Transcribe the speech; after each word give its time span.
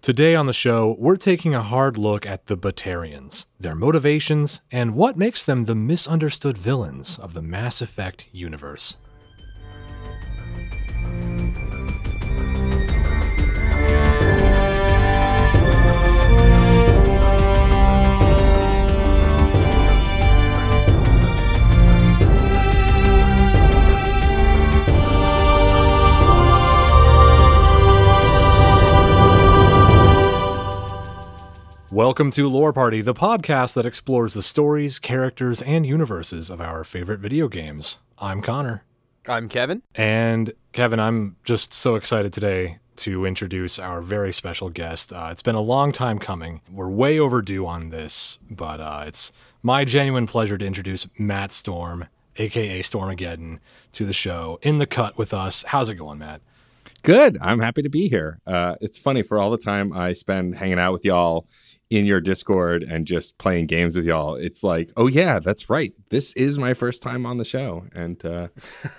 Today 0.00 0.36
on 0.36 0.46
the 0.46 0.52
show, 0.52 0.94
we're 0.96 1.16
taking 1.16 1.56
a 1.56 1.62
hard 1.62 1.98
look 1.98 2.24
at 2.24 2.46
the 2.46 2.56
Batarians, 2.56 3.46
their 3.58 3.74
motivations, 3.74 4.62
and 4.70 4.94
what 4.94 5.16
makes 5.16 5.44
them 5.44 5.64
the 5.64 5.74
misunderstood 5.74 6.56
villains 6.56 7.18
of 7.18 7.34
the 7.34 7.42
Mass 7.42 7.82
Effect 7.82 8.28
universe. 8.30 8.96
Welcome 31.98 32.30
to 32.30 32.48
Lore 32.48 32.72
Party, 32.72 33.00
the 33.00 33.12
podcast 33.12 33.74
that 33.74 33.84
explores 33.84 34.34
the 34.34 34.40
stories, 34.40 35.00
characters, 35.00 35.60
and 35.60 35.84
universes 35.84 36.48
of 36.48 36.60
our 36.60 36.84
favorite 36.84 37.18
video 37.18 37.48
games. 37.48 37.98
I'm 38.20 38.40
Connor. 38.40 38.84
I'm 39.26 39.48
Kevin. 39.48 39.82
And 39.96 40.52
Kevin, 40.72 41.00
I'm 41.00 41.34
just 41.42 41.72
so 41.72 41.96
excited 41.96 42.32
today 42.32 42.78
to 42.98 43.26
introduce 43.26 43.80
our 43.80 44.00
very 44.00 44.32
special 44.32 44.70
guest. 44.70 45.12
Uh, 45.12 45.30
it's 45.32 45.42
been 45.42 45.56
a 45.56 45.60
long 45.60 45.90
time 45.90 46.20
coming. 46.20 46.60
We're 46.70 46.88
way 46.88 47.18
overdue 47.18 47.66
on 47.66 47.88
this, 47.88 48.38
but 48.48 48.78
uh, 48.78 49.02
it's 49.08 49.32
my 49.64 49.84
genuine 49.84 50.28
pleasure 50.28 50.56
to 50.56 50.64
introduce 50.64 51.08
Matt 51.18 51.50
Storm, 51.50 52.06
aka 52.36 52.78
Stormageddon, 52.78 53.58
to 53.90 54.06
the 54.06 54.12
show 54.12 54.60
in 54.62 54.78
the 54.78 54.86
cut 54.86 55.18
with 55.18 55.34
us. 55.34 55.64
How's 55.66 55.90
it 55.90 55.96
going, 55.96 56.20
Matt? 56.20 56.42
Good. 57.02 57.38
I'm 57.40 57.58
happy 57.60 57.82
to 57.82 57.88
be 57.88 58.08
here. 58.08 58.38
Uh, 58.46 58.76
it's 58.80 58.98
funny 58.98 59.22
for 59.22 59.38
all 59.38 59.50
the 59.50 59.58
time 59.58 59.92
I 59.92 60.12
spend 60.12 60.56
hanging 60.56 60.78
out 60.78 60.92
with 60.92 61.04
y'all 61.04 61.46
in 61.90 62.04
your 62.04 62.20
Discord 62.20 62.82
and 62.82 63.06
just 63.06 63.38
playing 63.38 63.66
games 63.66 63.96
with 63.96 64.04
y'all. 64.04 64.34
It's 64.34 64.62
like, 64.62 64.90
oh 64.96 65.06
yeah, 65.06 65.38
that's 65.38 65.70
right. 65.70 65.92
This 66.10 66.32
is 66.34 66.58
my 66.58 66.74
first 66.74 67.02
time 67.02 67.24
on 67.26 67.36
the 67.36 67.44
show, 67.44 67.86
and 67.94 68.24
uh, 68.24 68.48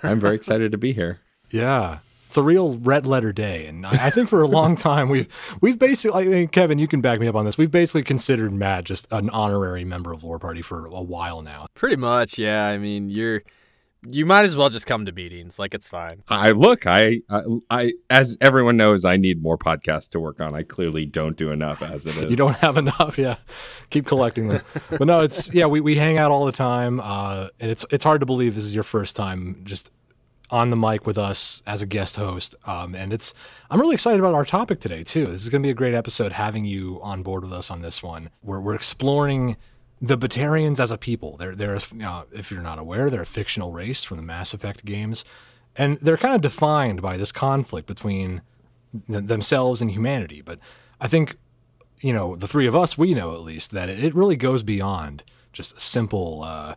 I'm 0.02 0.20
very 0.20 0.36
excited 0.36 0.72
to 0.72 0.78
be 0.78 0.92
here. 0.92 1.20
Yeah, 1.50 1.98
it's 2.26 2.36
a 2.36 2.42
real 2.42 2.78
red 2.78 3.06
letter 3.06 3.32
day, 3.32 3.66
and 3.66 3.86
I 3.86 4.10
think 4.10 4.28
for 4.28 4.42
a 4.42 4.46
long 4.48 4.76
time 4.88 5.08
we've 5.08 5.28
we've 5.60 5.78
basically, 5.78 6.24
I 6.24 6.28
mean, 6.28 6.48
Kevin, 6.48 6.78
you 6.78 6.88
can 6.88 7.00
back 7.00 7.20
me 7.20 7.28
up 7.28 7.34
on 7.34 7.44
this. 7.44 7.58
We've 7.58 7.70
basically 7.70 8.02
considered 8.02 8.52
Matt 8.52 8.84
just 8.84 9.10
an 9.12 9.30
honorary 9.30 9.84
member 9.84 10.12
of 10.12 10.22
Lore 10.24 10.38
Party 10.38 10.62
for 10.62 10.86
a 10.86 11.02
while 11.02 11.42
now. 11.42 11.66
Pretty 11.74 11.96
much, 11.96 12.38
yeah. 12.38 12.66
I 12.66 12.78
mean, 12.78 13.10
you're 13.10 13.42
you 14.06 14.24
might 14.24 14.44
as 14.44 14.56
well 14.56 14.70
just 14.70 14.86
come 14.86 15.04
to 15.06 15.12
meetings. 15.12 15.58
Like 15.58 15.74
it's 15.74 15.88
fine. 15.88 16.22
I 16.28 16.52
look, 16.52 16.86
I, 16.86 17.20
I, 17.28 17.42
I, 17.70 17.92
as 18.08 18.36
everyone 18.40 18.76
knows, 18.76 19.04
I 19.04 19.16
need 19.16 19.42
more 19.42 19.58
podcasts 19.58 20.08
to 20.10 20.20
work 20.20 20.40
on. 20.40 20.54
I 20.54 20.62
clearly 20.62 21.04
don't 21.04 21.36
do 21.36 21.50
enough 21.50 21.82
as 21.82 22.06
it 22.06 22.16
is. 22.18 22.30
you 22.30 22.36
don't 22.36 22.56
have 22.56 22.76
enough, 22.78 23.18
yeah. 23.18 23.36
Keep 23.90 24.06
collecting 24.06 24.48
them. 24.48 24.62
but 24.90 25.06
no, 25.06 25.20
it's 25.20 25.52
yeah, 25.52 25.66
we, 25.66 25.80
we 25.80 25.96
hang 25.96 26.18
out 26.18 26.30
all 26.30 26.46
the 26.46 26.52
time, 26.52 27.00
uh, 27.00 27.48
and 27.60 27.70
it's 27.70 27.84
it's 27.90 28.04
hard 28.04 28.20
to 28.20 28.26
believe 28.26 28.54
this 28.54 28.64
is 28.64 28.74
your 28.74 28.84
first 28.84 29.16
time 29.16 29.60
just 29.64 29.90
on 30.50 30.70
the 30.70 30.76
mic 30.76 31.06
with 31.06 31.16
us 31.18 31.62
as 31.66 31.80
a 31.80 31.86
guest 31.86 32.16
host. 32.16 32.54
Um, 32.66 32.94
and 32.94 33.12
it's 33.12 33.34
I'm 33.70 33.80
really 33.80 33.94
excited 33.94 34.18
about 34.18 34.34
our 34.34 34.44
topic 34.44 34.80
today 34.80 35.04
too. 35.04 35.26
This 35.26 35.42
is 35.42 35.48
going 35.48 35.62
to 35.62 35.66
be 35.66 35.70
a 35.70 35.74
great 35.74 35.94
episode 35.94 36.32
having 36.32 36.64
you 36.64 36.98
on 37.02 37.22
board 37.22 37.44
with 37.44 37.52
us 37.52 37.70
on 37.70 37.82
this 37.82 38.02
one. 38.02 38.30
We're 38.42 38.60
we're 38.60 38.74
exploring 38.74 39.56
the 40.00 40.16
Batarians 40.16 40.80
as 40.80 40.90
a 40.90 40.98
people. 40.98 41.36
They're 41.36 41.54
they're 41.54 41.76
uh, 41.76 42.24
if 42.32 42.50
you're 42.50 42.62
not 42.62 42.78
aware, 42.78 43.10
they're 43.10 43.22
a 43.22 43.26
fictional 43.26 43.72
race 43.72 44.02
from 44.02 44.16
the 44.16 44.22
Mass 44.22 44.54
Effect 44.54 44.84
games, 44.84 45.24
and 45.76 45.98
they're 45.98 46.16
kind 46.16 46.34
of 46.34 46.40
defined 46.40 47.02
by 47.02 47.16
this 47.16 47.32
conflict 47.32 47.86
between 47.86 48.42
th- 48.92 49.24
themselves 49.24 49.82
and 49.82 49.90
humanity. 49.90 50.40
But 50.40 50.58
I 51.00 51.06
think 51.08 51.36
you 52.00 52.12
know 52.12 52.34
the 52.34 52.48
three 52.48 52.66
of 52.66 52.74
us, 52.74 52.96
we 52.96 53.14
know 53.14 53.34
at 53.34 53.42
least 53.42 53.72
that 53.72 53.88
it 53.88 54.14
really 54.14 54.36
goes 54.36 54.62
beyond 54.62 55.22
just 55.52 55.80
simple. 55.80 56.42
Uh, 56.42 56.74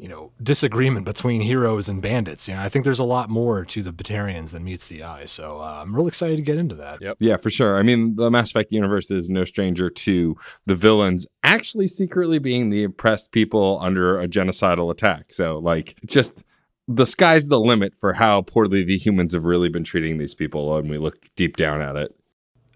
you 0.00 0.08
know 0.08 0.32
disagreement 0.42 1.04
between 1.04 1.42
heroes 1.42 1.88
and 1.88 2.00
bandits. 2.00 2.48
You 2.48 2.54
know, 2.54 2.62
I 2.62 2.68
think 2.68 2.84
there's 2.84 2.98
a 2.98 3.04
lot 3.04 3.28
more 3.28 3.64
to 3.66 3.82
the 3.82 3.92
Batarians 3.92 4.52
than 4.52 4.64
meets 4.64 4.86
the 4.86 5.02
eye. 5.02 5.26
So 5.26 5.60
uh, 5.60 5.80
I'm 5.82 5.94
real 5.94 6.08
excited 6.08 6.36
to 6.36 6.42
get 6.42 6.56
into 6.56 6.74
that. 6.76 7.02
Yep. 7.02 7.18
Yeah, 7.20 7.36
for 7.36 7.50
sure. 7.50 7.78
I 7.78 7.82
mean, 7.82 8.16
the 8.16 8.30
Mass 8.30 8.50
Effect 8.50 8.72
universe 8.72 9.10
is 9.10 9.28
no 9.28 9.44
stranger 9.44 9.90
to 9.90 10.36
the 10.64 10.74
villains 10.74 11.26
actually 11.44 11.86
secretly 11.86 12.38
being 12.38 12.70
the 12.70 12.84
oppressed 12.84 13.30
people 13.30 13.78
under 13.82 14.18
a 14.18 14.26
genocidal 14.26 14.90
attack. 14.90 15.32
So, 15.32 15.58
like, 15.58 15.94
just 16.06 16.42
the 16.88 17.06
sky's 17.06 17.48
the 17.48 17.60
limit 17.60 17.94
for 17.94 18.14
how 18.14 18.42
poorly 18.42 18.82
the 18.82 18.96
humans 18.96 19.34
have 19.34 19.44
really 19.44 19.68
been 19.68 19.84
treating 19.84 20.16
these 20.16 20.34
people 20.34 20.70
when 20.70 20.88
we 20.88 20.96
look 20.96 21.16
deep 21.36 21.56
down 21.56 21.82
at 21.82 21.96
it. 21.96 22.16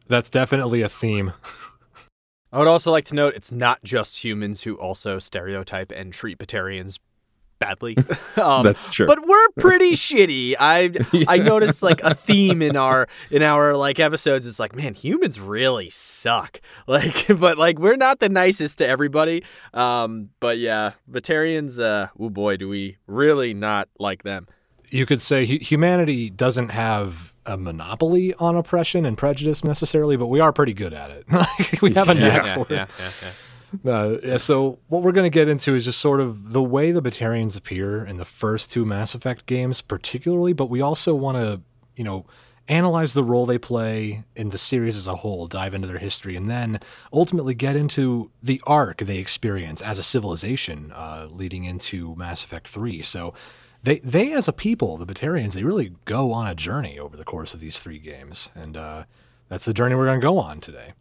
That's 0.06 0.28
definitely 0.28 0.82
a 0.82 0.88
theme. 0.90 1.32
I 2.52 2.58
would 2.58 2.68
also 2.68 2.92
like 2.92 3.06
to 3.06 3.16
note 3.16 3.34
it's 3.34 3.50
not 3.50 3.82
just 3.82 4.22
humans 4.22 4.62
who 4.62 4.76
also 4.76 5.18
stereotype 5.18 5.90
and 5.90 6.12
treat 6.12 6.38
Batarians 6.38 7.00
badly. 7.64 7.96
Um, 8.36 8.64
That's 8.64 8.90
true. 8.90 9.06
But 9.06 9.20
we're 9.24 9.48
pretty 9.60 9.92
shitty. 9.94 10.56
I 10.58 10.90
yeah. 11.12 11.24
I 11.28 11.36
noticed 11.36 11.84
like 11.84 12.02
a 12.02 12.16
theme 12.16 12.62
in 12.62 12.76
our 12.76 13.06
in 13.30 13.42
our 13.42 13.76
like 13.76 14.00
episodes. 14.00 14.44
It's 14.44 14.58
like, 14.58 14.74
man, 14.74 14.94
humans 14.94 15.38
really 15.38 15.88
suck. 15.90 16.60
Like, 16.88 17.26
but 17.28 17.56
like 17.56 17.78
we're 17.78 17.96
not 17.96 18.18
the 18.18 18.28
nicest 18.28 18.78
to 18.78 18.88
everybody. 18.88 19.44
Um, 19.72 20.30
but 20.40 20.58
yeah, 20.58 20.92
Batarians. 21.08 21.80
Uh, 21.80 22.08
oh 22.18 22.28
boy, 22.28 22.56
do 22.56 22.68
we 22.68 22.96
really 23.06 23.54
not 23.54 23.88
like 24.00 24.24
them. 24.24 24.48
You 24.90 25.06
could 25.06 25.20
say 25.20 25.44
humanity 25.46 26.28
doesn't 26.28 26.70
have 26.70 27.34
a 27.46 27.56
monopoly 27.56 28.34
on 28.34 28.56
oppression 28.56 29.06
and 29.06 29.16
prejudice 29.16 29.62
necessarily, 29.62 30.16
but 30.16 30.26
we 30.26 30.40
are 30.40 30.52
pretty 30.52 30.74
good 30.74 30.92
at 30.92 31.10
it. 31.10 31.82
we 31.82 31.92
have 31.94 32.08
a 32.08 32.14
knack 32.14 32.46
yeah, 32.46 32.54
for 32.54 32.66
yeah, 32.68 32.82
it. 32.82 33.34
No, 33.84 34.18
yeah, 34.22 34.36
so 34.36 34.78
what 34.88 35.02
we're 35.02 35.12
going 35.12 35.30
to 35.30 35.34
get 35.34 35.48
into 35.48 35.74
is 35.74 35.84
just 35.84 36.00
sort 36.00 36.20
of 36.20 36.52
the 36.52 36.62
way 36.62 36.92
the 36.92 37.02
Batarians 37.02 37.56
appear 37.56 38.04
in 38.04 38.16
the 38.16 38.24
first 38.24 38.70
two 38.70 38.84
Mass 38.84 39.14
Effect 39.14 39.46
games, 39.46 39.82
particularly, 39.82 40.52
but 40.52 40.70
we 40.70 40.80
also 40.80 41.14
want 41.14 41.36
to, 41.36 41.60
you 41.96 42.04
know, 42.04 42.26
analyze 42.68 43.12
the 43.12 43.22
role 43.22 43.44
they 43.44 43.58
play 43.58 44.24
in 44.34 44.48
the 44.48 44.58
series 44.58 44.96
as 44.96 45.06
a 45.06 45.16
whole, 45.16 45.46
dive 45.46 45.74
into 45.74 45.86
their 45.86 45.98
history, 45.98 46.36
and 46.36 46.48
then 46.48 46.80
ultimately 47.12 47.54
get 47.54 47.76
into 47.76 48.30
the 48.42 48.60
arc 48.66 48.98
they 48.98 49.18
experience 49.18 49.82
as 49.82 49.98
a 49.98 50.02
civilization 50.02 50.90
uh, 50.92 51.28
leading 51.30 51.64
into 51.64 52.14
Mass 52.16 52.44
Effect 52.44 52.66
3. 52.66 53.02
So 53.02 53.34
they, 53.82 53.98
they, 53.98 54.32
as 54.32 54.48
a 54.48 54.52
people, 54.52 54.96
the 54.96 55.06
Batarians, 55.06 55.54
they 55.54 55.62
really 55.62 55.92
go 56.06 56.32
on 56.32 56.46
a 56.46 56.54
journey 56.54 56.98
over 56.98 57.16
the 57.16 57.24
course 57.24 57.52
of 57.52 57.60
these 57.60 57.78
three 57.78 57.98
games. 57.98 58.50
And 58.54 58.76
uh, 58.76 59.04
that's 59.48 59.66
the 59.66 59.74
journey 59.74 59.94
we're 59.94 60.06
going 60.06 60.20
to 60.20 60.26
go 60.26 60.38
on 60.38 60.60
today. 60.60 60.94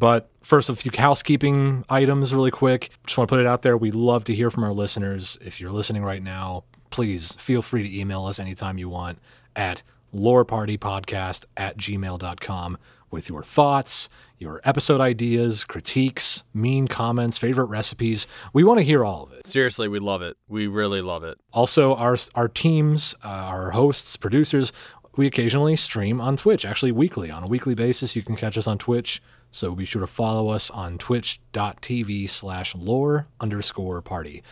But 0.00 0.30
first, 0.40 0.70
a 0.70 0.74
few 0.74 0.90
housekeeping 0.96 1.84
items 1.90 2.32
really 2.34 2.50
quick. 2.50 2.88
Just 3.06 3.18
want 3.18 3.28
to 3.28 3.36
put 3.36 3.40
it 3.40 3.46
out 3.46 3.60
there. 3.60 3.76
We 3.76 3.90
love 3.90 4.24
to 4.24 4.34
hear 4.34 4.50
from 4.50 4.64
our 4.64 4.72
listeners. 4.72 5.38
If 5.44 5.60
you're 5.60 5.70
listening 5.70 6.02
right 6.02 6.22
now, 6.22 6.64
please 6.88 7.34
feel 7.36 7.60
free 7.60 7.82
to 7.82 8.00
email 8.00 8.24
us 8.24 8.40
anytime 8.40 8.78
you 8.78 8.88
want 8.88 9.18
at 9.54 9.82
lorepartypodcast 10.14 11.44
at 11.58 11.76
gmail.com 11.76 12.78
with 13.10 13.28
your 13.28 13.42
thoughts, 13.42 14.08
your 14.38 14.62
episode 14.64 15.02
ideas, 15.02 15.64
critiques, 15.64 16.44
mean 16.54 16.88
comments, 16.88 17.36
favorite 17.36 17.66
recipes. 17.66 18.26
We 18.54 18.64
want 18.64 18.78
to 18.78 18.84
hear 18.84 19.04
all 19.04 19.24
of 19.24 19.32
it. 19.32 19.46
Seriously, 19.46 19.86
we 19.86 19.98
love 19.98 20.22
it. 20.22 20.38
We 20.48 20.66
really 20.66 21.02
love 21.02 21.24
it. 21.24 21.36
Also, 21.52 21.94
our 21.94 22.16
our 22.34 22.48
teams, 22.48 23.14
uh, 23.22 23.28
our 23.28 23.72
hosts, 23.72 24.16
producers, 24.16 24.72
we 25.16 25.26
occasionally 25.26 25.76
stream 25.76 26.22
on 26.22 26.36
Twitch, 26.36 26.64
actually 26.64 26.92
weekly. 26.92 27.30
On 27.30 27.42
a 27.42 27.46
weekly 27.46 27.74
basis, 27.74 28.16
you 28.16 28.22
can 28.22 28.36
catch 28.36 28.56
us 28.56 28.66
on 28.66 28.78
Twitch. 28.78 29.20
So 29.50 29.74
be 29.74 29.84
sure 29.84 30.00
to 30.00 30.06
follow 30.06 30.48
us 30.48 30.70
on 30.70 30.98
twitch.tv 30.98 32.28
slash 32.30 32.74
lore 32.74 33.26
underscore 33.40 34.00
party. 34.00 34.42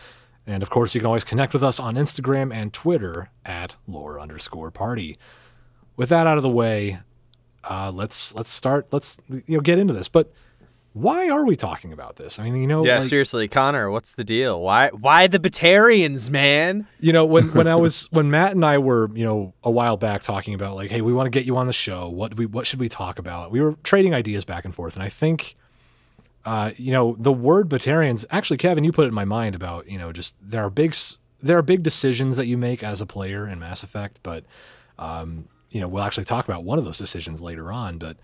And 0.45 0.63
of 0.63 0.69
course, 0.69 0.95
you 0.95 1.01
can 1.01 1.05
always 1.05 1.23
connect 1.23 1.53
with 1.53 1.63
us 1.63 1.79
on 1.79 1.95
Instagram 1.95 2.53
and 2.53 2.73
Twitter 2.73 3.29
at 3.45 3.77
lore 3.87 4.19
underscore 4.19 4.71
party. 4.71 5.17
With 5.95 6.09
that 6.09 6.27
out 6.27 6.37
of 6.37 6.43
the 6.43 6.49
way, 6.49 6.99
uh, 7.63 7.91
let's 7.93 8.33
let's 8.33 8.49
start. 8.49 8.87
Let's 8.91 9.19
you 9.29 9.57
know 9.57 9.61
get 9.61 9.79
into 9.79 9.93
this. 9.93 10.07
But 10.07 10.31
why 11.01 11.29
are 11.29 11.45
we 11.45 11.55
talking 11.55 11.93
about 11.93 12.17
this? 12.17 12.39
I 12.39 12.43
mean, 12.43 12.61
you 12.61 12.67
know, 12.67 12.85
yeah, 12.85 12.99
like, 12.99 13.07
seriously, 13.07 13.47
Connor, 13.47 13.89
what's 13.89 14.13
the 14.13 14.23
deal? 14.23 14.61
Why, 14.61 14.89
why 14.89 15.27
the 15.27 15.39
Batarians, 15.39 16.29
man? 16.29 16.87
You 16.99 17.13
know, 17.13 17.25
when 17.25 17.53
when 17.53 17.67
I 17.67 17.75
was 17.83 18.07
when 18.11 18.29
Matt 18.29 18.51
and 18.51 18.65
I 18.65 18.77
were, 18.77 19.09
you 19.13 19.23
know, 19.23 19.53
a 19.63 19.71
while 19.71 19.97
back 19.97 20.21
talking 20.21 20.53
about 20.53 20.75
like, 20.75 20.91
hey, 20.91 21.01
we 21.01 21.13
want 21.13 21.27
to 21.27 21.31
get 21.31 21.45
you 21.45 21.57
on 21.57 21.67
the 21.67 21.73
show. 21.73 22.09
What 22.09 22.35
we 22.35 22.45
what 22.45 22.67
should 22.67 22.79
we 22.79 22.89
talk 22.89 23.19
about? 23.19 23.51
We 23.51 23.61
were 23.61 23.73
trading 23.83 24.13
ideas 24.13 24.45
back 24.45 24.65
and 24.65 24.75
forth, 24.75 24.95
and 24.95 25.03
I 25.03 25.09
think, 25.09 25.55
uh, 26.45 26.71
you 26.75 26.91
know, 26.91 27.15
the 27.17 27.33
word 27.33 27.69
Batarians. 27.69 28.25
Actually, 28.29 28.57
Kevin, 28.57 28.83
you 28.83 28.91
put 28.91 29.05
it 29.05 29.09
in 29.09 29.13
my 29.13 29.25
mind 29.25 29.55
about 29.55 29.87
you 29.89 29.97
know, 29.97 30.11
just 30.11 30.35
there 30.41 30.63
are 30.63 30.69
big 30.69 30.95
there 31.41 31.57
are 31.57 31.61
big 31.61 31.83
decisions 31.83 32.35
that 32.37 32.47
you 32.47 32.57
make 32.57 32.83
as 32.83 33.01
a 33.01 33.05
player 33.05 33.47
in 33.47 33.59
Mass 33.59 33.83
Effect, 33.83 34.19
but 34.23 34.43
um, 34.97 35.47
you 35.71 35.79
know, 35.79 35.87
we'll 35.87 36.03
actually 36.03 36.25
talk 36.25 36.45
about 36.45 36.63
one 36.63 36.77
of 36.77 36.85
those 36.85 36.97
decisions 36.97 37.41
later 37.41 37.71
on, 37.71 37.97
but 37.97 38.17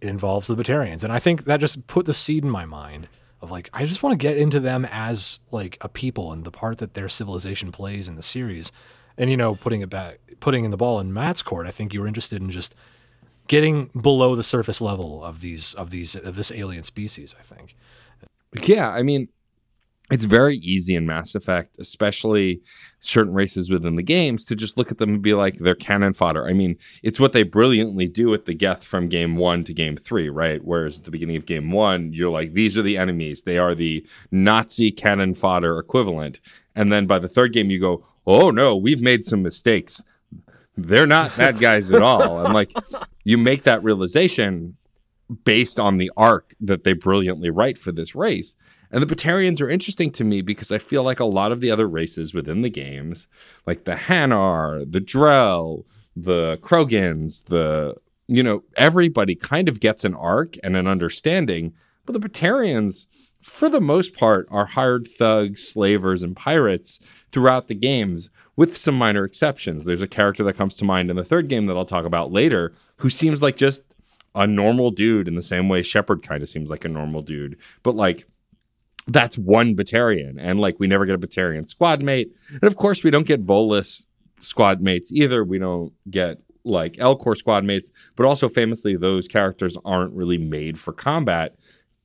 it 0.00 0.08
involves 0.08 0.46
the 0.46 0.56
Batarians. 0.56 1.04
And 1.04 1.12
I 1.12 1.18
think 1.18 1.44
that 1.44 1.60
just 1.60 1.86
put 1.86 2.06
the 2.06 2.14
seed 2.14 2.44
in 2.44 2.50
my 2.50 2.64
mind 2.64 3.08
of 3.40 3.50
like, 3.50 3.70
I 3.72 3.84
just 3.84 4.02
want 4.02 4.18
to 4.18 4.22
get 4.22 4.36
into 4.36 4.60
them 4.60 4.86
as 4.90 5.40
like 5.50 5.78
a 5.80 5.88
people 5.88 6.32
and 6.32 6.44
the 6.44 6.50
part 6.50 6.78
that 6.78 6.94
their 6.94 7.08
civilization 7.08 7.72
plays 7.72 8.08
in 8.08 8.16
the 8.16 8.22
series. 8.22 8.72
And, 9.16 9.30
you 9.30 9.36
know, 9.36 9.54
putting 9.54 9.80
it 9.80 9.90
back, 9.90 10.20
putting 10.40 10.64
in 10.64 10.70
the 10.70 10.76
ball 10.76 11.00
in 11.00 11.12
Matt's 11.12 11.42
court, 11.42 11.66
I 11.66 11.72
think 11.72 11.92
you 11.92 12.00
were 12.00 12.06
interested 12.06 12.40
in 12.40 12.50
just 12.50 12.74
getting 13.48 13.90
below 14.00 14.34
the 14.36 14.42
surface 14.42 14.80
level 14.80 15.24
of 15.24 15.40
these 15.40 15.74
of 15.74 15.90
these 15.90 16.14
of 16.14 16.36
this 16.36 16.52
alien 16.52 16.84
species. 16.84 17.34
I 17.38 17.42
think. 17.42 17.74
Yeah, 18.62 18.88
I 18.88 19.02
mean, 19.02 19.28
it's 20.10 20.24
very 20.24 20.56
easy 20.56 20.94
in 20.94 21.06
Mass 21.06 21.34
Effect, 21.34 21.76
especially 21.78 22.62
certain 22.98 23.34
races 23.34 23.68
within 23.68 23.96
the 23.96 24.02
games, 24.02 24.44
to 24.46 24.56
just 24.56 24.78
look 24.78 24.90
at 24.90 24.98
them 24.98 25.10
and 25.10 25.22
be 25.22 25.34
like, 25.34 25.56
they're 25.56 25.74
cannon 25.74 26.14
fodder. 26.14 26.46
I 26.46 26.54
mean, 26.54 26.76
it's 27.02 27.20
what 27.20 27.32
they 27.32 27.42
brilliantly 27.42 28.08
do 28.08 28.28
with 28.28 28.46
the 28.46 28.54
Geth 28.54 28.84
from 28.84 29.08
game 29.08 29.36
one 29.36 29.64
to 29.64 29.74
game 29.74 29.96
three, 29.96 30.30
right? 30.30 30.64
Whereas 30.64 30.98
at 30.98 31.04
the 31.04 31.10
beginning 31.10 31.36
of 31.36 31.44
game 31.44 31.70
one, 31.70 32.12
you're 32.14 32.30
like, 32.30 32.54
these 32.54 32.78
are 32.78 32.82
the 32.82 32.96
enemies. 32.96 33.42
They 33.42 33.58
are 33.58 33.74
the 33.74 34.06
Nazi 34.30 34.90
cannon 34.90 35.34
fodder 35.34 35.78
equivalent. 35.78 36.40
And 36.74 36.90
then 36.90 37.06
by 37.06 37.18
the 37.18 37.28
third 37.28 37.52
game, 37.52 37.70
you 37.70 37.78
go, 37.78 38.06
oh 38.26 38.50
no, 38.50 38.74
we've 38.74 39.02
made 39.02 39.24
some 39.24 39.42
mistakes. 39.42 40.02
They're 40.76 41.06
not 41.06 41.36
bad 41.36 41.58
guys 41.58 41.92
at 41.92 42.02
all. 42.02 42.44
And 42.44 42.54
like, 42.54 42.72
you 43.24 43.36
make 43.36 43.64
that 43.64 43.82
realization 43.82 44.76
based 45.44 45.78
on 45.78 45.98
the 45.98 46.10
arc 46.16 46.54
that 46.60 46.84
they 46.84 46.94
brilliantly 46.94 47.50
write 47.50 47.76
for 47.76 47.92
this 47.92 48.14
race. 48.14 48.56
And 48.90 49.02
the 49.02 49.14
Batarians 49.14 49.60
are 49.60 49.68
interesting 49.68 50.10
to 50.12 50.24
me 50.24 50.40
because 50.40 50.72
I 50.72 50.78
feel 50.78 51.02
like 51.02 51.20
a 51.20 51.26
lot 51.26 51.52
of 51.52 51.60
the 51.60 51.70
other 51.70 51.86
races 51.86 52.32
within 52.32 52.62
the 52.62 52.70
games, 52.70 53.28
like 53.66 53.84
the 53.84 53.94
Hanar, 53.94 54.90
the 54.90 55.00
Drell, 55.00 55.84
the 56.16 56.58
Krogans, 56.62 57.44
the 57.46 57.96
you 58.28 58.42
know, 58.42 58.62
everybody 58.76 59.34
kind 59.34 59.68
of 59.68 59.80
gets 59.80 60.04
an 60.04 60.14
arc 60.14 60.56
and 60.62 60.76
an 60.76 60.86
understanding, 60.86 61.72
but 62.04 62.12
the 62.12 62.28
Batarians, 62.28 63.06
for 63.40 63.70
the 63.70 63.80
most 63.80 64.14
part, 64.14 64.46
are 64.50 64.66
hired 64.66 65.08
thugs, 65.08 65.66
slavers, 65.66 66.22
and 66.22 66.36
pirates 66.36 67.00
throughout 67.32 67.68
the 67.68 67.74
games, 67.74 68.30
with 68.54 68.76
some 68.76 68.96
minor 68.96 69.24
exceptions. 69.24 69.84
There's 69.84 70.02
a 70.02 70.08
character 70.08 70.44
that 70.44 70.56
comes 70.56 70.76
to 70.76 70.84
mind 70.84 71.10
in 71.10 71.16
the 71.16 71.24
third 71.24 71.48
game 71.48 71.66
that 71.66 71.76
I'll 71.76 71.86
talk 71.86 72.04
about 72.04 72.30
later, 72.30 72.74
who 72.96 73.08
seems 73.08 73.42
like 73.42 73.56
just 73.56 73.84
a 74.34 74.46
normal 74.46 74.90
dude 74.90 75.26
in 75.26 75.36
the 75.36 75.42
same 75.42 75.68
way 75.68 75.82
Shepard 75.82 76.22
kind 76.22 76.42
of 76.42 76.48
seems 76.48 76.68
like 76.68 76.84
a 76.84 76.88
normal 76.88 77.22
dude, 77.22 77.56
but 77.82 77.96
like 77.96 78.26
that's 79.08 79.38
one 79.38 79.74
Batarian, 79.74 80.36
and 80.38 80.60
like 80.60 80.76
we 80.78 80.86
never 80.86 81.06
get 81.06 81.14
a 81.14 81.18
Batarian 81.18 81.68
squad 81.68 82.02
mate, 82.02 82.32
and 82.50 82.64
of 82.64 82.76
course 82.76 83.02
we 83.02 83.10
don't 83.10 83.26
get 83.26 83.44
Volus 83.44 84.04
squad 84.40 84.80
mates 84.80 85.12
either. 85.12 85.42
We 85.44 85.58
don't 85.58 85.92
get 86.10 86.38
like 86.64 86.94
Elcor 86.94 87.36
squad 87.36 87.64
mates, 87.64 87.90
but 88.16 88.26
also 88.26 88.48
famously 88.48 88.96
those 88.96 89.26
characters 89.26 89.76
aren't 89.84 90.12
really 90.12 90.38
made 90.38 90.78
for 90.78 90.92
combat. 90.92 91.56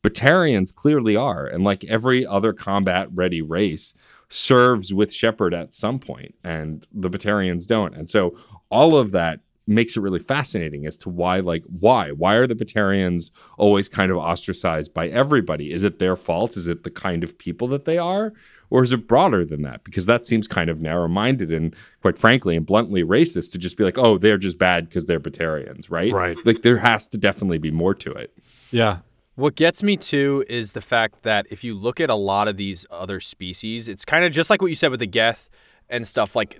Batarians 0.02 0.74
clearly 0.74 1.16
are, 1.16 1.46
and 1.46 1.64
like 1.64 1.84
every 1.86 2.26
other 2.26 2.54
combat 2.54 3.08
ready 3.14 3.42
race 3.42 3.94
serves 4.30 4.94
with 4.94 5.14
Shepard 5.14 5.54
at 5.54 5.74
some 5.74 6.00
point, 6.00 6.36
and 6.44 6.88
the 6.92 7.10
Batarians 7.10 7.68
don't. 7.68 7.96
And 7.96 8.10
so 8.10 8.38
all 8.70 8.98
of 8.98 9.12
that 9.12 9.42
makes 9.66 9.96
it 9.96 10.02
really 10.02 10.20
fascinating 10.20 10.86
as 10.86 10.98
to 10.98 11.10
why 11.10 11.40
like 11.40 11.64
why 11.80 12.12
why 12.12 12.36
are 12.36 12.48
the 12.48 12.56
Batarians 12.56 13.32
always 13.58 13.88
kind 13.88 14.12
of 14.12 14.18
ostracized 14.18 14.94
by 14.94 15.08
everybody 15.08 15.72
is 15.72 15.84
it 15.84 16.00
their 16.00 16.16
fault 16.16 16.58
is 16.58 16.68
it 16.68 16.84
the 16.84 16.90
kind 16.92 17.24
of 17.24 17.38
people 17.38 17.68
that 17.70 17.86
they 17.86 17.98
are 17.98 18.34
or 18.70 18.84
is 18.84 18.92
it 18.92 19.08
broader 19.08 19.46
than 19.46 19.62
that 19.62 19.84
because 19.86 20.06
that 20.06 20.26
seems 20.26 20.48
kind 20.48 20.70
of 20.70 20.82
narrow-minded 20.82 21.50
and 21.52 21.74
quite 22.02 22.18
frankly 22.18 22.58
and 22.58 22.66
bluntly 22.66 23.04
racist 23.04 23.52
to 23.54 23.58
just 23.58 23.78
be 23.78 23.84
like 23.86 23.98
oh 23.98 24.18
they're 24.18 24.38
just 24.38 24.58
bad 24.58 24.90
because 24.90 25.06
they're 25.06 25.20
Batarians 25.20 25.90
right 25.90 26.12
Right. 26.12 26.36
like 26.46 26.62
there 26.62 26.80
has 26.80 27.08
to 27.10 27.18
definitely 27.18 27.58
be 27.58 27.72
more 27.72 27.94
to 27.94 28.12
it 28.12 28.34
Yeah. 28.72 29.00
What 29.36 29.56
gets 29.56 29.82
me 29.82 29.98
too 29.98 30.46
is 30.48 30.74
the 30.74 30.82
fact 30.82 31.24
that 31.24 31.48
if 31.50 31.64
you 31.64 31.74
look 31.74 32.00
at 32.00 32.10
a 32.12 32.16
lot 32.16 32.48
of 32.48 32.56
these 32.56 32.86
other 32.92 33.20
species, 33.20 33.88
it's 33.90 34.06
kind 34.06 34.24
of 34.26 34.32
just 34.32 34.52
like 34.52 34.62
what 34.62 34.68
you 34.68 34.76
said 34.76 34.92
with 34.92 35.00
the 35.00 35.08
Geth 35.08 35.50
and 35.90 36.08
stuff. 36.08 36.36
Like 36.36 36.60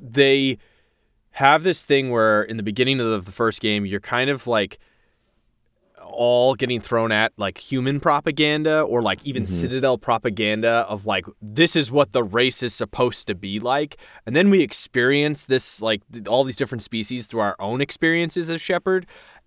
they 0.00 0.56
have 1.34 1.64
this 1.64 1.82
thing 1.82 2.10
where 2.10 2.42
in 2.42 2.56
the 2.56 2.62
beginning 2.62 3.00
of 3.00 3.24
the 3.24 3.32
first 3.32 3.60
game, 3.60 3.84
you're 3.84 3.98
kind 3.98 4.30
of 4.30 4.46
like 4.46 4.78
all 6.00 6.54
getting 6.54 6.80
thrown 6.80 7.10
at 7.10 7.32
like 7.36 7.58
human 7.58 7.98
propaganda 7.98 8.82
or 8.82 9.02
like 9.02 9.18
even 9.24 9.42
mm-hmm. 9.42 9.52
Citadel 9.52 9.98
propaganda 9.98 10.86
of 10.88 11.06
like 11.06 11.26
this 11.42 11.74
is 11.74 11.90
what 11.90 12.12
the 12.12 12.22
race 12.22 12.62
is 12.62 12.72
supposed 12.72 13.26
to 13.26 13.34
be 13.34 13.58
like, 13.58 13.96
and 14.26 14.36
then 14.36 14.48
we 14.48 14.62
experience 14.62 15.46
this 15.46 15.82
like 15.82 16.02
all 16.28 16.44
these 16.44 16.56
different 16.56 16.84
species 16.84 17.26
through 17.26 17.40
our 17.40 17.56
own 17.58 17.80
experiences 17.80 18.48
as 18.48 18.62
Shepard, 18.62 19.04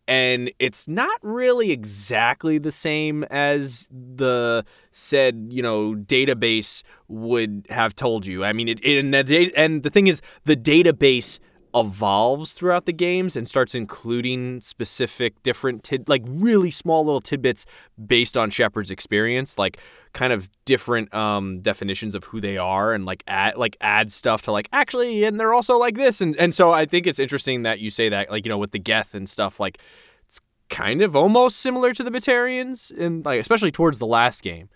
and 0.09 0.51
it's 0.59 0.89
not 0.89 1.17
really 1.21 1.71
exactly 1.71 2.57
the 2.57 2.71
same 2.71 3.23
as 3.25 3.87
the 3.91 4.65
said 4.91 5.47
you 5.51 5.61
know 5.61 5.93
database 5.95 6.83
would 7.07 7.65
have 7.69 7.95
told 7.95 8.25
you. 8.25 8.43
I 8.43 8.51
mean, 8.51 8.67
it, 8.67 8.83
and 8.83 9.13
the 9.13 9.53
and 9.55 9.83
the 9.83 9.89
thing 9.89 10.07
is, 10.07 10.21
the 10.43 10.57
database 10.57 11.39
evolves 11.75 12.53
throughout 12.53 12.85
the 12.85 12.93
games 12.93 13.35
and 13.35 13.47
starts 13.47 13.75
including 13.75 14.61
specific 14.61 15.41
different 15.43 15.83
tid- 15.83 16.07
like 16.07 16.23
really 16.25 16.71
small 16.71 17.05
little 17.05 17.21
tidbits 17.21 17.65
based 18.05 18.37
on 18.37 18.49
Shepard's 18.49 18.91
experience 18.91 19.57
like 19.57 19.77
kind 20.13 20.33
of 20.33 20.49
different 20.65 21.13
um 21.13 21.59
definitions 21.59 22.15
of 22.15 22.23
who 22.25 22.41
they 22.41 22.57
are 22.57 22.93
and 22.93 23.05
like 23.05 23.23
add 23.27 23.55
like 23.57 23.77
add 23.81 24.11
stuff 24.11 24.41
to 24.43 24.51
like 24.51 24.69
actually 24.71 25.23
and 25.23 25.39
they're 25.39 25.53
also 25.53 25.77
like 25.77 25.95
this 25.95 26.21
and 26.21 26.35
and 26.37 26.55
so 26.55 26.71
I 26.71 26.85
think 26.85 27.05
it's 27.05 27.19
interesting 27.19 27.63
that 27.63 27.79
you 27.79 27.91
say 27.91 28.09
that 28.09 28.31
like 28.31 28.45
you 28.45 28.49
know 28.49 28.57
with 28.57 28.71
the 28.71 28.79
Geth 28.79 29.13
and 29.13 29.29
stuff 29.29 29.59
like 29.59 29.79
it's 30.25 30.39
kind 30.69 31.01
of 31.01 31.15
almost 31.15 31.57
similar 31.57 31.93
to 31.93 32.03
the 32.03 32.11
Batarians 32.11 32.91
and 32.97 33.23
like 33.25 33.39
especially 33.39 33.71
towards 33.71 33.99
the 33.99 34.07
last 34.07 34.41
game 34.41 34.69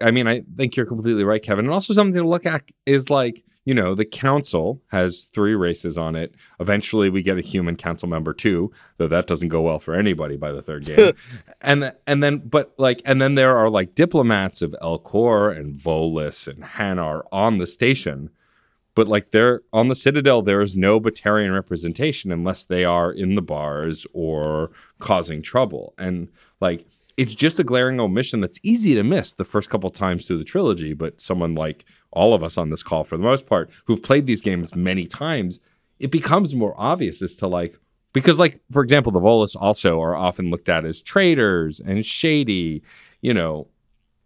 I 0.00 0.10
mean, 0.10 0.26
I 0.26 0.42
think 0.56 0.76
you're 0.76 0.86
completely 0.86 1.24
right, 1.24 1.42
Kevin. 1.42 1.66
And 1.66 1.74
also 1.74 1.94
something 1.94 2.20
to 2.20 2.28
look 2.28 2.46
at 2.46 2.68
is 2.86 3.10
like, 3.10 3.44
you 3.64 3.72
know, 3.72 3.94
the 3.94 4.04
council 4.04 4.82
has 4.88 5.24
three 5.24 5.54
races 5.54 5.96
on 5.96 6.16
it. 6.16 6.34
Eventually, 6.60 7.08
we 7.08 7.22
get 7.22 7.38
a 7.38 7.42
human 7.42 7.76
council 7.76 8.08
member 8.08 8.34
too, 8.34 8.70
though 8.98 9.08
that 9.08 9.26
doesn't 9.26 9.48
go 9.48 9.62
well 9.62 9.78
for 9.78 9.94
anybody 9.94 10.36
by 10.36 10.52
the 10.52 10.62
third 10.62 10.84
game. 10.84 11.14
and 11.62 11.94
and 12.06 12.22
then, 12.22 12.38
but 12.38 12.74
like, 12.76 13.00
and 13.06 13.22
then 13.22 13.36
there 13.36 13.56
are 13.56 13.70
like 13.70 13.94
diplomats 13.94 14.60
of 14.60 14.76
Elcor 14.82 15.56
and 15.56 15.76
Volus 15.78 16.46
and 16.46 16.62
Hanar 16.62 17.22
on 17.32 17.58
the 17.58 17.66
station. 17.66 18.30
But 18.94 19.08
like 19.08 19.30
they're 19.30 19.62
on 19.72 19.88
the 19.88 19.96
Citadel, 19.96 20.42
there 20.42 20.60
is 20.60 20.76
no 20.76 21.00
Batarian 21.00 21.52
representation 21.52 22.30
unless 22.30 22.64
they 22.64 22.84
are 22.84 23.10
in 23.10 23.34
the 23.34 23.42
bars 23.42 24.06
or 24.12 24.70
causing 25.00 25.42
trouble. 25.42 25.94
And 25.98 26.28
like 26.60 26.86
it's 27.16 27.34
just 27.34 27.58
a 27.58 27.64
glaring 27.64 28.00
omission 28.00 28.40
that's 28.40 28.58
easy 28.62 28.94
to 28.94 29.04
miss 29.04 29.32
the 29.32 29.44
first 29.44 29.70
couple 29.70 29.90
times 29.90 30.26
through 30.26 30.38
the 30.38 30.44
trilogy. 30.44 30.94
But 30.94 31.20
someone 31.20 31.54
like 31.54 31.84
all 32.10 32.34
of 32.34 32.42
us 32.42 32.58
on 32.58 32.70
this 32.70 32.82
call, 32.82 33.04
for 33.04 33.16
the 33.16 33.22
most 33.22 33.46
part, 33.46 33.70
who've 33.84 34.02
played 34.02 34.26
these 34.26 34.42
games 34.42 34.74
many 34.74 35.06
times, 35.06 35.60
it 35.98 36.10
becomes 36.10 36.54
more 36.54 36.74
obvious 36.76 37.22
as 37.22 37.34
to 37.36 37.46
like 37.46 37.78
because 38.12 38.38
like 38.38 38.58
for 38.72 38.82
example, 38.82 39.12
the 39.12 39.20
Volus 39.20 39.56
also 39.58 40.00
are 40.00 40.16
often 40.16 40.50
looked 40.50 40.68
at 40.68 40.84
as 40.84 41.00
traitors 41.00 41.80
and 41.80 42.04
shady, 42.04 42.82
you 43.20 43.34
know, 43.34 43.68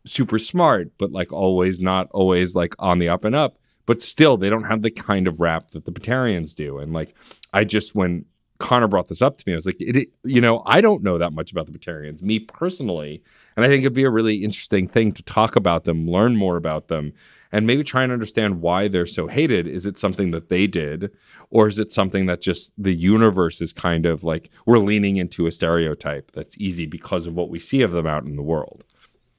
super 0.07 0.39
smart, 0.39 0.93
but 0.99 1.13
like 1.13 1.33
always 1.33 1.81
not 1.81 2.09
always 2.13 2.55
like 2.55 2.75
on 2.79 2.99
the 2.99 3.09
up 3.09 3.25
and 3.25 3.35
up. 3.35 3.59
But 3.87 4.03
still, 4.03 4.37
they 4.37 4.51
don't 4.51 4.65
have 4.65 4.83
the 4.83 4.91
kind 4.91 5.27
of 5.27 5.41
rap 5.41 5.71
that 5.71 5.87
the 5.87 5.93
Batarians 5.93 6.55
do. 6.55 6.79
And 6.79 6.93
like, 6.93 7.15
I 7.55 7.65
just 7.65 7.95
when 7.95 8.27
Connor 8.59 8.89
brought 8.89 9.09
this 9.09 9.23
up 9.23 9.37
to 9.37 9.45
me, 9.47 9.53
I 9.53 9.57
was 9.57 9.67
like, 9.67 9.81
it, 9.81 10.09
you 10.25 10.41
know, 10.41 10.63
I 10.67 10.81
don't 10.81 11.03
know 11.03 11.19
that 11.19 11.33
much 11.33 11.53
about 11.53 11.67
the 11.67 11.73
Batarians, 11.73 12.23
me 12.23 12.41
personally, 12.41 13.23
and 13.57 13.65
I 13.65 13.69
think 13.69 13.83
it'd 13.83 13.93
be 13.93 14.05
a 14.05 14.11
really 14.11 14.45
interesting 14.45 14.89
thing 14.89 15.13
to 15.13 15.23
talk 15.23 15.57
about 15.57 15.85
them, 15.85 16.09
learn 16.09 16.37
more 16.37 16.57
about 16.57 16.89
them, 16.89 17.13
and 17.53 17.67
maybe 17.67 17.85
try 17.85 18.03
and 18.03 18.13
understand 18.13 18.61
why 18.61 18.89
they're 18.89 19.07
so 19.07 19.27
hated. 19.27 19.67
Is 19.67 19.87
it 19.87 19.97
something 19.97 20.33
that 20.33 20.49
they 20.49 20.67
did, 20.67 21.11
or 21.51 21.69
is 21.69 21.79
it 21.79 21.93
something 21.93 22.27
that 22.27 22.41
just 22.41 22.73
the 22.77 22.95
universe 22.95 23.61
is 23.61 23.73
kind 23.73 24.07
of 24.07 24.25
like 24.25 24.51
we're 24.67 24.79
leaning 24.79 25.17
into 25.17 25.47
a 25.47 25.53
stereotype 25.53 26.33
that's 26.33 26.59
easy 26.59 26.87
because 26.87 27.27
of 27.27 27.35
what 27.35 27.49
we 27.49 27.59
see 27.59 27.81
of 27.83 27.93
them 27.93 28.07
out 28.07 28.25
in 28.25 28.37
the 28.37 28.43
world? 28.43 28.85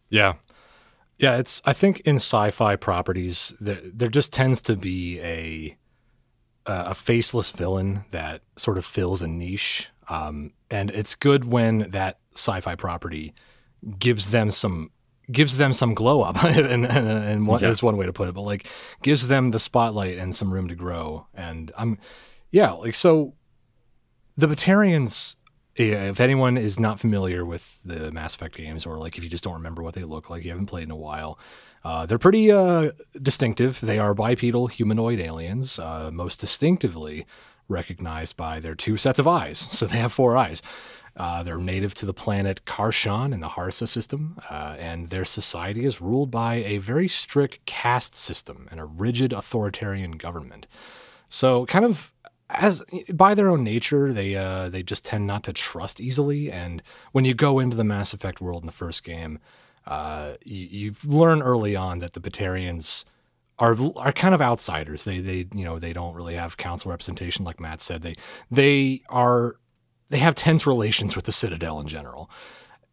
Yeah. 0.10 0.36
Yeah, 1.20 1.36
it's 1.36 1.62
I 1.66 1.74
think 1.74 2.00
in 2.02 2.16
sci-fi 2.16 2.78
properties 2.78 3.54
there 3.60 3.82
there 3.94 4.08
just 4.08 4.32
tends 4.32 4.62
to 4.64 4.78
be 4.78 5.20
a 5.20 5.78
a 6.66 6.90
a 6.90 6.94
faceless 6.94 7.52
villain 7.52 8.06
that 8.12 8.42
sort 8.56 8.78
of 8.78 8.86
fills 8.86 9.22
a 9.22 9.28
niche. 9.28 9.90
Um, 10.10 10.54
and 10.72 10.90
it's 10.92 11.16
good 11.16 11.46
when 11.46 11.90
that 11.92 12.20
sci-fi 12.36 12.76
property 12.76 13.34
gives 14.00 14.32
them 14.32 14.50
some 14.52 14.92
gives 15.32 15.58
them 15.58 15.74
some 15.74 15.94
glow 15.94 16.22
up 16.24 16.44
and 16.44 16.86
and, 16.86 16.86
and 16.86 17.48
one, 17.48 17.62
Yeah. 17.62 17.68
that's 17.68 17.84
one 17.84 17.98
way 17.98 18.06
to 18.08 18.14
put 18.14 18.28
it 18.28 18.34
but 18.34 18.42
like 18.42 18.66
gives 19.04 19.28
them 19.28 19.52
the 19.52 19.60
spotlight 19.60 20.18
and 20.18 20.36
some 20.36 20.52
room 20.52 20.68
to 20.68 20.76
grow 20.76 21.28
and 21.36 21.72
i'm 21.78 21.98
yeah 22.52 22.72
like 22.72 22.96
so 22.96 23.36
the 24.36 24.48
Batarians, 24.48 25.36
yeah, 25.80 26.10
if 26.10 26.20
anyone 26.20 26.58
is 26.58 26.80
not 26.80 27.00
familiar 27.00 27.46
with 27.46 27.80
the 27.84 28.12
Mass 28.12 28.36
Effect 28.36 28.56
games, 28.56 28.86
or 28.86 28.98
like 28.98 29.18
if 29.18 29.24
you 29.24 29.30
just 29.30 29.44
don't 29.44 29.54
remember 29.54 29.82
what 29.82 29.94
they 29.94 30.04
look 30.04 30.30
like, 30.30 30.44
you 30.44 30.52
haven't 30.52 30.66
played 30.66 30.84
in 30.84 30.92
a 30.92 30.96
while, 30.96 31.40
uh, 31.84 32.06
they're 32.06 32.20
pretty 32.20 32.52
uh, 32.52 32.92
distinctive. 33.22 33.80
They 33.80 33.98
are 33.98 34.14
bipedal 34.14 34.68
humanoid 34.68 35.20
aliens, 35.20 35.80
uh, 35.80 36.12
most 36.12 36.40
distinctively 36.40 37.26
recognized 37.70 38.36
by 38.36 38.60
their 38.60 38.76
two 38.76 38.98
sets 38.98 39.20
of 39.20 39.28
eyes. 39.28 39.60
So 39.72 39.88
they 39.88 39.98
have 39.98 40.12
four 40.12 40.36
eyes. 40.36 40.62
Uh, 41.16 41.44
they're 41.44 41.58
native 41.58 41.94
to 41.96 42.06
the 42.06 42.14
planet 42.14 42.62
Khar'shan 42.66 43.34
in 43.34 43.40
the 43.40 43.50
Harsa 43.50 43.88
system, 43.88 44.38
uh, 44.50 44.76
and 44.78 45.08
their 45.08 45.26
society 45.26 45.86
is 45.86 46.02
ruled 46.02 46.32
by 46.32 46.56
a 46.56 46.78
very 46.78 47.08
strict 47.08 47.66
caste 47.66 48.16
system 48.16 48.68
and 48.72 48.80
a 48.80 48.86
rigid 48.86 49.34
authoritarian 49.34 50.12
government. 50.12 50.68
So, 51.30 51.66
kind 51.66 51.86
of 51.86 52.14
as 52.50 52.84
by 53.14 53.34
their 53.34 53.50
own 53.50 53.64
nature, 53.64 54.12
they 54.12 54.36
uh, 54.36 54.70
they 54.70 54.84
just 54.84 55.06
tend 55.06 55.28
not 55.28 55.44
to 55.44 55.54
trust 55.54 56.02
easily. 56.02 56.52
And 56.52 56.82
when 57.12 57.26
you 57.26 57.34
go 57.34 57.60
into 57.60 57.78
the 57.78 57.84
Mass 57.84 58.14
Effect 58.14 58.42
world 58.42 58.64
in 58.64 58.66
the 58.66 58.72
first 58.72 59.04
game, 59.04 59.40
uh, 59.86 60.34
you, 60.44 60.66
you 60.66 60.96
learn 61.06 61.42
early 61.42 61.76
on 61.76 62.00
that 62.00 62.14
the 62.14 62.20
Batarians 62.20 63.06
are 63.60 63.76
are 63.98 64.12
kind 64.12 64.34
of 64.34 64.42
outsiders. 64.42 65.04
They 65.04 65.20
they 65.20 65.48
you 65.54 65.64
know 65.64 65.78
they 65.78 65.94
don't 65.94 66.16
really 66.16 66.36
have 66.36 66.58
council 66.58 66.90
representation, 66.90 67.46
like 67.46 67.60
Matt 67.60 67.82
said. 67.82 68.02
They 68.02 68.16
they 68.50 69.02
are 69.10 69.56
they 70.10 70.20
have 70.20 70.34
tense 70.34 70.66
relations 70.66 71.16
with 71.16 71.26
the 71.26 71.32
Citadel 71.32 71.80
in 71.80 71.88
general, 71.88 72.32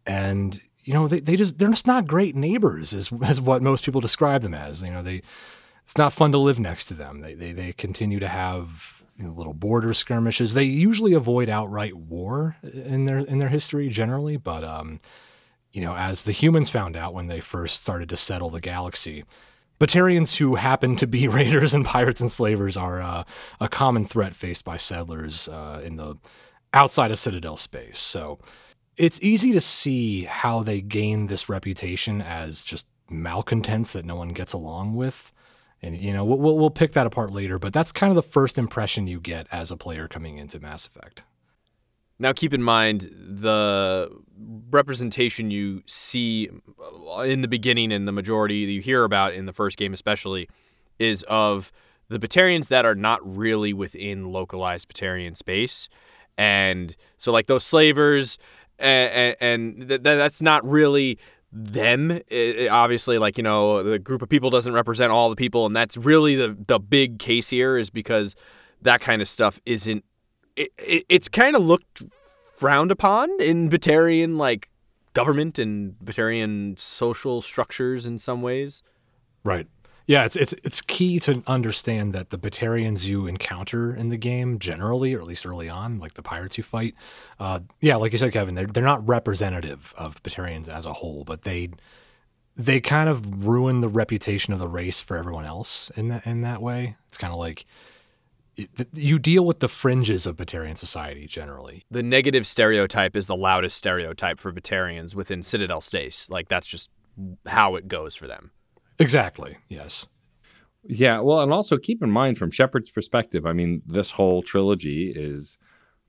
and 0.05 0.61
you 0.83 0.93
know 0.93 1.07
they, 1.07 1.19
they 1.19 1.35
just 1.35 1.57
they're 1.57 1.69
just 1.69 1.87
not 1.87 2.05
great 2.05 2.35
neighbors, 2.35 2.93
as 2.93 3.11
as 3.23 3.41
what 3.41 3.63
most 3.63 3.85
people 3.85 4.01
describe 4.01 4.41
them 4.41 4.53
as. 4.53 4.83
You 4.83 4.91
know 4.91 5.01
they 5.01 5.23
it's 5.83 5.97
not 5.97 6.13
fun 6.13 6.31
to 6.33 6.37
live 6.37 6.59
next 6.59 6.85
to 6.85 6.93
them. 6.93 7.21
They 7.21 7.33
they 7.33 7.53
they 7.53 7.73
continue 7.73 8.19
to 8.19 8.27
have 8.27 8.96
you 9.17 9.25
know, 9.25 9.31
little 9.31 9.53
border 9.53 9.93
skirmishes. 9.93 10.53
They 10.53 10.63
usually 10.63 11.13
avoid 11.13 11.49
outright 11.49 11.95
war 11.95 12.57
in 12.63 13.05
their 13.05 13.19
in 13.19 13.39
their 13.39 13.49
history 13.49 13.89
generally, 13.89 14.37
but 14.37 14.63
um, 14.63 14.99
you 15.71 15.81
know, 15.81 15.95
as 15.95 16.23
the 16.23 16.31
humans 16.31 16.69
found 16.69 16.95
out 16.95 17.13
when 17.13 17.27
they 17.27 17.39
first 17.39 17.81
started 17.81 18.09
to 18.09 18.15
settle 18.15 18.49
the 18.49 18.61
galaxy, 18.61 19.23
Batarians 19.79 20.37
who 20.37 20.55
happen 20.55 20.95
to 20.97 21.07
be 21.07 21.27
raiders 21.27 21.73
and 21.73 21.85
pirates 21.85 22.21
and 22.21 22.31
slavers 22.31 22.77
are 22.77 23.01
uh, 23.01 23.23
a 23.59 23.67
common 23.67 24.05
threat 24.05 24.35
faced 24.35 24.65
by 24.65 24.77
settlers 24.77 25.47
uh, 25.49 25.81
in 25.83 25.95
the 25.95 26.15
outside 26.73 27.11
of 27.11 27.17
Citadel 27.17 27.57
space. 27.57 27.97
So 27.97 28.39
it's 28.97 29.19
easy 29.21 29.51
to 29.51 29.61
see 29.61 30.23
how 30.23 30.63
they 30.63 30.81
gain 30.81 31.27
this 31.27 31.49
reputation 31.49 32.21
as 32.21 32.63
just 32.63 32.87
malcontents 33.09 33.93
that 33.93 34.05
no 34.05 34.15
one 34.15 34.29
gets 34.29 34.53
along 34.53 34.95
with. 34.95 35.31
And 35.81 35.95
you 35.95 36.11
know 36.11 36.25
we'll 36.25 36.57
we'll 36.57 36.71
pick 36.71 36.93
that 36.93 37.05
apart 37.05 37.31
later, 37.31 37.59
but 37.59 37.71
that's 37.71 37.91
kind 37.91 38.09
of 38.09 38.15
the 38.15 38.23
first 38.23 38.57
impression 38.57 39.05
you 39.05 39.19
get 39.19 39.45
as 39.51 39.69
a 39.69 39.77
player 39.77 40.07
coming 40.07 40.37
into 40.37 40.59
Mass 40.59 40.87
Effect. 40.87 41.23
Now, 42.19 42.33
keep 42.33 42.53
in 42.53 42.63
mind 42.63 43.09
the 43.15 44.09
representation 44.71 45.51
you 45.51 45.83
see 45.85 46.49
in 47.23 47.41
the 47.41 47.47
beginning 47.47 47.91
and 47.91 48.07
the 48.07 48.11
majority 48.11 48.65
that 48.65 48.71
you 48.71 48.81
hear 48.81 49.03
about 49.03 49.33
in 49.33 49.45
the 49.45 49.53
first 49.53 49.77
game, 49.77 49.93
especially, 49.93 50.49
is 50.97 51.23
of 51.23 51.71
the 52.09 52.17
Batarians 52.17 52.69
that 52.69 52.85
are 52.85 52.95
not 52.95 53.19
really 53.23 53.71
within 53.73 54.31
localized 54.31 54.89
Batarian 54.89 55.37
space. 55.37 55.89
And 56.39 56.95
so, 57.19 57.31
like 57.31 57.45
those 57.45 57.63
slavers, 57.63 58.39
and, 58.79 59.35
and 59.39 59.87
th- 59.87 60.01
that's 60.01 60.41
not 60.41 60.67
really 60.67 61.19
them. 61.57 62.11
It, 62.11 62.25
it 62.29 62.67
obviously 62.67 63.17
like 63.17 63.37
you 63.37 63.43
know 63.43 63.83
the 63.83 63.99
group 63.99 64.21
of 64.21 64.29
people 64.29 64.49
doesn't 64.49 64.73
represent 64.73 65.11
all 65.11 65.29
the 65.29 65.35
people 65.35 65.65
and 65.65 65.75
that's 65.75 65.97
really 65.97 66.35
the 66.35 66.55
the 66.67 66.79
big 66.79 67.19
case 67.19 67.49
here 67.49 67.77
is 67.77 67.89
because 67.89 68.35
that 68.81 69.01
kind 69.01 69.21
of 69.21 69.27
stuff 69.27 69.59
isn't 69.65 70.05
it, 70.55 70.71
it 70.77 71.05
it's 71.09 71.27
kind 71.27 71.55
of 71.55 71.63
looked 71.63 72.03
frowned 72.43 72.91
upon 72.91 73.29
in 73.41 73.69
Batarian 73.69 74.37
like 74.37 74.69
government 75.13 75.57
and 75.57 75.95
Batarian 76.03 76.79
social 76.79 77.41
structures 77.41 78.05
in 78.05 78.19
some 78.19 78.41
ways. 78.41 78.83
Right 79.43 79.67
yeah, 80.07 80.23
it's 80.23 80.37
it's 80.37 80.53
it's 80.63 80.81
key 80.81 81.19
to 81.19 81.43
understand 81.47 82.13
that 82.13 82.29
the 82.29 82.37
Batarians 82.39 83.05
you 83.05 83.27
encounter 83.27 83.93
in 83.93 84.07
the 84.07 84.17
game 84.17 84.57
generally, 84.57 85.13
or 85.13 85.19
at 85.19 85.27
least 85.27 85.45
early 85.45 85.67
on, 85.67 85.99
like 85.99 86.13
the 86.13 86.23
pirates 86.23 86.57
you 86.57 86.63
fight, 86.63 86.95
uh, 87.41 87.59
yeah, 87.81 87.97
like 87.97 88.13
you 88.13 88.17
said, 88.17 88.31
Kevin, 88.31 88.55
they're 88.55 88.67
they're 88.67 88.83
not 88.83 89.05
representative 89.05 89.93
of 89.97 90.23
Batarians 90.23 90.69
as 90.69 90.85
a 90.85 90.93
whole, 90.93 91.25
but 91.25 91.41
they 91.41 91.69
they 92.55 92.79
kind 92.79 93.09
of 93.09 93.45
ruin 93.45 93.81
the 93.81 93.89
reputation 93.89 94.53
of 94.53 94.59
the 94.59 94.67
race 94.67 95.01
for 95.01 95.17
everyone 95.17 95.45
else 95.45 95.89
in 95.91 96.07
that 96.07 96.25
in 96.25 96.39
that 96.39 96.61
way. 96.61 96.95
It's 97.09 97.17
kind 97.17 97.33
of 97.33 97.39
like 97.39 97.65
you 98.93 99.19
deal 99.19 99.45
with 99.45 99.59
the 99.59 99.67
fringes 99.67 100.25
of 100.25 100.37
Batarian 100.37 100.77
society 100.77 101.27
generally. 101.27 101.83
The 101.91 102.01
negative 102.01 102.47
stereotype 102.47 103.17
is 103.17 103.27
the 103.27 103.35
loudest 103.35 103.75
stereotype 103.75 104.39
for 104.39 104.53
Batarians 104.53 105.13
within 105.13 105.43
Citadel 105.43 105.81
Space. 105.81 106.29
Like 106.29 106.47
that's 106.47 106.65
just 106.65 106.89
how 107.45 107.75
it 107.75 107.89
goes 107.89 108.15
for 108.15 108.25
them. 108.25 108.51
Exactly. 108.99 109.57
Yes. 109.67 110.07
Yeah. 110.83 111.19
Well, 111.19 111.41
and 111.41 111.53
also 111.53 111.77
keep 111.77 112.03
in 112.03 112.11
mind 112.11 112.37
from 112.37 112.51
Shepard's 112.51 112.89
perspective, 112.91 113.45
I 113.45 113.53
mean, 113.53 113.81
this 113.85 114.11
whole 114.11 114.41
trilogy 114.43 115.11
is 115.15 115.57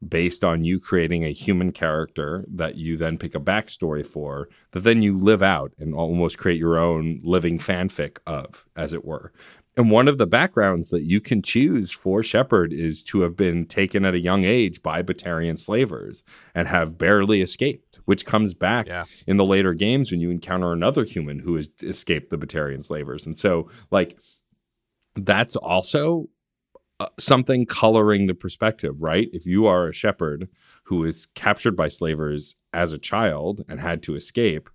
based 0.07 0.45
on 0.45 0.65
you 0.65 0.81
creating 0.81 1.25
a 1.25 1.33
human 1.33 1.73
character 1.73 2.45
that 2.49 2.77
you 2.77 2.97
then 2.97 3.19
pick 3.19 3.35
a 3.35 3.41
backstory 3.41 4.07
for, 4.07 4.49
that 4.73 4.81
then 4.81 5.03
you 5.03 5.19
live 5.19 5.43
out 5.43 5.73
and 5.79 5.95
almost 5.95 6.39
create 6.39 6.59
your 6.59 6.79
own 6.79 7.21
living 7.25 7.59
fanfic 7.59 8.19
of, 8.27 8.69
as 8.77 8.93
it 8.93 9.05
were. 9.05 9.33
And 9.79 9.93
one 9.93 10.09
of 10.09 10.19
the 10.19 10.27
backgrounds 10.27 10.91
that 10.91 11.05
you 11.05 11.21
can 11.21 11.41
choose 11.41 11.93
for 11.93 12.21
Shepard 12.21 12.73
is 12.73 13.05
to 13.05 13.21
have 13.21 13.37
been 13.37 13.65
taken 13.65 14.05
at 14.05 14.13
a 14.13 14.19
young 14.19 14.43
age 14.43 14.83
by 14.83 15.05
Batarian 15.05 15.57
slavers 15.57 16.25
and 16.53 16.67
have 16.67 16.99
barely 16.99 17.41
escaped, 17.43 18.01
which 18.05 18.27
comes 18.27 18.55
back 18.55 18.89
yeah. 18.89 19.05
in 19.29 19.37
the 19.37 19.45
later 19.45 19.75
games 19.75 20.11
when 20.11 20.21
you 20.21 20.33
encounter 20.33 20.73
another 20.73 21.05
human 21.05 21.39
who 21.39 21.55
has 21.55 21.69
escaped 21.81 22.31
the 22.31 22.37
Batarian 22.37 22.83
slavers. 22.83 23.25
And 23.25 23.39
so, 23.39 23.71
like, 23.93 24.19
that's 25.15 25.55
also 25.55 26.29
uh, 26.99 27.07
something 27.17 27.65
coloring 27.65 28.27
the 28.27 28.35
perspective, 28.35 28.97
right? 28.99 29.29
If 29.33 29.47
you 29.47 29.67
are 29.67 29.87
a 29.87 29.93
Shepard 29.93 30.49
who 30.87 31.05
is 31.05 31.27
captured 31.37 31.77
by 31.77 31.87
slavers 31.87 32.57
as 32.73 32.93
a 32.93 32.99
child 32.99 33.65
and 33.69 33.79
had 33.79 34.03
to 34.03 34.17
escape, 34.17 34.71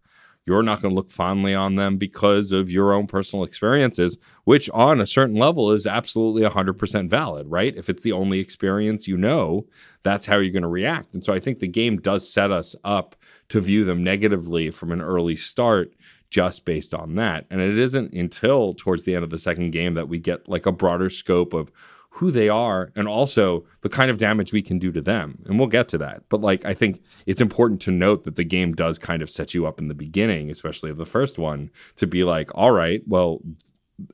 you're 0.45 0.63
not 0.63 0.81
going 0.81 0.91
to 0.91 0.95
look 0.95 1.09
fondly 1.09 1.55
on 1.55 1.75
them 1.75 1.97
because 1.97 2.51
of 2.51 2.69
your 2.69 2.93
own 2.93 3.07
personal 3.07 3.45
experiences, 3.45 4.17
which 4.43 4.69
on 4.71 5.00
a 5.00 5.07
certain 5.07 5.35
level 5.35 5.71
is 5.71 5.88
absolutely 5.88 6.41
100% 6.41 7.09
valid, 7.09 7.47
right? 7.47 7.75
If 7.75 7.89
it's 7.89 8.03
the 8.03 8.12
only 8.12 8.39
experience 8.39 9.07
you 9.07 9.17
know, 9.17 9.67
that's 10.03 10.25
how 10.25 10.38
you're 10.38 10.51
going 10.51 10.63
to 10.63 10.67
react. 10.67 11.13
And 11.13 11.23
so 11.23 11.33
I 11.33 11.39
think 11.39 11.59
the 11.59 11.67
game 11.67 11.97
does 11.97 12.29
set 12.29 12.51
us 12.51 12.75
up 12.83 13.15
to 13.50 13.62
view 13.62 13.85
them 13.85 14.03
negatively 14.03 14.71
from 14.71 14.91
an 14.91 15.01
early 15.01 15.35
start 15.35 15.93
just 16.29 16.65
based 16.65 16.93
on 16.93 17.15
that. 17.15 17.45
And 17.51 17.62
it 17.62 17.77
isn't 17.77 18.13
until 18.13 18.73
towards 18.73 19.03
the 19.03 19.15
end 19.15 19.23
of 19.23 19.29
the 19.29 19.38
second 19.38 19.71
game 19.71 19.93
that 19.93 20.09
we 20.09 20.17
get 20.17 20.50
like 20.50 20.65
a 20.65 20.71
broader 20.71 21.09
scope 21.09 21.53
of 21.53 21.71
who 22.17 22.29
they 22.29 22.48
are 22.48 22.91
and 22.96 23.08
also 23.08 23.65
the 23.82 23.89
kind 23.89 24.12
of 24.12 24.20
damage 24.20 24.53
we 24.53 24.62
can 24.62 24.77
do 24.77 24.91
to 24.91 25.01
them. 25.01 25.39
And 25.46 25.58
we'll 25.58 25.67
get 25.67 25.88
to 25.89 25.98
that. 25.98 26.22
But 26.29 26.41
like 26.41 26.63
I 26.63 26.74
think 26.74 27.01
it's 27.25 27.41
important 27.41 27.82
to 27.82 27.91
note 27.91 28.24
that 28.25 28.36
the 28.36 28.43
game 28.43 28.74
does 28.74 29.00
kind 29.00 29.24
of 29.24 29.32
set 29.32 29.55
you 29.55 29.65
up 29.65 29.79
in 29.79 29.88
the 29.88 29.96
beginning, 29.96 30.51
especially 30.51 30.91
of 30.91 30.98
the 30.98 31.08
first 31.08 31.39
one, 31.39 31.72
to 31.96 32.05
be 32.05 32.24
like, 32.24 32.51
all 32.53 32.72
right, 32.72 33.01
well, 33.08 33.39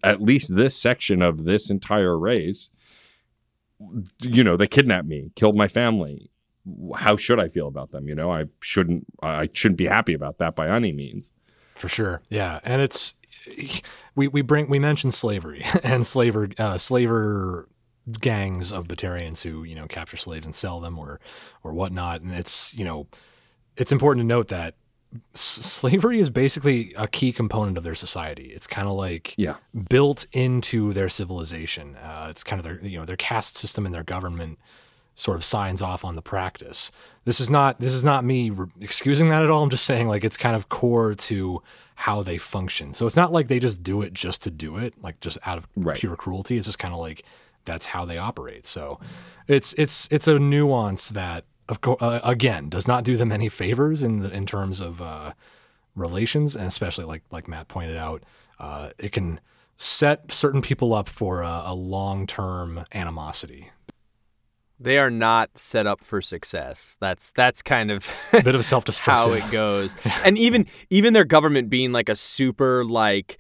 at 0.01 0.21
least 0.21 0.55
this 0.55 0.77
section 0.77 1.21
of 1.21 1.43
this 1.43 1.69
entire 1.69 2.17
race, 2.17 2.71
you 4.21 4.45
know, 4.45 4.55
they 4.55 4.67
kidnapped 4.67 5.07
me, 5.07 5.31
killed 5.35 5.57
my 5.57 5.67
family. 5.67 6.31
How 6.95 7.17
should 7.17 7.39
I 7.39 7.49
feel 7.49 7.67
about 7.67 7.91
them? 7.91 8.07
You 8.07 8.15
know, 8.15 8.31
I 8.31 8.45
shouldn't 8.61 9.07
I 9.21 9.49
shouldn't 9.51 9.77
be 9.77 9.87
happy 9.87 10.13
about 10.13 10.37
that 10.37 10.55
by 10.55 10.69
any 10.69 10.93
means. 10.93 11.31
For 11.75 11.89
sure. 11.89 12.21
Yeah. 12.29 12.61
And 12.63 12.81
it's 12.81 13.15
we, 14.15 14.29
we 14.29 14.41
bring 14.41 14.69
we 14.69 14.79
mentioned 14.79 15.13
slavery 15.13 15.65
and 15.83 16.05
slaver 16.05 16.49
uh, 16.57 16.77
slaver 16.77 17.67
gangs 18.19 18.71
of 18.71 18.87
Batarians 18.87 19.43
who 19.43 19.63
you 19.63 19.75
know 19.75 19.87
capture 19.87 20.17
slaves 20.17 20.45
and 20.45 20.55
sell 20.55 20.79
them 20.79 20.97
or 20.97 21.19
or 21.63 21.73
whatnot. 21.73 22.21
And 22.21 22.33
it's 22.33 22.73
you 22.77 22.85
know 22.85 23.07
it's 23.77 23.91
important 23.91 24.23
to 24.23 24.27
note 24.27 24.47
that 24.49 24.75
s- 25.33 25.41
slavery 25.41 26.19
is 26.19 26.29
basically 26.29 26.93
a 26.97 27.07
key 27.07 27.31
component 27.31 27.77
of 27.77 27.83
their 27.83 27.95
society. 27.95 28.45
It's 28.47 28.67
kind 28.67 28.87
of 28.87 28.95
like 28.95 29.33
yeah. 29.37 29.55
built 29.89 30.25
into 30.33 30.93
their 30.93 31.09
civilization. 31.09 31.95
Uh, 31.95 32.27
it's 32.29 32.43
kind 32.43 32.59
of 32.59 32.63
their 32.63 32.85
you 32.85 32.97
know 32.97 33.05
their 33.05 33.17
caste 33.17 33.55
system 33.55 33.85
and 33.85 33.93
their 33.93 34.03
government 34.03 34.59
sort 35.15 35.35
of 35.35 35.43
signs 35.43 35.81
off 35.81 36.05
on 36.05 36.15
the 36.15 36.21
practice. 36.21 36.91
This 37.25 37.39
is 37.39 37.51
not 37.51 37.79
this 37.79 37.93
is 37.93 38.05
not 38.05 38.23
me 38.23 38.49
re- 38.49 38.67
excusing 38.79 39.29
that 39.29 39.43
at 39.43 39.49
all. 39.49 39.63
I'm 39.63 39.69
just 39.69 39.85
saying 39.85 40.07
like 40.07 40.23
it's 40.23 40.37
kind 40.37 40.55
of 40.55 40.69
core 40.69 41.13
to 41.13 41.61
how 41.95 42.23
they 42.23 42.37
function. 42.37 42.93
So 42.93 43.05
it's 43.05 43.17
not 43.17 43.33
like 43.33 43.49
they 43.49 43.59
just 43.59 43.83
do 43.83 44.01
it 44.01 44.13
just 44.13 44.41
to 44.43 44.51
do 44.51 44.77
it, 44.77 44.93
like 45.03 45.19
just 45.19 45.37
out 45.45 45.57
of 45.57 45.67
right. 45.75 45.97
pure 45.97 46.15
cruelty. 46.15 46.55
It's 46.55 46.65
just 46.65 46.79
kind 46.79 46.93
of 46.93 46.99
like 47.01 47.25
that's 47.69 47.85
how 47.85 48.03
they 48.03 48.17
operate. 48.17 48.65
So 48.65 48.99
it's 49.47 49.73
it's 49.73 50.07
it's 50.11 50.27
a 50.27 50.39
nuance 50.39 51.09
that 51.09 51.45
of 51.69 51.81
course 51.81 52.01
uh, 52.01 52.19
again 52.23 52.69
does 52.69 52.87
not 52.87 53.03
do 53.03 53.15
them 53.15 53.31
any 53.31 53.47
favors 53.49 54.03
in 54.03 54.19
the, 54.19 54.31
in 54.31 54.45
terms 54.45 54.81
of 54.81 55.01
uh, 55.01 55.33
relations, 55.95 56.55
and 56.55 56.65
especially 56.65 57.05
like 57.05 57.23
like 57.31 57.47
Matt 57.47 57.67
pointed 57.67 57.97
out, 57.97 58.23
uh, 58.59 58.89
it 58.97 59.11
can 59.11 59.39
set 59.77 60.31
certain 60.31 60.61
people 60.61 60.93
up 60.93 61.07
for 61.07 61.41
a, 61.41 61.63
a 61.67 61.75
long 61.75 62.27
term 62.27 62.83
animosity. 62.93 63.71
They 64.81 64.97
are 64.97 65.11
not 65.11 65.57
set 65.57 65.85
up 65.85 66.03
for 66.03 66.21
success. 66.21 66.95
That's 66.99 67.31
that's 67.31 67.61
kind 67.61 67.91
of 67.91 68.07
a 68.33 68.41
bit 68.41 68.55
of 68.55 68.65
self 68.65 68.85
destructive 68.85 69.39
how 69.39 69.47
it 69.47 69.51
goes. 69.51 69.95
and 70.25 70.37
even 70.37 70.65
even 70.89 71.13
their 71.13 71.25
government 71.25 71.69
being 71.69 71.91
like 71.91 72.09
a 72.09 72.15
super 72.15 72.83
like 72.85 73.37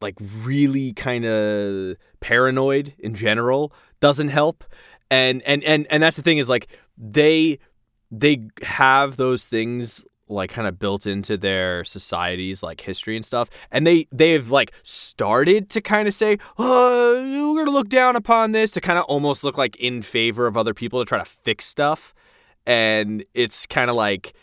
like 0.00 0.14
really 0.42 0.92
kind 0.92 1.24
of 1.24 1.96
paranoid 2.20 2.94
in 2.98 3.14
general 3.14 3.72
doesn't 4.00 4.28
help. 4.28 4.64
And 5.10 5.42
and 5.42 5.64
and 5.64 5.86
and 5.90 6.02
that's 6.02 6.16
the 6.16 6.22
thing 6.22 6.38
is 6.38 6.48
like 6.48 6.68
they 6.96 7.58
they 8.10 8.48
have 8.62 9.16
those 9.16 9.46
things 9.46 10.04
like 10.30 10.50
kind 10.50 10.68
of 10.68 10.78
built 10.78 11.06
into 11.06 11.38
their 11.38 11.84
societies 11.84 12.62
like 12.62 12.80
history 12.80 13.16
and 13.16 13.24
stuff. 13.24 13.48
And 13.70 13.86
they 13.86 14.06
they've 14.12 14.50
like 14.50 14.72
started 14.82 15.70
to 15.70 15.80
kind 15.80 16.06
of 16.06 16.14
say 16.14 16.38
oh 16.58 17.52
we're 17.54 17.64
gonna 17.64 17.76
look 17.76 17.88
down 17.88 18.16
upon 18.16 18.52
this 18.52 18.70
to 18.72 18.80
kind 18.80 18.98
of 18.98 19.04
almost 19.06 19.42
look 19.44 19.56
like 19.56 19.76
in 19.76 20.02
favor 20.02 20.46
of 20.46 20.56
other 20.56 20.74
people 20.74 21.00
to 21.00 21.08
try 21.08 21.18
to 21.18 21.24
fix 21.24 21.64
stuff. 21.64 22.14
And 22.66 23.24
it's 23.32 23.64
kind 23.66 23.88
of 23.88 23.96
like 23.96 24.34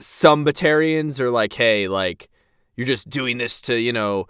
some 0.00 0.44
Batarians 0.44 1.20
are 1.20 1.30
like 1.30 1.52
hey 1.52 1.86
like 1.86 2.28
you're 2.78 2.86
just 2.86 3.10
doing 3.10 3.38
this 3.38 3.60
to 3.62 3.78
you 3.78 3.92
know 3.92 4.28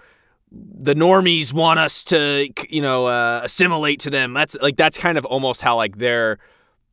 the 0.51 0.95
normies 0.95 1.53
want 1.53 1.79
us 1.79 2.03
to 2.05 2.49
you 2.71 2.81
know 2.81 3.07
uh, 3.07 3.43
assimilate 3.45 4.01
to 4.01 4.11
them. 4.11 4.33
That's 4.33 4.57
like 4.63 4.77
that's 4.77 4.97
kind 4.97 5.19
of 5.19 5.27
almost 5.27 5.61
how 5.61 5.77
like 5.77 5.99
their 5.99 6.39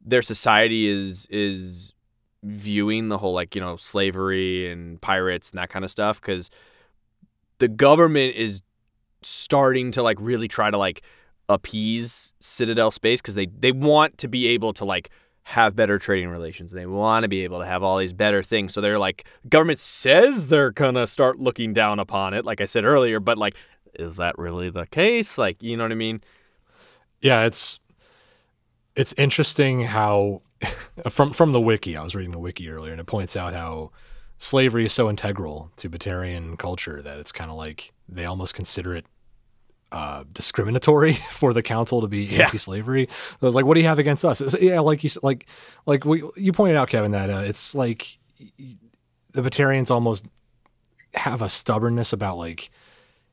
their 0.06 0.22
society 0.22 0.86
is 0.88 1.26
is 1.30 1.94
viewing 2.44 3.08
the 3.08 3.18
whole 3.18 3.34
like 3.34 3.56
you 3.56 3.62
know 3.62 3.78
slavery 3.78 4.70
and 4.70 5.00
pirates 5.02 5.50
and 5.50 5.58
that 5.58 5.70
kind 5.70 5.86
of 5.86 5.90
stuff 5.90 6.20
because 6.20 6.50
the 7.60 7.70
government 7.70 8.36
is 8.36 8.62
starting 9.22 9.92
to 9.92 10.04
like 10.04 10.18
really 10.20 10.50
try 10.50 10.70
to 10.70 10.78
like 10.78 11.04
appease 11.48 12.34
citadel 12.42 12.92
space 12.92 13.22
because 13.22 13.36
they 13.36 13.46
they 13.46 13.72
want 13.72 14.18
to 14.18 14.28
be 14.28 14.48
able 14.48 14.74
to 14.74 14.84
like 14.84 15.10
have 15.48 15.75
better 15.75 16.00
trading 16.00 16.28
relations 16.30 16.72
they 16.72 16.88
want 16.88 17.24
to 17.24 17.28
be 17.30 17.44
able 17.44 17.60
to 17.60 17.66
have 17.66 17.84
all 17.84 17.98
these 17.98 18.14
better 18.14 18.42
things. 18.42 18.74
So 18.74 18.82
they're 18.82 18.98
like 18.98 19.28
government 19.48 19.80
says 19.80 20.48
they're 20.48 20.72
gonna 20.72 21.06
start 21.06 21.40
looking 21.40 21.72
down 21.72 22.00
upon 22.00 22.34
it 22.34 22.44
like 22.46 22.62
i 22.62 22.66
said 22.66 22.84
earlier 22.84 23.20
but 23.20 23.38
like 23.38 23.56
is 23.94 24.18
that 24.18 24.38
really 24.38 24.70
the 24.70 24.88
case? 24.88 25.38
Like 25.38 25.62
you 25.62 25.78
know 25.78 25.84
what 25.84 25.92
i 25.92 25.96
mean? 25.96 26.22
Yeah 27.22 27.46
it's 27.46 27.80
it's 28.96 29.14
interesting 29.18 29.84
how 29.84 30.42
from 31.10 31.32
from 31.32 31.52
the 31.52 31.62
wiki, 31.62 31.96
I 31.96 32.04
was 32.04 32.16
reading 32.16 32.32
the 32.32 32.40
wiki 32.40 32.70
earlier, 32.70 32.92
and 32.92 33.02
it 33.02 33.06
points 33.08 33.38
out 33.38 33.54
how 33.54 33.92
slavery 34.38 34.86
is 34.86 34.94
so 34.94 35.10
integral 35.10 35.72
to 35.78 35.90
Batarian 35.90 36.58
culture 36.58 37.02
that 37.02 37.20
it's 37.20 37.32
kind 37.32 37.52
of 37.52 37.58
like 37.58 37.94
they 38.10 38.25
almost 38.25 38.56
consider 38.56 38.96
it 38.96 39.06
uh, 39.96 40.25
discriminatory 40.34 41.14
for 41.30 41.54
the 41.54 41.64
council 41.64 42.02
to 42.02 42.08
be 42.08 42.25
yeah. 42.25 42.44
anti-slavery. 42.44 43.08
So 43.10 43.38
I 43.42 43.46
was 43.46 43.56
like, 43.56 43.64
"What 43.64 43.75
do 43.75 43.80
you 43.80 43.88
have 43.88 43.98
against 43.98 44.25
us?" 44.25 44.42
It's, 44.42 44.62
yeah, 44.62 44.82
like 44.82 45.06
you 45.06 45.10
like 45.24 45.48
like 45.86 46.04
we, 46.04 46.22
you 46.36 46.52
pointed 46.52 46.75
out, 46.75 46.90
Kevin, 46.90 47.12
that 47.12 47.30
uh, 47.30 47.44
it's 47.46 47.74
like 47.74 48.20
the 48.50 49.42
Batarians 49.42 49.90
almost 49.90 50.28
have 51.14 51.42
a 51.42 51.48
stubbornness 51.48 52.12
about 52.12 52.38
like 52.38 52.70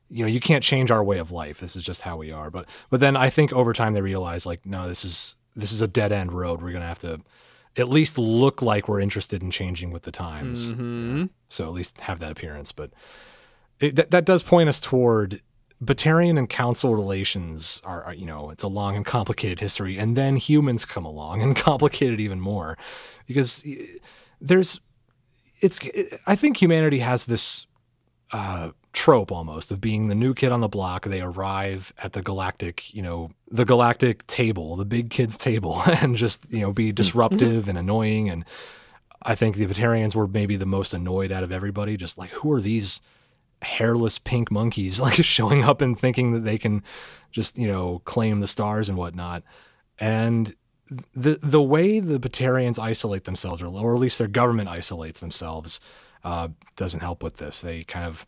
you 0.09 0.23
know 0.23 0.29
you 0.29 0.39
can't 0.39 0.63
change 0.63 0.89
our 0.89 1.03
way 1.03 1.17
of 1.17 1.33
life. 1.33 1.59
This 1.59 1.75
is 1.75 1.83
just 1.83 2.03
how 2.03 2.15
we 2.15 2.31
are. 2.31 2.49
But 2.49 2.69
but 2.89 3.01
then 3.01 3.17
I 3.17 3.29
think 3.29 3.51
over 3.51 3.73
time 3.73 3.91
they 3.91 4.01
realize 4.01 4.45
like 4.45 4.65
no, 4.65 4.87
this 4.87 5.03
is 5.03 5.35
this 5.57 5.73
is 5.73 5.81
a 5.81 5.87
dead 5.87 6.13
end 6.13 6.31
road. 6.31 6.61
We're 6.61 6.71
gonna 6.71 6.87
have 6.87 6.99
to 6.99 7.19
at 7.75 7.89
least 7.89 8.17
look 8.17 8.61
like 8.61 8.87
we're 8.87 9.01
interested 9.01 9.43
in 9.43 9.51
changing 9.51 9.91
with 9.91 10.03
the 10.03 10.11
times. 10.11 10.71
Mm-hmm. 10.71 11.25
So 11.49 11.65
at 11.65 11.73
least 11.73 11.99
have 12.01 12.19
that 12.19 12.31
appearance. 12.31 12.71
But 12.71 12.91
it, 13.81 13.97
that 13.97 14.11
that 14.11 14.23
does 14.23 14.43
point 14.43 14.69
us 14.69 14.79
toward 14.79 15.41
Batarian 15.83 16.37
and 16.37 16.49
Council 16.49 16.95
relations 16.95 17.81
are, 17.83 18.03
are, 18.03 18.13
you 18.13 18.25
know, 18.25 18.49
it's 18.49 18.63
a 18.63 18.67
long 18.67 18.95
and 18.95 19.05
complicated 19.05 19.59
history, 19.59 19.97
and 19.97 20.15
then 20.15 20.35
humans 20.35 20.85
come 20.85 21.05
along 21.05 21.41
and 21.43 21.55
complicate 21.55 22.13
it 22.13 22.19
even 22.19 22.39
more, 22.39 22.77
because 23.27 23.65
there's, 24.41 24.81
it's, 25.61 25.79
I 26.27 26.35
think 26.35 26.61
humanity 26.61 26.99
has 26.99 27.25
this 27.25 27.67
uh, 28.31 28.71
trope 28.93 29.31
almost 29.31 29.71
of 29.71 29.81
being 29.81 30.07
the 30.07 30.15
new 30.15 30.33
kid 30.33 30.51
on 30.51 30.61
the 30.61 30.67
block. 30.67 31.05
They 31.05 31.21
arrive 31.21 31.93
at 32.01 32.13
the 32.13 32.21
galactic, 32.21 32.93
you 32.93 33.01
know, 33.01 33.31
the 33.49 33.65
galactic 33.65 34.25
table, 34.27 34.75
the 34.75 34.85
big 34.85 35.09
kids 35.09 35.37
table, 35.37 35.81
and 35.85 36.15
just, 36.15 36.51
you 36.51 36.61
know, 36.61 36.71
be 36.71 36.87
mm-hmm. 36.87 36.95
disruptive 36.95 37.67
and 37.67 37.77
annoying. 37.77 38.29
And 38.29 38.45
I 39.21 39.35
think 39.35 39.55
the 39.55 39.65
Batarians 39.65 40.15
were 40.15 40.27
maybe 40.27 40.55
the 40.55 40.65
most 40.65 40.93
annoyed 40.93 41.31
out 41.31 41.43
of 41.43 41.51
everybody. 41.51 41.97
Just 41.97 42.17
like, 42.17 42.29
who 42.29 42.51
are 42.51 42.61
these 42.61 43.01
hairless 43.63 44.19
pink 44.19 44.51
monkeys 44.51 45.01
like 45.01 45.23
showing 45.23 45.63
up 45.63 45.81
and 45.81 45.97
thinking 45.97 46.33
that 46.33 46.41
they 46.43 46.57
can 46.57 46.83
just, 47.31 47.57
you 47.57 47.67
know, 47.67 48.01
claim 48.05 48.39
the 48.39 48.47
stars 48.47 48.89
and 48.89 48.97
whatnot. 48.97 49.43
And 49.99 50.55
the 51.13 51.39
the 51.41 51.61
way 51.61 51.99
the 51.99 52.19
Batarians 52.19 52.77
isolate 52.77 53.23
themselves, 53.23 53.61
or, 53.61 53.67
or 53.67 53.95
at 53.95 54.01
least 54.01 54.19
their 54.19 54.27
government 54.27 54.69
isolates 54.69 55.19
themselves, 55.19 55.79
uh, 56.23 56.49
doesn't 56.75 56.99
help 56.99 57.23
with 57.23 57.37
this. 57.37 57.61
They 57.61 57.83
kind 57.83 58.05
of 58.05 58.25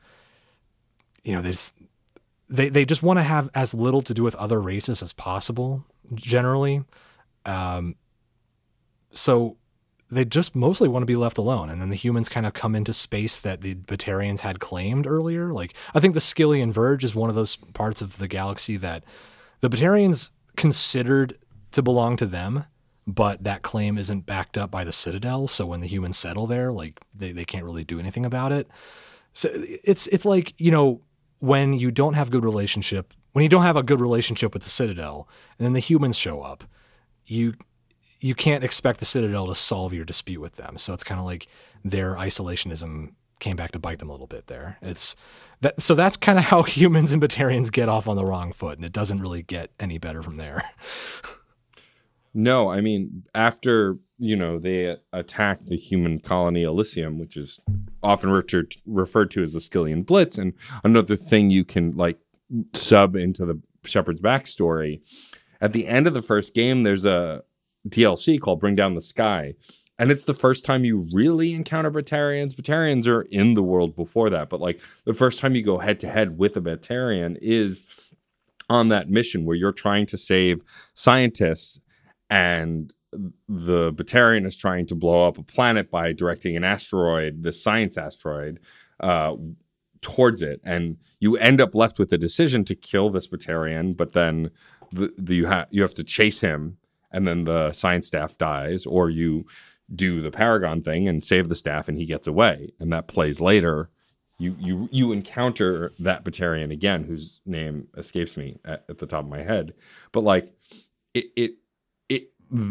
you 1.25 1.33
know, 1.33 1.41
they 1.41 1.49
just, 1.49 1.75
they 2.47 2.69
they 2.69 2.85
just 2.85 3.03
want 3.03 3.17
to 3.17 3.23
have 3.23 3.49
as 3.55 3.73
little 3.73 4.01
to 4.01 4.13
do 4.13 4.23
with 4.23 4.35
other 4.35 4.61
races 4.61 5.01
as 5.01 5.11
possible 5.11 5.83
generally. 6.13 6.83
Um, 7.45 7.95
so 9.11 9.57
they 10.09 10.23
just 10.23 10.55
mostly 10.55 10.87
want 10.87 11.01
to 11.01 11.07
be 11.07 11.15
left 11.15 11.37
alone, 11.37 11.69
and 11.69 11.81
then 11.81 11.89
the 11.89 11.95
humans 11.95 12.29
kind 12.29 12.45
of 12.45 12.53
come 12.53 12.75
into 12.75 12.93
space 12.93 13.41
that 13.41 13.61
the 13.61 13.75
Batarians 13.75 14.41
had 14.41 14.59
claimed 14.59 15.07
earlier. 15.07 15.51
Like 15.51 15.73
I 15.93 15.99
think 15.99 16.13
the 16.13 16.19
Skyllian 16.19 16.71
Verge 16.71 17.03
is 17.03 17.15
one 17.15 17.29
of 17.29 17.35
those 17.35 17.55
parts 17.55 18.01
of 18.01 18.17
the 18.17 18.27
galaxy 18.27 18.77
that 18.77 19.03
the 19.61 19.69
Batarians 19.69 20.29
considered 20.55 21.37
to 21.71 21.81
belong 21.81 22.17
to 22.17 22.25
them, 22.25 22.65
but 23.07 23.43
that 23.43 23.63
claim 23.63 23.97
isn't 23.97 24.25
backed 24.25 24.57
up 24.57 24.69
by 24.69 24.83
the 24.83 24.91
Citadel. 24.91 25.47
So 25.47 25.65
when 25.65 25.81
the 25.81 25.87
humans 25.87 26.17
settle 26.17 26.47
there, 26.47 26.71
like 26.71 26.99
they, 27.13 27.31
they 27.31 27.45
can't 27.45 27.65
really 27.65 27.83
do 27.83 27.99
anything 27.99 28.25
about 28.25 28.51
it. 28.51 28.67
So 29.33 29.49
it's 29.53 30.07
it's 30.07 30.25
like 30.25 30.53
you 30.59 30.71
know 30.71 31.01
when 31.39 31.73
you 31.73 31.91
don't 31.91 32.13
have 32.13 32.29
good 32.29 32.45
relationship, 32.45 33.13
when 33.33 33.43
you 33.43 33.49
don't 33.49 33.63
have 33.63 33.75
a 33.75 33.83
good 33.83 33.99
relationship 33.99 34.53
with 34.53 34.63
the 34.63 34.69
Citadel, 34.69 35.27
and 35.57 35.65
then 35.65 35.73
the 35.73 35.79
humans 35.79 36.17
show 36.17 36.41
up, 36.41 36.63
you 37.25 37.55
you 38.19 38.35
can't 38.35 38.63
expect 38.63 38.99
the 38.99 39.05
Citadel 39.05 39.47
to 39.47 39.55
solve 39.55 39.93
your 39.93 40.05
dispute 40.05 40.41
with 40.41 40.55
them. 40.55 40.77
So 40.77 40.93
it's 40.93 41.03
kind 41.03 41.19
of 41.19 41.25
like 41.25 41.47
their 41.83 42.15
isolationism 42.15 43.13
came 43.39 43.55
back 43.55 43.71
to 43.71 43.79
bite 43.79 43.99
them 43.99 44.09
a 44.09 44.11
little 44.13 44.27
bit 44.27 44.47
there. 44.47 44.77
It's 44.81 45.15
that 45.61 45.81
so 45.81 45.95
that's 45.95 46.17
kind 46.17 46.37
of 46.37 46.45
how 46.45 46.63
humans 46.63 47.11
and 47.11 47.21
Batarians 47.21 47.71
get 47.71 47.89
off 47.89 48.07
on 48.07 48.15
the 48.15 48.25
wrong 48.25 48.53
foot, 48.53 48.77
and 48.77 48.85
it 48.85 48.93
doesn't 48.93 49.19
really 49.19 49.43
get 49.43 49.71
any 49.79 49.97
better 49.97 50.21
from 50.21 50.35
there. 50.35 50.63
no, 52.33 52.69
I 52.69 52.81
mean 52.81 53.23
after 53.33 53.97
you 54.17 54.35
know 54.35 54.59
they 54.59 54.95
attack 55.11 55.59
the 55.65 55.77
human 55.77 56.19
colony 56.19 56.63
Elysium, 56.63 57.19
which 57.19 57.37
is 57.37 57.59
often 58.01 58.29
referred 58.29 58.75
referred 58.85 59.31
to 59.31 59.43
as 59.43 59.53
the 59.53 59.59
Skyllian 59.59 60.05
Blitz, 60.05 60.37
and 60.37 60.53
another 60.83 61.15
thing 61.15 61.49
you 61.49 61.65
can 61.65 61.95
like 61.95 62.19
sub 62.73 63.15
into 63.15 63.45
the 63.45 63.61
Shepard's 63.83 64.21
backstory. 64.21 65.01
At 65.61 65.73
the 65.73 65.87
end 65.87 66.05
of 66.05 66.13
the 66.13 66.21
first 66.21 66.53
game, 66.53 66.83
there's 66.83 67.05
a 67.05 67.43
DLC 67.87 68.39
called 68.39 68.59
Bring 68.59 68.75
Down 68.75 68.95
the 68.95 69.01
Sky. 69.01 69.53
And 69.97 70.11
it's 70.11 70.25
the 70.25 70.33
first 70.33 70.65
time 70.65 70.83
you 70.83 71.07
really 71.13 71.53
encounter 71.53 71.89
Batarians. 71.89 72.53
Batarians 72.53 73.07
are 73.07 73.21
in 73.21 73.53
the 73.53 73.63
world 73.63 73.95
before 73.95 74.29
that, 74.29 74.49
but 74.49 74.59
like 74.59 74.81
the 75.05 75.13
first 75.13 75.39
time 75.39 75.55
you 75.55 75.63
go 75.63 75.77
head 75.77 75.99
to 76.01 76.09
head 76.09 76.37
with 76.37 76.57
a 76.57 76.61
Batarian 76.61 77.37
is 77.41 77.83
on 78.69 78.89
that 78.89 79.09
mission 79.09 79.45
where 79.45 79.55
you're 79.55 79.71
trying 79.71 80.05
to 80.07 80.17
save 80.17 80.61
scientists 80.93 81.79
and 82.29 82.93
the 83.47 83.93
Batarian 83.93 84.45
is 84.45 84.57
trying 84.57 84.85
to 84.87 84.95
blow 84.95 85.27
up 85.27 85.37
a 85.37 85.43
planet 85.43 85.89
by 85.89 86.11
directing 86.11 86.57
an 86.57 86.63
asteroid, 86.63 87.43
the 87.43 87.53
science 87.53 87.97
asteroid, 87.97 88.59
uh, 88.99 89.35
towards 90.01 90.41
it, 90.41 90.59
and 90.63 90.97
you 91.19 91.37
end 91.37 91.61
up 91.61 91.73
left 91.73 91.97
with 91.97 92.09
the 92.09 92.17
decision 92.17 92.65
to 92.65 92.75
kill 92.75 93.09
this 93.09 93.27
Batarian, 93.27 93.95
but 93.95 94.13
then 94.13 94.51
the, 94.91 95.13
the 95.17 95.35
you 95.35 95.45
have 95.45 95.67
you 95.71 95.81
have 95.81 95.93
to 95.95 96.03
chase 96.03 96.41
him, 96.41 96.77
and 97.15 97.27
then 97.27 97.45
the 97.45 97.71
science 97.71 98.07
staff 98.07 98.37
dies, 98.37 98.85
or 98.85 99.09
you 99.09 99.45
do 99.93 100.21
the 100.21 100.31
Paragon 100.31 100.81
thing 100.81 101.07
and 101.07 101.23
save 101.23 101.49
the 101.49 101.55
staff, 101.55 101.87
and 101.87 101.97
he 101.97 102.05
gets 102.05 102.27
away, 102.27 102.71
and 102.79 102.91
that 102.93 103.07
plays 103.07 103.41
later. 103.41 103.89
You 104.37 104.55
you 104.59 104.89
you 104.91 105.11
encounter 105.13 105.93
that 105.99 106.25
Batarian 106.25 106.71
again, 106.71 107.05
whose 107.05 107.39
name 107.45 107.87
escapes 107.95 108.35
me 108.35 108.59
at, 108.65 108.83
at 108.89 108.97
the 108.97 109.07
top 109.07 109.23
of 109.23 109.29
my 109.29 109.43
head, 109.43 109.73
but 110.11 110.25
like 110.25 110.53
it 111.13 111.27
it 111.35 111.55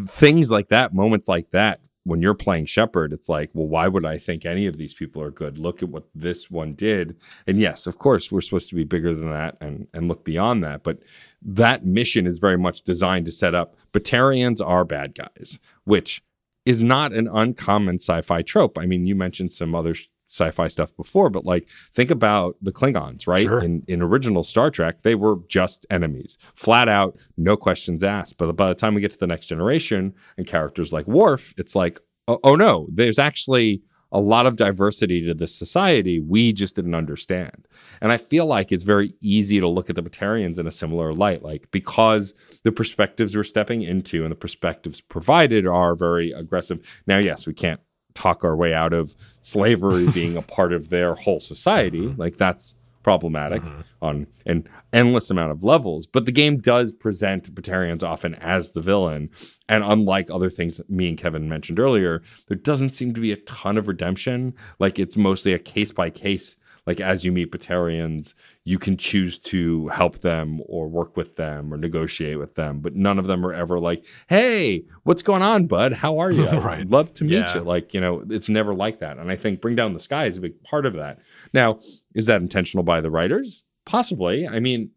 things 0.07 0.51
like 0.51 0.69
that, 0.69 0.95
moments 0.95 1.29
like 1.29 1.51
that, 1.51 1.81
when 2.05 2.23
you're 2.23 2.35
playing 2.35 2.67
Shepard, 2.67 3.13
it's 3.13 3.29
like, 3.29 3.51
well, 3.55 3.67
why 3.67 3.89
would 3.89 4.05
I 4.05 4.19
think 4.19 4.45
any 4.45 4.67
of 4.67 4.77
these 4.77 4.95
people 4.95 5.23
are 5.23 5.31
good? 5.31 5.59
Look 5.59 5.83
at 5.83 5.89
what 5.89 6.05
this 6.15 6.51
one 6.51 6.75
did. 6.75 7.17
And 7.47 7.59
yes, 7.59 7.87
of 7.87 7.99
course, 7.99 8.31
we're 8.31 8.43
supposed 8.43 8.69
to 8.69 8.75
be 8.75 8.85
bigger 8.85 9.15
than 9.15 9.31
that 9.31 9.57
and, 9.61 9.89
and 9.93 10.07
look 10.07 10.25
beyond 10.25 10.63
that. 10.65 10.83
But 10.83 10.99
that 11.43 11.85
mission 11.85 12.27
is 12.27 12.39
very 12.39 12.59
much 12.59 12.83
designed 12.83 13.27
to 13.27 13.33
set 13.33 13.55
up 13.55 13.77
Batarians 13.93 14.61
are 14.65 14.85
bad 14.85 15.15
guys, 15.15 15.59
which 15.85 16.23
is 16.67 16.83
not 16.83 17.13
an 17.13 17.29
uncommon 17.29 17.97
sci 17.97 18.21
fi 18.23 18.43
trope. 18.43 18.79
I 18.79 18.87
mean, 18.87 19.07
you 19.07 19.15
mentioned 19.15 19.53
some 19.53 19.75
other 19.75 19.95
sci-fi 20.35 20.69
stuff 20.69 20.95
before, 20.97 21.31
but 21.31 21.45
like 21.45 21.69
think 21.95 22.11
about 22.11 22.57
the 22.61 22.73
Klingons, 22.73 23.27
right? 23.27 23.43
Sure. 23.43 23.63
In 23.63 23.83
in 23.87 24.03
original 24.03 24.43
Star 24.43 24.71
Trek, 24.71 25.03
they 25.03 25.15
were 25.15 25.37
just 25.49 25.87
enemies, 25.91 26.39
flat 26.55 26.89
out, 26.89 27.17
no 27.37 27.57
questions 27.57 28.03
asked. 28.03 28.37
But 28.39 28.53
by 28.57 28.69
the 28.69 28.75
time 28.75 28.95
we 28.95 29.01
get 29.01 29.13
to 29.13 29.19
the 29.19 29.27
next 29.27 29.47
generation 29.47 30.15
and 30.37 30.47
characters 30.47 30.93
like 30.93 31.07
Worf, 31.07 31.55
it's 31.57 31.75
like, 31.75 32.01
oh, 32.29 32.41
oh 32.43 32.55
no, 32.57 32.89
there's 32.93 33.19
actually 33.19 33.83
a 34.15 34.21
lot 34.21 34.47
of 34.47 34.57
diversity 34.57 35.27
to 35.27 35.35
this 35.35 35.53
society 35.53 36.21
we 36.21 36.53
just 36.53 36.77
didn't 36.77 36.95
understand. 36.95 37.67
And 38.01 38.13
I 38.13 38.17
feel 38.17 38.47
like 38.47 38.71
it's 38.71 38.85
very 38.85 39.13
easy 39.21 39.59
to 39.59 39.67
look 39.67 39.91
at 39.91 39.97
the 39.97 40.05
Batarians 40.05 40.57
in 40.57 40.69
a 40.69 40.71
similar 40.71 41.13
light, 41.13 41.43
like 41.43 41.69
because 41.73 42.33
the 42.63 42.71
perspectives 42.71 43.37
we're 43.37 43.43
stepping 43.43 43.83
into 43.83 44.23
and 44.23 44.31
the 44.31 44.37
perspectives 44.37 45.01
provided 45.01 45.67
are 45.67 45.97
very 45.97 46.31
aggressive. 46.31 46.79
Now, 47.09 47.19
yes, 47.19 47.45
we 47.45 47.55
can't 47.55 47.81
talk 48.15 48.45
our 48.45 48.57
way 48.57 48.73
out 48.73 48.93
of 48.93 49.15
slavery 49.43 50.09
being 50.15 50.37
a 50.37 50.43
part 50.43 50.73
of 50.73 50.89
their 50.89 51.15
whole 51.15 51.41
society. 51.41 52.03
Mm-hmm. 52.03 52.21
Like 52.21 52.37
that's 52.37 52.77
problematic 53.05 53.63
on 54.03 54.27
an 54.47 54.67
endless 54.93 55.31
amount 55.31 55.53
of 55.53 55.63
levels. 55.63 56.07
But 56.07 56.25
the 56.25 56.33
game 56.33 56.57
does 56.59 56.91
present 56.91 57.55
Batarians 57.55 58.03
often 58.03 58.35
as 58.37 58.71
the 58.71 58.81
villain. 58.81 59.31
And 59.69 59.85
unlike 59.85 60.31
other 60.31 60.51
things 60.51 60.79
that 60.79 60.91
me 60.91 61.09
and 61.11 61.19
Kevin 61.19 61.49
mentioned 61.49 61.79
earlier, 61.79 62.23
there 62.49 62.57
doesn't 62.57 62.91
seem 62.91 63.15
to 63.15 63.21
be 63.21 63.31
a 63.31 63.37
ton 63.37 63.79
of 63.79 63.87
redemption. 63.87 64.55
Like 64.81 64.99
it's 64.99 65.17
mostly 65.17 65.53
a 65.53 65.59
case 65.59 65.93
by 65.93 66.11
case. 66.11 66.57
Like 66.87 67.01
as 67.01 67.25
you 67.25 67.33
meet 67.33 67.51
Batarians, 67.51 68.35
you 68.65 68.79
can 68.79 68.97
choose 68.99 69.39
to 69.39 69.89
help 69.89 70.19
them 70.19 70.61
or 70.67 70.87
work 70.89 71.17
with 71.17 71.37
them 71.37 71.73
or 71.73 71.77
negotiate 71.79 72.39
with 72.39 72.55
them. 72.57 72.81
But 72.81 72.95
none 72.95 73.19
of 73.19 73.27
them 73.27 73.45
are 73.47 73.55
ever 73.55 73.79
like, 73.81 74.05
hey, 74.29 74.85
what's 75.05 75.23
going 75.23 75.41
on, 75.43 75.67
bud? 75.67 75.95
How 75.95 76.19
are 76.19 76.31
you? 76.33 76.47
I'd 76.47 76.63
Right. 76.63 76.89
love 76.89 77.13
to 77.15 77.25
meet 77.25 77.33
Yeah. 77.33 77.55
you. 77.55 77.61
Like, 77.63 77.95
you 77.95 78.01
know, 78.01 78.23
it's 78.29 78.49
never 78.51 78.75
like 78.75 78.99
that. 79.01 79.17
And 79.19 79.31
I 79.31 79.37
think 79.37 79.61
Bring 79.63 79.77
Down 79.77 79.95
the 79.95 80.01
Sky 80.01 80.27
is 80.27 80.37
a 80.37 80.41
big 80.43 80.63
part 80.63 80.85
of 80.85 80.93
that. 80.95 81.21
Now, 81.55 81.79
is 82.15 82.27
that 82.27 82.43
intentional 82.43 82.85
by 82.85 83.01
the 83.01 83.11
writers? 83.11 83.63
Possibly. 83.87 84.47
I 84.47 84.61
mean, 84.61 84.91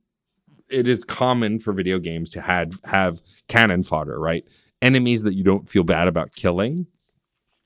it 0.70 0.88
is 0.90 1.06
common 1.06 1.60
for 1.60 1.72
video 1.72 2.00
games 2.00 2.30
to 2.32 2.42
had 2.42 2.74
have 2.84 3.22
cannon 3.48 3.84
fodder, 3.84 4.20
right? 4.20 4.44
Enemies 4.82 5.24
that 5.24 5.34
you 5.36 5.44
don't 5.46 5.70
feel 5.70 5.84
bad 5.84 6.10
about 6.10 6.34
killing. 6.36 6.88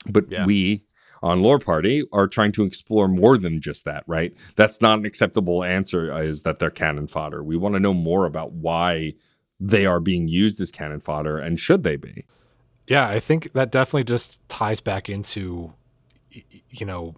But 0.08 0.32
Yeah. 0.32 0.46
we 0.46 0.84
on 1.22 1.42
Lore 1.42 1.60
Party 1.60 2.04
are 2.12 2.28
trying 2.28 2.52
to 2.54 2.64
explore 2.64 3.08
more 3.08 3.38
than 3.38 3.62
just 3.62 3.86
that, 3.86 4.04
right? 4.08 4.34
That's 4.56 4.82
not 4.82 5.00
an 5.00 5.06
acceptable 5.06 5.64
answer 5.64 6.12
uh, 6.12 6.22
is 6.22 6.42
that 6.42 6.60
they're 6.60 6.70
cannon 6.70 7.08
fodder. 7.08 7.44
We 7.44 7.58
want 7.58 7.76
to 7.76 7.80
know 7.80 7.94
more 7.94 8.26
about 8.26 8.54
why 8.54 9.14
they 9.60 9.86
are 9.86 10.00
being 10.00 10.28
used 10.28 10.60
as 10.60 10.72
cannon 10.72 11.00
fodder 11.00 11.38
and 11.38 11.60
should 11.60 11.84
they 11.84 11.96
be? 11.96 12.26
Yeah, 12.88 13.08
I 13.08 13.20
think 13.20 13.54
that 13.54 13.72
definitely 13.72 14.06
just 14.06 14.48
ties 14.50 14.82
back 14.82 15.08
into, 15.08 15.74
you 16.70 16.86
know, 16.86 17.16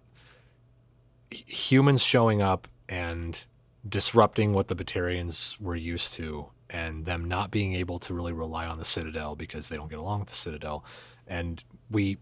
humans 1.30 2.02
showing 2.02 2.42
up 2.42 2.68
and 2.88 3.44
disrupting 3.88 4.52
what 4.52 4.68
the 4.68 4.76
Batarians 4.76 5.58
were 5.60 5.74
used 5.74 6.14
to, 6.14 6.46
and 6.70 7.04
them 7.04 7.24
not 7.24 7.50
being 7.50 7.74
able 7.74 7.98
to 7.98 8.14
really 8.14 8.32
rely 8.32 8.66
on 8.66 8.78
the 8.78 8.84
Citadel 8.84 9.36
because 9.36 9.68
they 9.68 9.76
don't 9.76 9.90
get 9.90 9.98
along 9.98 10.20
with 10.20 10.30
the 10.30 10.36
Citadel. 10.36 10.84
And 11.26 11.62
we, 11.90 12.18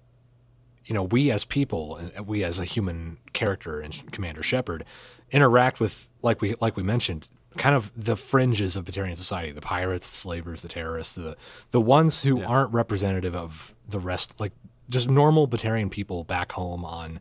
you 0.84 0.94
know, 0.94 1.02
we 1.02 1.30
as 1.30 1.44
people, 1.44 1.96
and 1.96 2.26
we 2.26 2.44
as 2.44 2.58
a 2.58 2.64
human 2.64 3.18
character 3.32 3.80
and 3.80 4.10
Commander 4.12 4.42
Shepard, 4.42 4.84
interact 5.30 5.80
with, 5.80 6.08
like 6.22 6.40
we 6.40 6.54
like 6.60 6.76
we 6.76 6.82
mentioned, 6.82 7.28
kind 7.56 7.74
of 7.74 7.92
the 7.94 8.16
fringes 8.16 8.76
of 8.76 8.84
Batarian 8.84 9.16
society: 9.16 9.52
the 9.52 9.60
pirates, 9.60 10.10
the 10.10 10.16
slavers, 10.16 10.62
the 10.62 10.68
terrorists, 10.68 11.14
the 11.14 11.36
the 11.70 11.80
ones 11.80 12.22
who 12.22 12.42
aren't 12.42 12.72
representative 12.72 13.36
of 13.36 13.74
the 13.88 13.98
rest, 13.98 14.40
like 14.40 14.52
just 14.88 15.08
normal 15.08 15.46
Batarian 15.46 15.90
people 15.90 16.24
back 16.24 16.52
home 16.52 16.84
on 16.84 17.20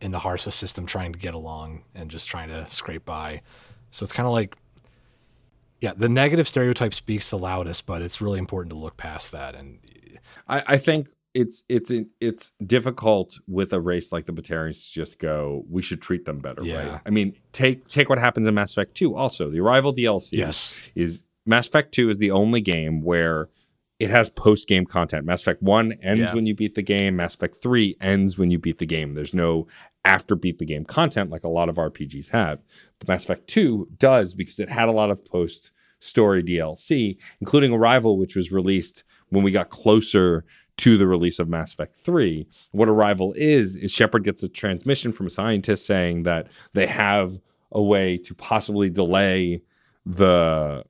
in 0.00 0.10
the 0.10 0.18
Harsa 0.18 0.52
system, 0.52 0.86
trying 0.86 1.12
to 1.12 1.18
get 1.18 1.34
along 1.34 1.84
and 1.94 2.10
just 2.10 2.28
trying 2.28 2.48
to 2.48 2.66
scrape 2.68 3.04
by. 3.04 3.42
So 3.90 4.02
it's 4.02 4.12
kind 4.12 4.26
of 4.26 4.32
like, 4.32 4.56
yeah, 5.80 5.92
the 5.96 6.08
negative 6.08 6.48
stereotype 6.48 6.92
speaks 6.92 7.30
the 7.30 7.38
loudest, 7.38 7.86
but 7.86 8.02
it's 8.02 8.20
really 8.20 8.38
important 8.38 8.70
to 8.70 8.78
look 8.78 8.96
past 8.96 9.30
that 9.32 9.54
and 9.54 9.78
I, 10.48 10.62
I 10.66 10.78
think 10.78 11.08
it's 11.34 11.64
it's 11.68 11.90
it's 12.20 12.52
difficult 12.64 13.40
with 13.48 13.72
a 13.72 13.80
race 13.80 14.12
like 14.12 14.26
the 14.26 14.32
Batarians 14.32 14.86
to 14.86 14.92
just 14.92 15.18
go. 15.18 15.64
We 15.68 15.82
should 15.82 16.00
treat 16.00 16.24
them 16.24 16.38
better, 16.38 16.62
Yeah. 16.64 16.88
right? 16.92 17.00
I 17.04 17.10
mean, 17.10 17.34
take 17.52 17.88
take 17.88 18.08
what 18.08 18.18
happens 18.18 18.46
in 18.46 18.54
Mass 18.54 18.72
Effect 18.72 18.94
Two. 18.94 19.14
Also, 19.16 19.50
the 19.50 19.60
Arrival 19.60 19.92
DLC 19.92 20.32
yes, 20.38 20.76
is 20.94 21.22
Mass 21.44 21.66
Effect 21.66 21.92
Two 21.92 22.08
is 22.08 22.18
the 22.18 22.30
only 22.30 22.60
game 22.60 23.02
where 23.02 23.48
it 23.98 24.10
has 24.10 24.28
post 24.30 24.68
game 24.68 24.84
content. 24.86 25.24
Mass 25.24 25.42
Effect 25.42 25.62
One 25.62 25.92
ends 26.02 26.20
Yeah. 26.22 26.34
when 26.34 26.46
you 26.46 26.54
beat 26.54 26.74
the 26.74 26.82
game. 26.82 27.16
Mass 27.16 27.34
Effect 27.34 27.56
Three 27.56 27.96
ends 28.00 28.38
when 28.38 28.50
you 28.50 28.58
beat 28.58 28.78
the 28.78 28.86
game. 28.86 29.14
There's 29.14 29.34
no 29.34 29.66
after 30.04 30.34
beat 30.36 30.58
the 30.58 30.66
game 30.66 30.84
content 30.84 31.30
like 31.30 31.44
a 31.44 31.48
lot 31.48 31.68
of 31.68 31.76
RPGs 31.76 32.28
have. 32.30 32.60
But 32.98 33.08
Mass 33.08 33.24
Effect 33.24 33.48
Two 33.48 33.88
does 33.98 34.34
because 34.34 34.58
it 34.60 34.68
had 34.68 34.88
a 34.88 34.92
lot 34.92 35.10
of 35.10 35.24
post 35.24 35.72
story 36.00 36.42
DLC, 36.42 37.16
including 37.40 37.72
Arrival, 37.72 38.18
which 38.18 38.36
was 38.36 38.52
released 38.52 39.02
when 39.30 39.42
we 39.42 39.50
got 39.50 39.70
closer 39.70 40.44
to 40.76 40.98
the 40.98 41.06
release 41.06 41.38
of 41.38 41.48
Mass 41.48 41.72
Effect 41.72 41.96
3. 41.98 42.46
What 42.72 42.88
Arrival 42.88 43.32
is, 43.36 43.76
is 43.76 43.92
Shepard 43.92 44.24
gets 44.24 44.42
a 44.42 44.48
transmission 44.48 45.12
from 45.12 45.26
a 45.26 45.30
scientist 45.30 45.86
saying 45.86 46.24
that 46.24 46.48
they 46.72 46.86
have 46.86 47.38
a 47.72 47.82
way 47.82 48.16
to 48.18 48.34
possibly 48.34 48.90
delay 48.90 49.62
the 50.06 50.84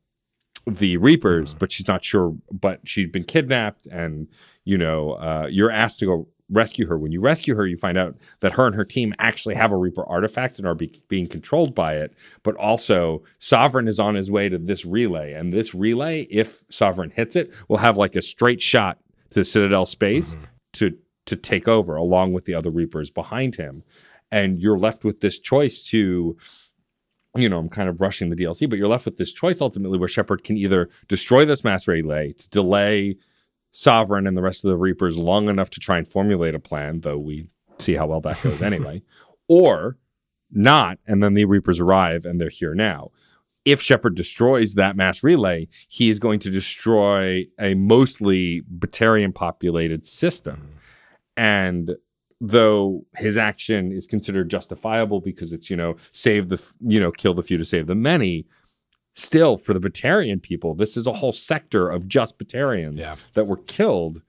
the 0.66 0.97
Reapers, 0.97 1.53
but 1.53 1.70
she's 1.70 1.88
not 1.88 2.05
sure. 2.05 2.35
But 2.51 2.81
she's 2.85 3.11
been 3.11 3.25
kidnapped, 3.25 3.87
and 3.87 4.29
you 4.64 4.79
know, 4.79 5.12
uh, 5.12 5.47
you're 5.51 5.70
asked 5.70 5.99
to 6.01 6.07
go 6.07 6.29
rescue 6.51 6.87
her. 6.87 6.99
When 6.99 7.12
you 7.12 7.20
rescue 7.20 7.55
her, 7.55 7.66
you 7.66 7.77
find 7.77 7.99
out 7.99 8.16
that 8.40 8.53
her 8.53 8.66
and 8.66 8.75
her 8.75 8.85
team 8.85 9.14
actually 9.18 9.55
have 9.55 9.73
a 9.73 9.77
Reaper 9.77 10.05
artifact 10.05 10.59
and 10.59 10.66
are 10.66 10.75
be- 10.75 11.03
being 11.09 11.27
controlled 11.27 11.75
by 11.75 11.97
it. 11.97 12.14
But 12.42 12.55
also, 12.57 13.23
Sovereign 13.38 13.88
is 13.88 13.99
on 13.99 14.14
his 14.14 14.31
way 14.31 14.49
to 14.49 14.59
this 14.59 14.85
relay, 14.85 15.33
and 15.33 15.53
this 15.53 15.75
relay, 15.75 16.23
if 16.31 16.64
Sovereign 16.70 17.11
hits 17.11 17.37
it, 17.37 17.53
will 17.68 17.79
have 17.79 17.97
like 17.97 18.16
a 18.16 18.23
straight 18.23 18.62
shot 18.62 18.99
to 19.35 19.44
Citadel 19.44 19.87
space 19.87 20.35
mm-hmm. 20.35 20.44
to 20.75 20.97
to 21.27 21.37
take 21.37 21.68
over, 21.68 21.97
along 21.97 22.33
with 22.33 22.44
the 22.44 22.55
other 22.55 22.70
Reapers 22.70 23.11
behind 23.11 23.57
him. 23.57 23.83
And 24.31 24.59
you're 24.59 24.79
left 24.79 25.05
with 25.05 25.20
this 25.20 25.38
choice 25.38 25.83
to 25.85 26.37
you 27.37 27.49
know, 27.49 27.59
I'm 27.59 27.68
kind 27.68 27.88
of 27.88 28.01
rushing 28.01 28.31
the 28.31 28.37
DLC, 28.37 28.68
but 28.68 28.79
you're 28.79 28.88
left 28.88 29.07
with 29.07 29.16
this 29.16 29.33
choice 29.33 29.61
ultimately 29.61 29.99
where 29.99 30.09
Shepard 30.09 30.44
can 30.44 30.57
either 30.57 30.88
destroy 31.09 31.44
this 31.44 31.64
mass 31.64 31.88
relay 31.88 32.33
to 32.33 32.49
delay 32.49 33.16
Sovereign 33.73 34.29
and 34.29 34.37
the 34.37 34.42
rest 34.42 34.64
of 34.64 34.68
the 34.68 34.77
Reapers 34.77 35.18
long 35.18 35.49
enough 35.49 35.68
to 35.70 35.81
try 35.81 35.99
and 35.99 36.07
formulate 36.07 36.55
a 36.55 36.61
plan, 36.61 37.01
though 37.01 37.18
we 37.18 37.49
see 37.79 37.94
how 37.94 38.07
well 38.07 38.20
that 38.20 38.40
goes 38.40 38.62
anyway, 38.62 39.03
or 39.49 39.97
not, 40.49 40.99
and 41.09 41.25
then 41.25 41.35
the 41.35 41.44
Reapers 41.44 41.81
arrive 41.81 42.25
and 42.25 42.40
they're 42.40 42.51
here 42.51 42.75
now. 42.75 43.11
If 43.64 43.81
Shepard 43.81 44.14
destroys 44.14 44.74
that 44.74 44.96
mass 44.96 45.22
relay, 45.22 45.68
he 45.88 46.11
is 46.11 46.18
going 46.18 46.38
to 46.40 46.50
destroy 46.50 47.46
a 47.59 47.74
mostly 47.74 48.62
Batarian 48.79 49.35
populated 49.35 50.07
system. 50.07 50.57
Mm-hmm. 50.57 50.79
And 51.37 51.96
though 52.40 53.07
his 53.16 53.37
action 53.37 53.90
is 53.92 54.07
considered 54.07 54.50
justifiable 54.50 55.20
because 55.20 55.53
it's 55.53 55.70
you 55.70 55.77
know 55.77 55.96
save 56.12 56.48
the 56.48 56.62
you 56.81 56.98
know 57.00 57.11
kill 57.11 57.33
the 57.33 57.42
few 57.42 57.57
to 57.57 57.64
save 57.64 57.87
the 57.87 57.94
many 57.94 58.44
still 59.14 59.57
for 59.57 59.72
the 59.72 59.81
Batarian 59.81 60.42
people 60.42 60.74
this 60.74 60.96
is 60.96 61.07
a 61.07 61.12
whole 61.14 61.33
sector 61.33 61.88
of 61.88 62.07
just 62.09 62.38
Batarians 62.38 62.98
Yeah. 62.98 63.14
that 63.35 63.46
were 63.46 63.57
killed 63.57 64.20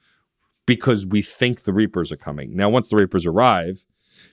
because 0.67 1.06
we 1.06 1.21
think 1.24 1.63
the 1.63 1.74
reapers 1.74 2.12
are 2.12 2.15
coming 2.17 2.56
now 2.56 2.69
once 2.69 2.89
the 2.89 2.95
reapers 2.95 3.26
arrive 3.26 3.86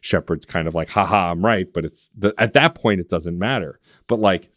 Shepard's 0.02 0.44
kind 0.46 0.68
of 0.68 0.74
like 0.74 0.90
haha 0.90 1.30
I'm 1.30 1.44
right 1.44 1.66
but 1.72 1.84
it's 1.86 2.10
the, 2.16 2.34
at 2.38 2.52
that 2.52 2.74
point 2.74 3.00
it 3.00 3.08
doesn't 3.08 3.38
matter 3.38 3.80
but 4.06 4.20
like 4.20 4.50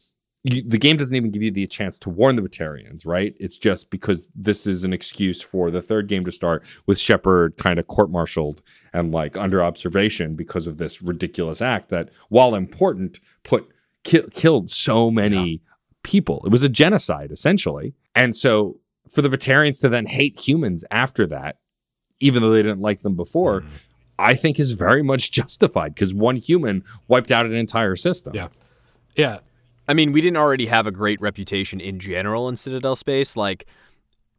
you, 0.46 0.62
the 0.62 0.78
game 0.78 0.96
doesn't 0.96 1.16
even 1.16 1.32
give 1.32 1.42
you 1.42 1.52
the 1.52 1.66
chance 1.66 1.98
to 1.98 2.10
warn 2.10 2.36
the 2.36 2.42
Batarians, 2.44 3.04
right? 3.04 3.36
It's 3.40 3.58
just 3.58 3.90
because 3.90 4.28
this 4.36 4.68
is 4.68 4.84
an 4.84 4.94
excuse 4.94 5.42
for 5.42 5.72
the 5.72 5.82
third 5.82 6.08
game 6.08 6.24
to 6.26 6.32
start 6.32 6.64
with 6.86 7.00
Shepard 7.00 7.58
kind 7.58 7.80
of 7.80 7.88
court-martialed 7.88 8.62
and 8.94 9.12
like 9.12 9.36
under 9.36 9.64
observation 9.64 10.36
because 10.36 10.68
of 10.68 10.78
this 10.78 11.02
ridiculous 11.02 11.64
act 11.64 11.90
that, 11.90 12.10
while 12.30 12.54
important, 12.54 13.20
put 13.44 13.68
ki- 14.04 14.30
killed 14.32 14.70
so 14.70 15.10
many 15.10 15.62
people. 16.04 16.44
It 16.46 16.50
was 16.50 16.62
a 16.62 16.70
genocide 16.70 17.32
essentially, 17.32 17.96
and 18.14 18.38
so 18.38 18.80
for 19.10 19.24
the 19.24 19.30
Batarians 19.30 19.82
to 19.82 19.90
then 19.90 20.06
hate 20.06 20.40
humans 20.40 20.86
after 20.92 21.26
that, 21.26 21.58
even 22.20 22.44
though 22.44 22.52
they 22.52 22.62
didn't 22.62 22.82
like 22.82 23.02
them 23.02 23.16
before. 23.16 23.62
Mm-hmm. 23.62 23.76
I 24.18 24.34
think 24.34 24.62
is 24.62 24.72
very 24.72 25.04
much 25.04 25.30
justified 25.34 25.94
because 25.94 26.14
one 26.14 26.38
human 26.38 26.86
wiped 27.10 27.32
out 27.32 27.46
an 27.46 27.54
entire 27.54 27.98
system. 27.98 28.34
Yeah. 28.34 28.48
yeah, 29.18 29.40
I 29.88 29.94
mean, 29.94 30.12
we 30.12 30.22
didn't 30.22 30.38
already 30.38 30.66
have 30.68 30.88
a 30.88 30.92
great 30.92 31.22
reputation 31.22 31.80
in 31.80 32.00
general 32.00 32.50
in 32.50 32.58
Citadel 32.58 32.96
space. 32.96 33.36
Like, 33.36 33.66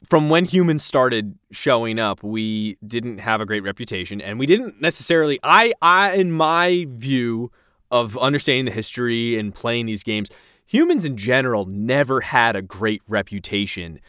from 0.08 0.28
when 0.28 0.44
humans 0.44 0.84
started 0.84 1.38
showing 1.50 1.98
up, 1.98 2.22
we 2.22 2.76
didn't 2.86 3.18
have 3.18 3.40
a 3.40 3.46
great 3.46 3.62
reputation, 3.62 4.20
and 4.20 4.38
we 4.38 4.46
didn't 4.46 4.80
necessarily. 4.80 5.38
I, 5.42 5.72
I, 5.80 6.12
in 6.12 6.32
my 6.32 6.86
view 6.90 7.50
of 7.90 8.18
understanding 8.18 8.64
the 8.64 8.72
history 8.72 9.38
and 9.38 9.54
playing 9.54 9.86
these 9.86 10.02
games, 10.02 10.28
humans 10.66 11.04
in 11.04 11.16
general 11.16 11.64
never 11.66 12.20
had 12.20 12.56
a 12.56 12.62
great 12.62 13.02
reputation. 13.08 14.00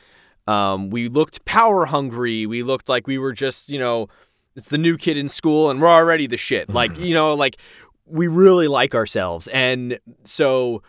Um, 0.47 0.89
we 0.89 1.07
looked 1.07 1.45
power 1.45 1.85
hungry. 1.85 2.45
We 2.45 2.63
looked 2.63 2.89
like 2.89 3.05
we 3.05 3.17
were 3.17 3.33
just, 3.33 3.69
you 3.69 3.79
know, 3.79 4.07
it's 4.55 4.69
the 4.69 4.77
new 4.77 4.97
kid 4.97 5.17
in 5.17 5.29
school, 5.29 5.69
and 5.69 5.79
we're 5.81 5.87
already 5.87 6.25
the 6.25 6.37
shit. 6.37 6.69
Like, 6.69 6.97
you 6.97 7.13
know, 7.13 7.33
like 7.33 7.57
we 8.05 8.27
really 8.27 8.67
like 8.67 8.95
ourselves, 8.95 9.47
and 9.49 9.99
so 10.23 10.81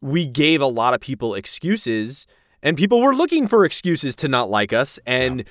we 0.00 0.26
gave 0.26 0.60
a 0.60 0.66
lot 0.66 0.94
of 0.94 1.00
people 1.00 1.34
excuses 1.34 2.26
and 2.62 2.76
people 2.76 3.00
were 3.00 3.14
looking 3.14 3.46
for 3.46 3.64
excuses 3.64 4.14
to 4.16 4.28
not 4.28 4.50
like 4.50 4.72
us 4.72 4.98
and 5.06 5.44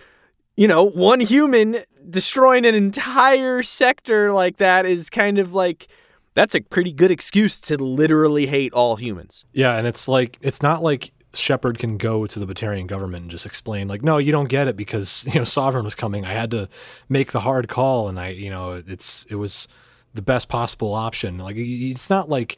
you 0.55 0.67
know 0.67 0.83
one 0.83 1.19
human 1.19 1.77
destroying 2.09 2.65
an 2.65 2.75
entire 2.75 3.61
sector 3.63 4.31
like 4.31 4.57
that 4.57 4.85
is 4.85 5.09
kind 5.09 5.37
of 5.39 5.53
like 5.53 5.87
that's 6.33 6.53
a 6.53 6.61
pretty 6.61 6.93
good 6.93 7.11
excuse 7.11 7.59
to 7.59 7.77
literally 7.77 8.45
hate 8.45 8.71
all 8.73 8.95
humans 8.95 9.43
Yeah, 9.53 9.75
and 9.75 9.87
it's 9.87 10.07
like 10.07 10.37
it's 10.41 10.61
not 10.61 10.83
like 10.83 11.11
Shepard 11.33 11.77
can 11.77 11.97
go 11.97 12.25
to 12.25 12.39
the 12.39 12.47
Batarian 12.47 12.87
government 12.87 13.23
and 13.23 13.31
just 13.31 13.45
explain, 13.45 13.87
like, 13.87 14.01
no, 14.01 14.17
you 14.17 14.31
don't 14.31 14.49
get 14.49 14.67
it 14.67 14.75
because 14.75 15.25
you 15.33 15.39
know 15.39 15.43
Sovereign 15.43 15.83
was 15.83 15.95
coming. 15.95 16.25
I 16.25 16.33
had 16.33 16.51
to 16.51 16.69
make 17.09 17.31
the 17.31 17.41
hard 17.41 17.67
call, 17.67 18.07
and 18.07 18.19
I, 18.19 18.29
you 18.29 18.49
know, 18.49 18.81
it's 18.85 19.25
it 19.25 19.35
was 19.35 19.67
the 20.13 20.21
best 20.21 20.49
possible 20.49 20.93
option. 20.93 21.37
Like, 21.37 21.55
it's 21.57 22.09
not 22.09 22.29
like 22.29 22.57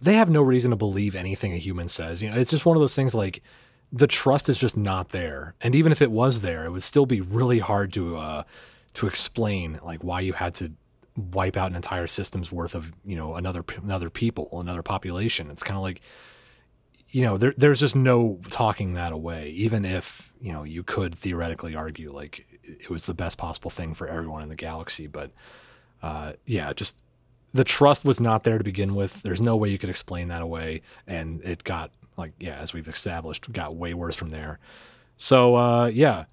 they 0.00 0.14
have 0.14 0.30
no 0.30 0.42
reason 0.42 0.70
to 0.70 0.76
believe 0.76 1.14
anything 1.14 1.52
a 1.52 1.58
human 1.58 1.88
says. 1.88 2.22
You 2.22 2.30
know, 2.30 2.36
it's 2.36 2.50
just 2.50 2.66
one 2.66 2.76
of 2.76 2.80
those 2.80 2.94
things 2.94 3.14
like 3.14 3.42
the 3.92 4.06
trust 4.06 4.48
is 4.48 4.58
just 4.58 4.76
not 4.76 5.10
there, 5.10 5.54
and 5.60 5.74
even 5.74 5.92
if 5.92 6.02
it 6.02 6.10
was 6.10 6.42
there, 6.42 6.64
it 6.64 6.70
would 6.70 6.82
still 6.82 7.06
be 7.06 7.20
really 7.20 7.58
hard 7.58 7.92
to 7.94 8.16
uh, 8.16 8.42
to 8.94 9.06
explain 9.06 9.78
like 9.82 10.02
why 10.02 10.20
you 10.20 10.32
had 10.32 10.54
to 10.54 10.72
wipe 11.16 11.56
out 11.56 11.70
an 11.70 11.76
entire 11.76 12.06
system's 12.06 12.52
worth 12.52 12.74
of 12.74 12.92
you 13.04 13.16
know 13.16 13.36
another 13.36 13.64
another 13.82 14.10
people, 14.10 14.48
another 14.60 14.82
population. 14.82 15.50
It's 15.50 15.62
kind 15.62 15.76
of 15.76 15.82
like 15.82 16.00
you 17.10 17.22
know, 17.22 17.38
there, 17.38 17.54
there's 17.56 17.80
just 17.80 17.96
no 17.96 18.40
talking 18.50 18.94
that 18.94 19.12
away, 19.12 19.50
even 19.50 19.84
if, 19.84 20.32
you 20.40 20.52
know, 20.52 20.64
you 20.64 20.82
could 20.82 21.14
theoretically 21.14 21.74
argue 21.74 22.12
like 22.12 22.46
it 22.62 22.90
was 22.90 23.06
the 23.06 23.14
best 23.14 23.38
possible 23.38 23.70
thing 23.70 23.94
for 23.94 24.08
everyone 24.08 24.42
in 24.42 24.48
the 24.48 24.56
galaxy. 24.56 25.06
But 25.06 25.30
uh, 26.02 26.32
yeah, 26.44 26.72
just 26.72 26.96
the 27.56 27.64
trust 27.64 28.04
was 28.04 28.20
not 28.20 28.44
there 28.44 28.58
to 28.58 28.64
begin 28.64 28.94
with. 28.94 29.22
There's 29.22 29.42
no 29.42 29.56
way 29.56 29.68
you 29.68 29.78
could 29.78 29.90
explain 29.90 30.28
that 30.28 30.42
away. 30.42 30.82
And 31.06 31.42
it 31.42 31.64
got, 31.64 31.90
like, 32.16 32.32
yeah, 32.38 32.56
as 32.56 32.72
we've 32.72 32.88
established, 32.88 33.50
got 33.52 33.74
way 33.74 33.94
worse 33.94 34.16
from 34.16 34.28
there. 34.28 34.58
So, 35.16 35.56
uh, 35.56 35.86
yeah, 35.86 36.24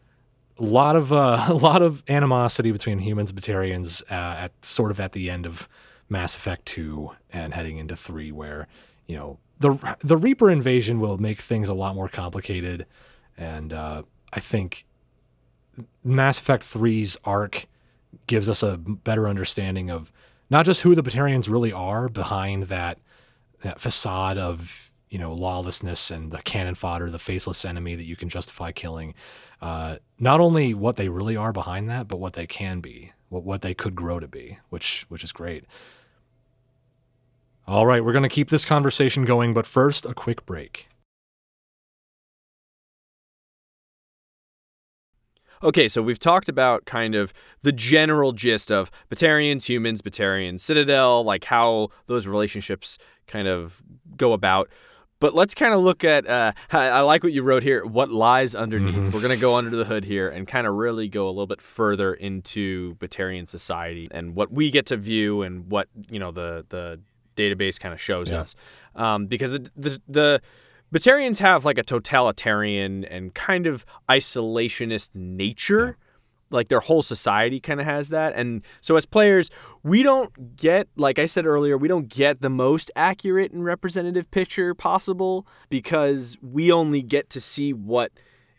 a 0.60 0.64
lot 0.64 0.96
of 0.96 1.12
uh, 1.12 1.46
a 1.50 1.54
lot 1.54 1.82
of 1.82 2.04
animosity 2.10 2.72
between 2.72 3.00
humans 3.00 3.32
and 3.32 3.42
Batarians 3.42 4.04
uh, 4.12 4.44
at 4.44 4.66
sort 4.66 4.92
of 4.92 5.00
at 5.00 5.14
the 5.14 5.30
end 5.30 5.46
of 5.46 5.68
Mass 6.10 6.36
Effect 6.36 6.66
2 6.66 7.12
and 7.32 7.54
heading 7.54 7.78
into 7.78 7.96
3 7.96 8.32
where, 8.32 8.68
you 9.08 9.16
know, 9.16 9.40
the 9.60 9.98
the 10.04 10.18
Reaper 10.18 10.50
invasion 10.50 11.00
will 11.00 11.18
make 11.18 11.40
things 11.40 11.70
a 11.70 11.74
lot 11.74 11.96
more 11.96 12.10
complicated, 12.10 12.86
and 13.38 13.72
uh, 13.72 14.04
I 14.34 14.40
think 14.40 14.86
Mass 16.04 16.40
Effect 16.40 16.64
3's 16.64 17.18
arc 17.24 17.66
gives 18.28 18.50
us 18.50 18.62
a 18.62 18.78
better 18.78 19.28
understanding 19.28 19.90
of 19.90 20.12
not 20.50 20.66
just 20.66 20.82
who 20.82 20.96
the 20.96 21.04
Batarians 21.04 21.50
really 21.50 21.72
are 21.72 22.08
behind 22.10 22.64
that 22.64 23.00
that 23.62 23.80
facade 23.80 24.38
of 24.38 24.92
you 25.10 25.18
know 25.18 25.32
lawlessness 25.32 26.12
and 26.12 26.32
the 26.32 26.40
cannon 26.40 26.76
fodder, 26.76 27.10
the 27.10 27.20
faceless 27.20 27.66
enemy 27.66 27.96
that 27.96 28.06
you 28.06 28.16
can 28.16 28.30
justify 28.30 28.72
killing. 28.72 29.14
Uh, 29.62 29.98
not 30.20 30.40
only 30.40 30.74
what 30.74 30.96
they 30.96 31.10
really 31.10 31.38
are 31.38 31.54
behind 31.54 31.90
that, 31.90 32.08
but 32.08 32.18
what 32.20 32.34
they 32.34 32.48
can 32.48 32.80
be, 32.80 33.14
what 33.30 33.44
what 33.44 33.62
they 33.62 33.74
could 33.74 33.96
grow 33.96 34.20
to 34.20 34.28
be, 34.28 34.60
which 34.70 35.06
which 35.10 35.24
is 35.24 35.32
great. 35.32 35.66
All 37.66 37.86
right, 37.86 38.04
we're 38.04 38.12
going 38.12 38.24
to 38.24 38.30
keep 38.30 38.50
this 38.50 38.66
conversation 38.66 39.24
going, 39.24 39.54
but 39.54 39.66
first, 39.66 40.06
a 40.06 40.14
quick 40.14 40.46
break. 40.46 40.90
Okay, 45.64 45.88
so 45.88 46.02
we've 46.02 46.20
talked 46.20 46.50
about 46.50 46.86
kind 46.86 47.16
of 47.16 47.32
the 47.62 47.72
general 47.72 48.34
gist 48.34 48.70
of 48.70 48.92
Batarians, 49.10 49.66
humans, 49.66 50.02
Batarian 50.02 50.60
Citadel, 50.60 51.24
like 51.24 51.46
how 51.46 51.88
those 52.08 52.28
relationships 52.28 52.98
kind 53.28 53.48
of 53.48 53.82
go 54.18 54.34
about. 54.34 54.70
But 55.22 55.34
let's 55.34 55.54
kind 55.54 55.74
of 55.74 55.80
look 55.80 56.04
at, 56.04 56.28
uh, 56.28 56.52
I 56.72 57.00
like 57.00 57.24
what 57.24 57.32
you 57.32 57.44
wrote 57.44 57.64
here, 57.64 57.86
what 57.86 58.12
lies 58.12 58.56
underneath. 58.56 58.96
Mm-hmm. 58.96 59.12
We're 59.12 59.22
going 59.22 59.34
to 59.34 59.42
go 59.42 59.56
under 59.56 59.70
the 59.70 59.86
hood 59.86 60.04
here 60.04 60.28
and 60.28 60.46
kind 60.46 60.68
of 60.68 60.74
really 60.74 61.08
go 61.08 61.28
a 61.28 61.30
little 61.30 61.48
bit 61.48 61.62
further 61.62 62.14
into 62.14 62.96
Batarian 62.96 63.48
society 63.48 64.10
and 64.12 64.36
what 64.36 64.52
we 64.52 64.70
get 64.70 64.88
to 64.88 64.98
view 64.98 65.44
and 65.44 65.72
what, 65.72 65.88
you 66.10 66.20
know, 66.20 66.32
the, 66.32 66.66
the 66.68 67.00
database 67.38 67.80
kind 67.80 67.94
of 67.94 68.02
shows 68.02 68.34
yeah. 68.34 68.42
us. 68.42 68.56
Um, 68.96 69.28
because 69.28 69.52
the, 69.52 69.72
the, 69.78 70.02
the 70.10 70.42
Batarians 70.94 71.40
have 71.40 71.66
like 71.66 71.80
a 71.80 71.84
totalitarian 71.84 73.04
and 73.06 73.34
kind 73.34 73.66
of 73.66 73.84
isolationist 74.08 75.10
nature. 75.16 75.86
Yeah. 75.86 75.94
Like 76.52 76.68
their 76.68 76.82
whole 76.82 77.02
society 77.02 77.60
kind 77.60 77.80
of 77.80 77.88
has 77.88 78.10
that. 78.10 78.36
And 78.36 78.62
so 78.80 78.96
as 78.96 79.08
players, 79.08 79.50
we 79.82 80.04
don't 80.04 80.56
get, 80.56 80.88
like 80.96 81.18
I 81.18 81.26
said 81.26 81.48
earlier, 81.48 81.80
we 81.80 81.88
don't 81.88 82.08
get 82.10 82.42
the 82.42 82.50
most 82.50 82.92
accurate 82.96 83.52
and 83.52 83.66
representative 83.66 84.30
picture 84.30 84.76
possible 84.76 85.48
because 85.72 86.38
we 86.44 86.72
only 86.72 87.02
get 87.02 87.32
to 87.32 87.42
see 87.42 87.74
what 87.74 88.12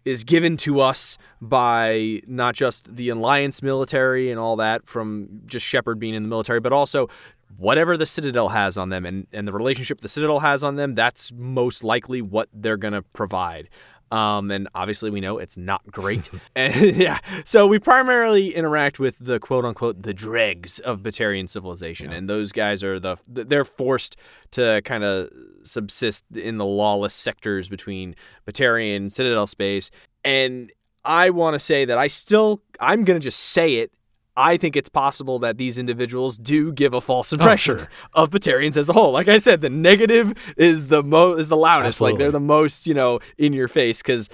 is 0.04 0.24
given 0.24 0.56
to 0.56 0.80
us 0.80 1.16
by 1.40 2.20
not 2.26 2.56
just 2.56 2.96
the 2.96 3.10
alliance 3.10 3.62
military 3.62 4.32
and 4.32 4.40
all 4.40 4.56
that 4.56 4.88
from 4.88 5.28
just 5.46 5.64
Shepard 5.64 6.00
being 6.00 6.14
in 6.14 6.24
the 6.24 6.28
military, 6.28 6.58
but 6.58 6.72
also 6.72 7.08
whatever 7.56 7.96
the 7.96 8.06
Citadel 8.06 8.50
has 8.50 8.76
on 8.76 8.88
them 8.88 9.04
and, 9.04 9.26
and 9.32 9.46
the 9.46 9.52
relationship 9.52 10.00
the 10.00 10.08
Citadel 10.08 10.40
has 10.40 10.62
on 10.62 10.76
them, 10.76 10.94
that's 10.94 11.32
most 11.32 11.84
likely 11.84 12.22
what 12.22 12.48
they're 12.52 12.76
going 12.76 12.94
to 12.94 13.02
provide. 13.02 13.68
Um, 14.10 14.52
and 14.52 14.68
obviously, 14.74 15.10
we 15.10 15.20
know 15.20 15.38
it's 15.38 15.56
not 15.56 15.84
great. 15.90 16.30
and 16.56 16.96
yeah, 16.96 17.18
so 17.44 17.66
we 17.66 17.78
primarily 17.78 18.54
interact 18.54 18.98
with 18.98 19.16
the 19.18 19.40
quote 19.40 19.64
unquote 19.64 20.02
the 20.02 20.14
dregs 20.14 20.78
of 20.78 21.00
Batarian 21.00 21.48
civilization, 21.48 22.10
yeah. 22.10 22.18
and 22.18 22.30
those 22.30 22.52
guys 22.52 22.84
are 22.84 23.00
the 23.00 23.16
they're 23.26 23.64
forced 23.64 24.16
to 24.52 24.82
kind 24.84 25.02
of 25.02 25.30
subsist 25.64 26.24
in 26.34 26.58
the 26.58 26.64
lawless 26.64 27.14
sectors 27.14 27.68
between 27.68 28.14
Batarian 28.46 29.10
Citadel 29.10 29.46
space. 29.46 29.90
And 30.24 30.70
I 31.04 31.30
want 31.30 31.54
to 31.54 31.58
say 31.58 31.84
that 31.84 31.98
I 31.98 32.06
still 32.06 32.62
I'm 32.78 33.04
gonna 33.04 33.18
just 33.18 33.40
say 33.40 33.76
it 33.76 33.90
I 34.36 34.56
think 34.56 34.76
it's 34.76 34.88
possible 34.88 35.38
that 35.40 35.58
these 35.58 35.78
individuals 35.78 36.36
do 36.36 36.72
give 36.72 36.92
a 36.92 37.00
false 37.00 37.32
oh, 37.32 37.36
impression 37.36 37.74
oh, 37.74 37.78
sure. 37.78 37.88
of 38.14 38.30
Batarians 38.30 38.76
as 38.76 38.88
a 38.88 38.92
whole. 38.92 39.12
Like 39.12 39.28
I 39.28 39.38
said, 39.38 39.60
the 39.60 39.70
negative 39.70 40.34
is 40.56 40.88
the 40.88 41.02
mo 41.02 41.32
is 41.34 41.48
the 41.48 41.56
loudest. 41.56 41.96
Absolutely. 42.00 42.12
Like 42.12 42.18
they're 42.20 42.32
the 42.32 42.40
most, 42.40 42.86
you 42.86 42.94
know, 42.94 43.20
in 43.38 43.52
your 43.52 43.68
face 43.68 44.02
because 44.02 44.28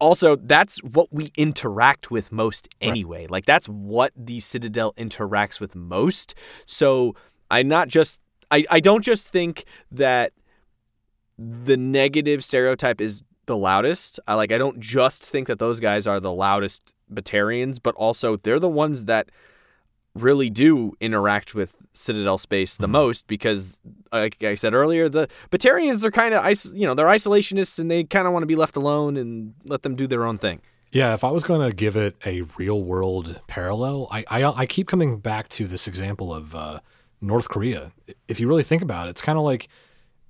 also 0.00 0.36
that's 0.36 0.82
what 0.82 1.12
we 1.12 1.32
interact 1.36 2.10
with 2.10 2.30
most 2.30 2.68
anyway. 2.80 3.22
Right. 3.22 3.30
Like 3.30 3.46
that's 3.46 3.68
what 3.68 4.12
the 4.16 4.40
Citadel 4.40 4.92
interacts 4.94 5.60
with 5.60 5.74
most. 5.74 6.34
So 6.66 7.14
I 7.50 7.62
not 7.62 7.88
just 7.88 8.20
I, 8.50 8.64
I 8.70 8.80
don't 8.80 9.02
just 9.02 9.28
think 9.28 9.64
that 9.92 10.32
the 11.38 11.76
negative 11.76 12.42
stereotype 12.42 13.00
is 13.00 13.22
the 13.48 13.56
loudest. 13.56 14.20
I 14.28 14.34
like 14.34 14.52
I 14.52 14.58
don't 14.58 14.78
just 14.78 15.24
think 15.24 15.48
that 15.48 15.58
those 15.58 15.80
guys 15.80 16.06
are 16.06 16.20
the 16.20 16.32
loudest 16.32 16.94
Batarians, 17.12 17.80
but 17.82 17.96
also 17.96 18.36
they're 18.36 18.60
the 18.60 18.68
ones 18.68 19.06
that 19.06 19.30
really 20.14 20.50
do 20.50 20.92
interact 21.00 21.54
with 21.54 21.76
Citadel 21.92 22.38
space 22.38 22.76
the 22.76 22.84
mm-hmm. 22.84 22.92
most 22.92 23.26
because, 23.26 23.78
like 24.12 24.42
I 24.42 24.54
said 24.54 24.74
earlier, 24.74 25.08
the 25.08 25.28
Batarians 25.50 26.04
are 26.04 26.10
kind 26.10 26.34
of, 26.34 26.74
you 26.74 26.86
know, 26.86 26.94
they're 26.94 27.06
isolationists 27.06 27.78
and 27.78 27.90
they 27.90 28.04
kind 28.04 28.26
of 28.26 28.32
want 28.32 28.42
to 28.42 28.46
be 28.46 28.56
left 28.56 28.76
alone 28.76 29.16
and 29.16 29.54
let 29.64 29.82
them 29.82 29.96
do 29.96 30.06
their 30.06 30.26
own 30.26 30.38
thing. 30.38 30.60
Yeah, 30.90 31.12
if 31.12 31.22
I 31.22 31.30
was 31.30 31.44
going 31.44 31.68
to 31.68 31.74
give 31.74 31.96
it 31.96 32.16
a 32.24 32.42
real 32.56 32.82
world 32.82 33.40
parallel, 33.46 34.08
I, 34.10 34.24
I, 34.28 34.44
I 34.44 34.66
keep 34.66 34.88
coming 34.88 35.18
back 35.18 35.48
to 35.50 35.66
this 35.66 35.86
example 35.86 36.32
of 36.32 36.54
uh, 36.54 36.80
North 37.20 37.48
Korea. 37.48 37.92
If 38.26 38.40
you 38.40 38.48
really 38.48 38.62
think 38.62 38.80
about 38.80 39.06
it, 39.06 39.10
it's 39.10 39.20
kind 39.20 39.38
of 39.38 39.44
like 39.44 39.68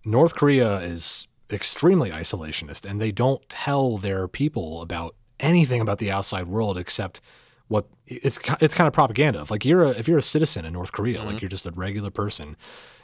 North 0.05 0.35
Korea 0.35 0.79
is 0.79 1.29
extremely 1.51 2.11
isolationist 2.11 2.89
and 2.89 3.01
they 3.01 3.13
don't 3.13 3.47
tell 3.49 3.97
their 3.97 4.29
people 4.29 4.83
about 4.83 5.15
anything 5.41 5.81
about 5.81 5.99
the 5.99 6.11
outside 6.11 6.47
world 6.47 6.77
except 6.77 7.21
what 7.69 7.87
it's 8.07 8.39
it's 8.61 8.75
kind 8.75 8.89
of 8.89 8.93
propaganda. 8.93 9.45
Like 9.49 9.65
you're 9.65 9.85
a, 9.85 9.91
if 9.91 10.09
you're 10.09 10.19
a 10.19 10.23
citizen 10.23 10.65
in 10.65 10.73
North 10.73 10.93
Korea, 10.93 11.19
mm-hmm. 11.19 11.29
like 11.29 11.43
you're 11.43 11.49
just 11.49 11.67
a 11.67 11.71
regular 11.71 12.11
person, 12.11 12.57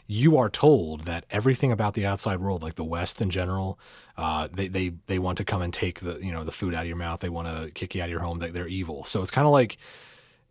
you 0.06 0.36
are 0.36 0.50
told 0.50 1.02
that 1.02 1.24
everything 1.30 1.70
about 1.70 1.94
the 1.94 2.04
outside 2.06 2.40
world, 2.40 2.62
like 2.62 2.74
the 2.74 2.84
West 2.84 3.22
in 3.22 3.30
general, 3.30 3.78
uh, 4.16 4.48
they 4.52 4.68
they 4.68 4.92
they 5.06 5.18
want 5.18 5.38
to 5.38 5.44
come 5.44 5.62
and 5.62 5.72
take 5.72 6.00
the 6.00 6.18
you 6.20 6.32
know 6.32 6.44
the 6.44 6.52
food 6.52 6.74
out 6.74 6.82
of 6.82 6.88
your 6.88 6.96
mouth. 6.96 7.20
They 7.20 7.28
want 7.28 7.48
to 7.48 7.70
kick 7.72 7.94
you 7.94 8.02
out 8.02 8.06
of 8.06 8.10
your 8.10 8.20
home. 8.20 8.38
They, 8.38 8.50
they're 8.50 8.66
evil. 8.66 9.04
So 9.04 9.20
it's 9.20 9.30
kind 9.30 9.46
of 9.46 9.52
like 9.52 9.76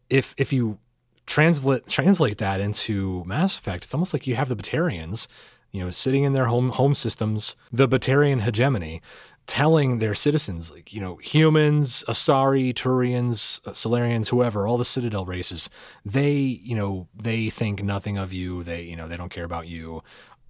if 0.10 0.36
if 0.38 0.53
you 0.53 0.79
translate 1.25 1.88
translate 1.88 2.38
that 2.38 2.60
into 2.60 3.23
Mass 3.25 3.58
Effect, 3.58 3.84
it's 3.84 3.93
almost 3.93 4.13
like 4.13 4.27
you 4.27 4.36
have 4.36 4.49
the 4.49 4.56
Batarians 4.56 5.27
you 5.74 5.84
know, 5.84 5.90
sitting 5.90 6.24
in 6.24 6.34
their 6.34 6.46
home 6.46 6.70
home 6.70 6.96
systems, 6.96 7.58
the 7.72 7.88
Batarian 7.88 8.42
hegemony, 8.42 9.02
telling 9.46 9.98
their 9.98 10.14
citizens, 10.14 10.72
like, 10.72 10.94
you 10.94 11.02
know, 11.02 11.18
humans, 11.18 12.04
Asari, 12.08 12.74
Turians, 12.74 13.60
Salarians, 13.72 14.30
whoever, 14.30 14.66
all 14.68 14.78
the 14.78 14.86
Citadel 14.86 15.26
races, 15.26 15.70
they, 16.06 16.32
you 16.32 16.76
know, 16.76 17.08
they 17.14 17.50
think 17.50 17.84
nothing 17.84 18.18
of 18.18 18.32
you. 18.32 18.64
They, 18.64 18.84
you 18.84 18.96
know, 18.96 19.08
they 19.08 19.18
don't 19.18 19.32
care 19.32 19.44
about 19.44 19.68
you. 19.68 20.04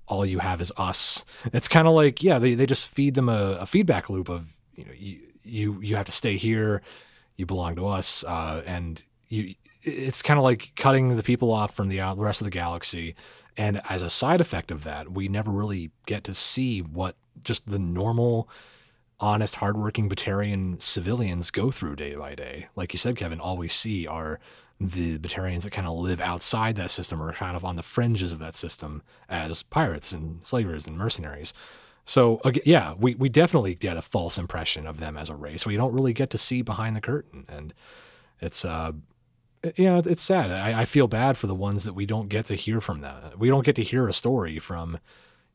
All 0.07 0.25
you 0.25 0.39
have 0.39 0.61
is 0.61 0.71
us. 0.77 1.23
It's 1.53 1.67
kind 1.67 1.87
of 1.87 1.93
like, 1.93 2.21
yeah, 2.21 2.37
they, 2.37 2.53
they 2.53 2.65
just 2.65 2.87
feed 2.87 3.15
them 3.15 3.29
a, 3.29 3.57
a, 3.61 3.65
feedback 3.65 4.09
loop 4.09 4.29
of, 4.29 4.53
you 4.75 4.85
know, 4.85 4.91
you, 4.95 5.19
you, 5.43 5.81
you 5.81 5.95
have 5.95 6.05
to 6.05 6.11
stay 6.11 6.35
here. 6.35 6.81
You 7.37 7.45
belong 7.45 7.77
to 7.77 7.87
us. 7.87 8.23
Uh, 8.25 8.61
and 8.65 9.01
you, 9.33 9.55
it's 9.81 10.21
kind 10.21 10.37
of 10.37 10.43
like 10.43 10.71
cutting 10.75 11.15
the 11.15 11.23
people 11.23 11.51
off 11.51 11.75
from 11.75 11.89
the, 11.89 11.99
uh, 11.99 12.13
the 12.13 12.21
rest 12.21 12.41
of 12.41 12.45
the 12.45 12.51
galaxy. 12.51 13.15
And 13.57 13.81
as 13.89 14.01
a 14.01 14.09
side 14.09 14.41
effect 14.41 14.71
of 14.71 14.83
that, 14.83 15.11
we 15.11 15.27
never 15.27 15.51
really 15.51 15.91
get 16.05 16.23
to 16.25 16.33
see 16.33 16.81
what 16.81 17.15
just 17.43 17.67
the 17.67 17.79
normal 17.79 18.49
honest, 19.19 19.55
hardworking 19.55 20.09
Batarian 20.09 20.81
civilians 20.81 21.51
go 21.51 21.71
through 21.71 21.95
day 21.95 22.15
by 22.15 22.35
day. 22.35 22.67
Like 22.75 22.93
you 22.93 22.99
said, 22.99 23.15
Kevin, 23.15 23.39
all 23.39 23.57
we 23.57 23.69
see 23.69 24.05
are 24.05 24.39
the 24.79 25.17
Batarians 25.17 25.63
that 25.63 25.71
kind 25.71 25.87
of 25.87 25.93
live 25.93 26.19
outside 26.19 26.75
that 26.75 26.91
system 26.91 27.21
or 27.21 27.31
kind 27.31 27.55
of 27.55 27.63
on 27.63 27.75
the 27.75 27.83
fringes 27.83 28.33
of 28.33 28.39
that 28.39 28.53
system 28.53 29.01
as 29.29 29.63
pirates 29.63 30.11
and 30.11 30.45
slavers 30.45 30.87
and 30.87 30.97
mercenaries. 30.97 31.53
So 32.05 32.41
yeah, 32.65 32.95
we, 32.97 33.15
we 33.15 33.29
definitely 33.29 33.75
get 33.75 33.95
a 33.95 34.01
false 34.01 34.37
impression 34.37 34.85
of 34.85 34.99
them 34.99 35.15
as 35.15 35.29
a 35.29 35.35
race. 35.35 35.65
We 35.65 35.77
don't 35.77 35.93
really 35.93 36.11
get 36.11 36.29
to 36.31 36.37
see 36.37 36.61
behind 36.61 36.97
the 36.97 37.01
curtain, 37.01 37.45
and 37.47 37.73
it's 38.41 38.65
uh, 38.65 38.91
Uh, 39.63 39.71
you 39.75 39.85
know, 39.85 39.97
it's 39.97 40.21
sad. 40.21 40.51
I, 40.51 40.81
I 40.81 40.85
feel 40.85 41.07
bad 41.07 41.37
for 41.37 41.47
the 41.47 41.55
ones 41.55 41.83
that 41.83 41.93
we 41.93 42.05
don't 42.05 42.29
get 42.29 42.45
to 42.45 42.55
hear 42.55 42.81
from 42.81 43.01
that. 43.01 43.37
We 43.39 43.47
don't 43.47 43.65
get 43.65 43.75
to 43.77 43.83
hear 43.83 44.07
a 44.07 44.13
story 44.13 44.59
from, 44.59 44.99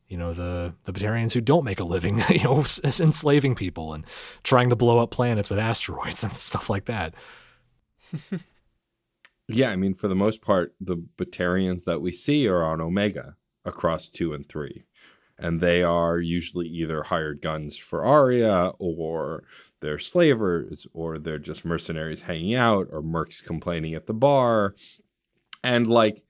you 0.06 0.16
know, 0.16 0.32
the 0.32 0.74
the 0.84 0.92
Batarians 0.92 1.32
who 1.34 1.40
don't 1.40 1.64
make 1.64 1.80
a 1.80 1.84
living, 1.84 2.22
you 2.30 2.44
know, 2.44 2.64
enslaving 2.84 3.54
people 3.54 3.92
and 3.92 4.04
trying 4.42 4.70
to 4.70 4.76
blow 4.76 4.98
up 4.98 5.10
planets 5.10 5.50
with 5.50 5.58
asteroids 5.58 6.22
and 6.24 6.32
stuff 6.32 6.70
like 6.70 6.86
that. 6.86 7.14
yeah, 9.48 9.70
I 9.70 9.76
mean, 9.76 9.94
for 9.94 10.08
the 10.08 10.14
most 10.14 10.40
part, 10.40 10.74
the 10.80 10.96
Batarians 11.18 11.84
that 11.84 12.00
we 12.00 12.12
see 12.12 12.46
are 12.46 12.64
on 12.64 12.80
Omega 12.80 13.36
across 13.64 14.08
two 14.08 14.32
and 14.32 14.48
three 14.48 14.84
and 15.38 15.60
they 15.60 15.82
are 15.82 16.18
usually 16.18 16.66
either 16.66 17.04
hired 17.04 17.40
guns 17.40 17.76
for 17.76 18.04
Aria 18.04 18.72
or 18.78 19.44
they're 19.80 19.98
slavers 19.98 20.86
or 20.92 21.18
they're 21.18 21.38
just 21.38 21.64
mercenaries 21.64 22.22
hanging 22.22 22.54
out 22.54 22.88
or 22.90 23.02
mercs 23.02 23.44
complaining 23.44 23.94
at 23.94 24.06
the 24.06 24.14
bar. 24.14 24.74
And 25.62 25.86
like 25.86 26.22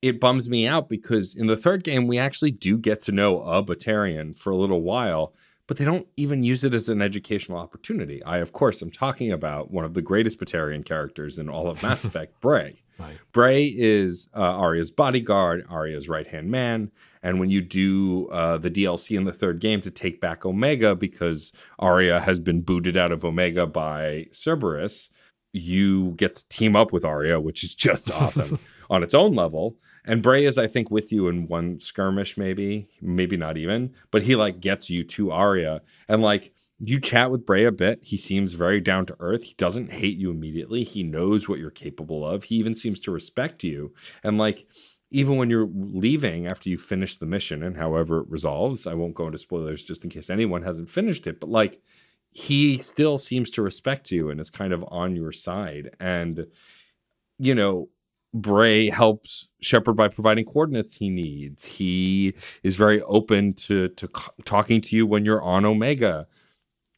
it 0.00 0.20
bums 0.20 0.48
me 0.48 0.66
out 0.66 0.88
because 0.88 1.34
in 1.34 1.46
the 1.46 1.56
third 1.56 1.84
game 1.84 2.06
we 2.06 2.18
actually 2.18 2.50
do 2.50 2.76
get 2.76 3.00
to 3.02 3.12
know 3.12 3.42
a 3.42 3.62
Batarian 3.62 4.36
for 4.36 4.50
a 4.50 4.56
little 4.56 4.82
while, 4.82 5.34
but 5.66 5.76
they 5.76 5.84
don't 5.84 6.08
even 6.16 6.42
use 6.42 6.64
it 6.64 6.74
as 6.74 6.88
an 6.88 7.00
educational 7.00 7.58
opportunity. 7.58 8.22
I 8.24 8.38
of 8.38 8.52
course 8.52 8.82
am 8.82 8.90
talking 8.90 9.30
about 9.32 9.70
one 9.70 9.84
of 9.84 9.94
the 9.94 10.02
greatest 10.02 10.40
Batarian 10.40 10.84
characters 10.84 11.38
in 11.38 11.48
all 11.48 11.70
of 11.70 11.82
Mass 11.82 12.04
Effect, 12.06 12.40
Bray. 12.40 12.81
Right. 13.02 13.18
Bray 13.32 13.66
is 13.66 14.28
uh, 14.36 14.40
Aria's 14.40 14.90
bodyguard, 14.90 15.64
Aria's 15.70 16.08
right 16.08 16.26
hand 16.26 16.50
man. 16.50 16.90
And 17.22 17.38
when 17.38 17.50
you 17.50 17.60
do 17.60 18.28
uh, 18.28 18.58
the 18.58 18.70
DLC 18.70 19.16
in 19.16 19.24
the 19.24 19.32
third 19.32 19.60
game 19.60 19.80
to 19.82 19.90
take 19.90 20.20
back 20.20 20.44
Omega 20.44 20.94
because 20.94 21.52
Aria 21.78 22.20
has 22.20 22.40
been 22.40 22.62
booted 22.62 22.96
out 22.96 23.12
of 23.12 23.24
Omega 23.24 23.66
by 23.66 24.26
Cerberus, 24.32 25.10
you 25.52 26.12
get 26.12 26.34
to 26.34 26.48
team 26.48 26.74
up 26.74 26.92
with 26.92 27.04
Aria, 27.04 27.40
which 27.40 27.62
is 27.62 27.74
just 27.74 28.10
awesome 28.20 28.58
on 28.90 29.02
its 29.02 29.14
own 29.14 29.34
level. 29.34 29.76
And 30.04 30.22
Bray 30.22 30.44
is, 30.44 30.58
I 30.58 30.66
think, 30.66 30.90
with 30.90 31.12
you 31.12 31.28
in 31.28 31.46
one 31.46 31.78
skirmish, 31.78 32.36
maybe, 32.36 32.88
maybe 33.00 33.36
not 33.36 33.56
even, 33.56 33.94
but 34.10 34.22
he 34.22 34.34
like 34.34 34.60
gets 34.60 34.90
you 34.90 35.04
to 35.04 35.30
Aria. 35.30 35.80
And 36.08 36.22
like 36.22 36.52
you 36.84 36.98
chat 36.98 37.30
with 37.30 37.46
Bray 37.46 37.64
a 37.64 37.70
bit. 37.72 38.00
He 38.02 38.16
seems 38.16 38.54
very 38.54 38.80
down 38.80 39.06
to 39.06 39.16
earth. 39.20 39.44
He 39.44 39.54
doesn't 39.56 39.92
hate 39.92 40.18
you 40.18 40.30
immediately. 40.30 40.82
He 40.82 41.04
knows 41.04 41.48
what 41.48 41.60
you're 41.60 41.70
capable 41.70 42.26
of. 42.26 42.44
He 42.44 42.56
even 42.56 42.74
seems 42.74 42.98
to 43.00 43.12
respect 43.12 43.62
you. 43.62 43.94
And 44.24 44.36
like, 44.36 44.66
even 45.10 45.36
when 45.36 45.48
you're 45.48 45.68
leaving 45.72 46.46
after 46.46 46.68
you 46.68 46.78
finish 46.78 47.16
the 47.16 47.26
mission 47.26 47.62
and 47.62 47.76
however 47.76 48.20
it 48.20 48.30
resolves, 48.30 48.86
I 48.86 48.94
won't 48.94 49.14
go 49.14 49.26
into 49.26 49.38
spoilers 49.38 49.84
just 49.84 50.02
in 50.02 50.10
case 50.10 50.28
anyone 50.28 50.62
hasn't 50.62 50.90
finished 50.90 51.26
it, 51.26 51.38
but 51.38 51.50
like, 51.50 51.80
he 52.34 52.78
still 52.78 53.18
seems 53.18 53.50
to 53.50 53.62
respect 53.62 54.10
you 54.10 54.30
and 54.30 54.40
is 54.40 54.48
kind 54.48 54.72
of 54.72 54.82
on 54.88 55.14
your 55.14 55.32
side. 55.32 55.94
And, 56.00 56.46
you 57.38 57.54
know, 57.54 57.90
Bray 58.32 58.88
helps 58.88 59.50
Shepard 59.60 59.96
by 59.96 60.08
providing 60.08 60.46
coordinates 60.46 60.94
he 60.94 61.10
needs. 61.10 61.66
He 61.66 62.32
is 62.62 62.76
very 62.76 63.02
open 63.02 63.52
to 63.54 63.88
to 63.90 64.08
talking 64.46 64.80
to 64.80 64.96
you 64.96 65.06
when 65.06 65.26
you're 65.26 65.42
on 65.42 65.66
Omega 65.66 66.26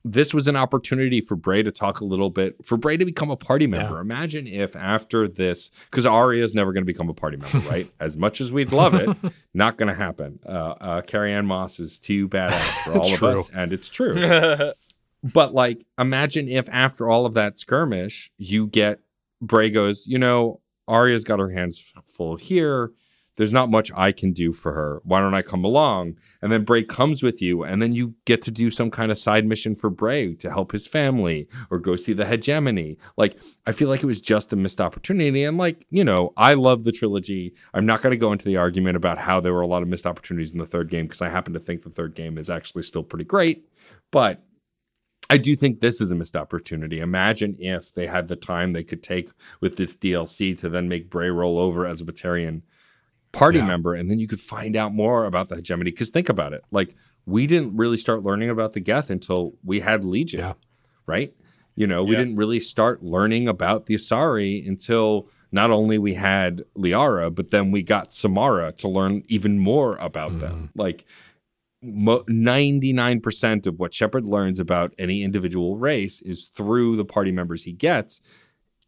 this 0.05 0.35
was 0.35 0.47
an 0.49 0.57
opportunity 0.57 1.23
for 1.23 1.35
Bray 1.35 1.63
to 1.63 1.73
talk 1.73 2.01
a 2.01 2.05
little 2.05 2.29
bit, 2.29 2.65
for 2.65 2.77
Bray 2.77 2.99
to 2.99 3.05
become 3.07 3.31
a 3.31 3.37
party 3.37 3.67
member. 3.67 3.95
Yeah. 3.95 4.01
Imagine 4.03 4.47
if 4.47 4.77
after 4.77 5.27
this, 5.27 5.71
because 5.91 6.05
Aria 6.05 6.45
is 6.45 6.55
never 6.55 6.73
going 6.73 6.83
to 6.83 6.87
become 6.87 7.09
a 7.09 7.15
party 7.15 7.39
member, 7.39 7.59
right? 7.71 7.91
as 8.01 8.15
much 8.17 8.41
as 8.43 8.53
we'd 8.53 8.73
love 8.73 8.95
it, 8.95 9.09
not 9.55 9.79
going 9.79 9.89
to 9.89 9.95
happen. 9.95 10.41
Uh, 10.45 10.49
uh, 10.49 11.01
Carrie-Anne 11.01 11.47
Moss 11.47 11.81
is 11.81 11.99
too 11.99 12.29
badass 12.29 12.85
for 12.85 12.99
all 12.99 13.15
of 13.15 13.23
us, 13.23 13.51
and 13.55 13.73
it's 13.73 13.89
true. 13.89 14.15
but 15.25 15.55
like, 15.55 15.87
imagine 15.99 16.49
if 16.49 16.69
after 16.71 17.09
all 17.09 17.25
of 17.25 17.33
that 17.35 17.59
skirmish, 17.59 18.31
you 18.37 18.67
get 18.67 19.01
Bray 19.41 19.71
goes, 19.71 20.07
you 20.07 20.19
know, 20.19 20.61
Aria's 20.87 21.25
got 21.25 21.39
her 21.39 21.51
hands 21.51 21.93
full 22.07 22.37
here 22.37 22.93
there's 23.37 23.53
not 23.53 23.71
much 23.71 23.91
I 23.97 24.13
can 24.13 24.33
do 24.33 24.53
for 24.53 24.73
her. 24.73 25.01
Why 25.05 25.21
don't 25.21 25.35
I 25.35 25.43
come 25.43 25.65
along? 25.65 26.17
And 26.41 26.53
then 26.53 26.65
Bray 26.65 26.85
comes 26.85 27.23
with 27.23 27.43
you, 27.43 27.63
and 27.65 27.83
then 27.83 27.93
you 27.93 28.15
get 28.25 28.43
to 28.43 28.51
do 28.51 28.71
some 28.71 28.91
kind 28.91 29.11
of 29.11 29.19
side 29.19 29.47
mission 29.47 29.75
for 29.75 29.91
Bray 29.91 30.35
to 30.37 30.51
help 30.51 30.73
his 30.73 30.87
family 30.87 31.49
or 31.71 31.79
go 31.79 31.97
see 31.97 32.13
the 32.13 32.27
hegemony. 32.27 32.99
Like, 33.17 33.41
I 33.67 33.73
feel 33.73 33.89
like 33.89 34.03
it 34.03 34.07
was 34.07 34.21
just 34.21 34.53
a 34.53 34.57
missed 34.57 34.81
opportunity. 34.81 35.45
And, 35.45 35.59
like, 35.59 35.87
you 35.91 36.05
know, 36.05 36.33
I 36.37 36.55
love 36.55 36.85
the 36.85 36.93
trilogy. 36.93 37.55
I'm 37.73 37.87
not 37.87 38.03
going 38.03 38.13
to 38.13 38.19
go 38.19 38.33
into 38.33 38.45
the 38.45 38.57
argument 38.57 38.97
about 38.97 39.19
how 39.19 39.41
there 39.41 39.55
were 39.55 39.63
a 39.63 39.67
lot 39.67 39.83
of 39.83 39.89
missed 39.89 40.07
opportunities 40.07 40.53
in 40.53 40.59
the 40.59 40.67
third 40.67 40.91
game 40.91 41.07
because 41.07 41.23
I 41.23 41.29
happen 41.29 41.55
to 41.55 41.61
think 41.61 41.83
the 41.83 41.91
third 41.91 42.15
game 42.15 42.39
is 42.39 42.51
actually 42.51 42.83
still 42.83 43.03
pretty 43.03 43.25
great. 43.25 43.69
But 44.13 44.45
I 45.31 45.39
do 45.39 45.57
think 45.57 45.81
this 45.81 46.01
is 46.01 46.11
a 46.11 46.15
missed 46.15 46.37
opportunity. 46.37 47.01
Imagine 47.01 47.57
if 47.59 47.93
they 47.93 48.07
had 48.07 48.29
the 48.29 48.37
time 48.37 48.73
they 48.73 48.85
could 48.85 49.03
take 49.03 49.31
with 49.61 49.77
this 49.77 49.97
DLC 49.97 50.57
to 50.59 50.69
then 50.69 50.89
make 50.89 51.11
Bray 51.11 51.31
roll 51.31 51.59
over 51.59 51.87
as 51.87 52.01
a 52.01 52.05
Batarian 52.05 52.63
party 53.35 53.59
yeah. 53.59 53.67
member, 53.67 53.95
and 53.95 54.11
then 54.11 54.19
you 54.19 54.27
could 54.27 54.41
find 54.41 54.77
out 54.77 54.95
more 54.95 55.25
about 55.25 55.49
the 55.49 55.57
hegemony. 55.57 55.91
Because 55.91 56.11
think 56.11 56.29
about 56.29 56.53
it, 56.53 56.65
like 56.71 56.95
we 57.27 57.47
didn't 57.47 57.77
really 57.77 57.97
start 57.97 58.23
learning 58.23 58.51
about 58.51 58.73
the 58.73 58.81
Geth 58.81 59.11
until 59.11 59.55
we 59.65 59.81
had 59.81 60.05
Legion, 60.05 60.41
yeah. 60.41 60.53
right? 61.07 61.35
You 61.77 61.87
know, 61.87 62.05
we 62.05 62.13
yeah. 62.13 62.19
didn't 62.19 62.37
really 62.37 62.61
start 62.61 63.03
learning 63.03 63.49
about 63.49 63.87
the 63.87 63.95
Asari 63.95 64.67
until 64.67 65.29
not 65.51 65.71
only 65.71 65.99
we 65.99 66.15
had 66.15 66.65
Liara, 66.77 67.35
but 67.35 67.51
then 67.51 67.71
we 67.71 67.83
got 67.83 68.13
Samara 68.13 68.73
to 68.73 68.89
learn 68.89 69.25
even 69.29 69.59
more 69.59 69.97
about 69.97 70.33
mm. 70.33 70.41
them. 70.41 70.71
Like 70.75 71.05
99% 71.85 73.67
of 73.67 73.79
what 73.79 73.93
Shepard 73.93 74.25
learns 74.25 74.59
about 74.59 74.95
any 74.99 75.23
individual 75.23 75.77
race 75.77 76.23
is 76.23 76.47
through 76.47 76.97
the 76.97 77.05
party 77.05 77.33
members 77.33 77.65
he 77.65 77.73
gets 77.73 78.21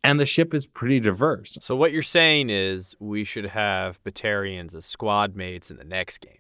and 0.07 0.21
the 0.21 0.27
ship 0.27 0.55
is 0.55 0.67
pretty 0.67 1.01
diverse. 1.01 1.59
So 1.61 1.75
what 1.75 1.93
you're 1.93 2.03
saying 2.03 2.51
is 2.51 2.95
we 3.01 3.25
should 3.25 3.47
have 3.47 4.03
Batarians 4.05 4.75
as 4.75 4.85
squad 4.85 5.35
mates 5.35 5.71
in 5.71 5.77
the 5.77 5.85
next 5.85 6.19
game. 6.19 6.39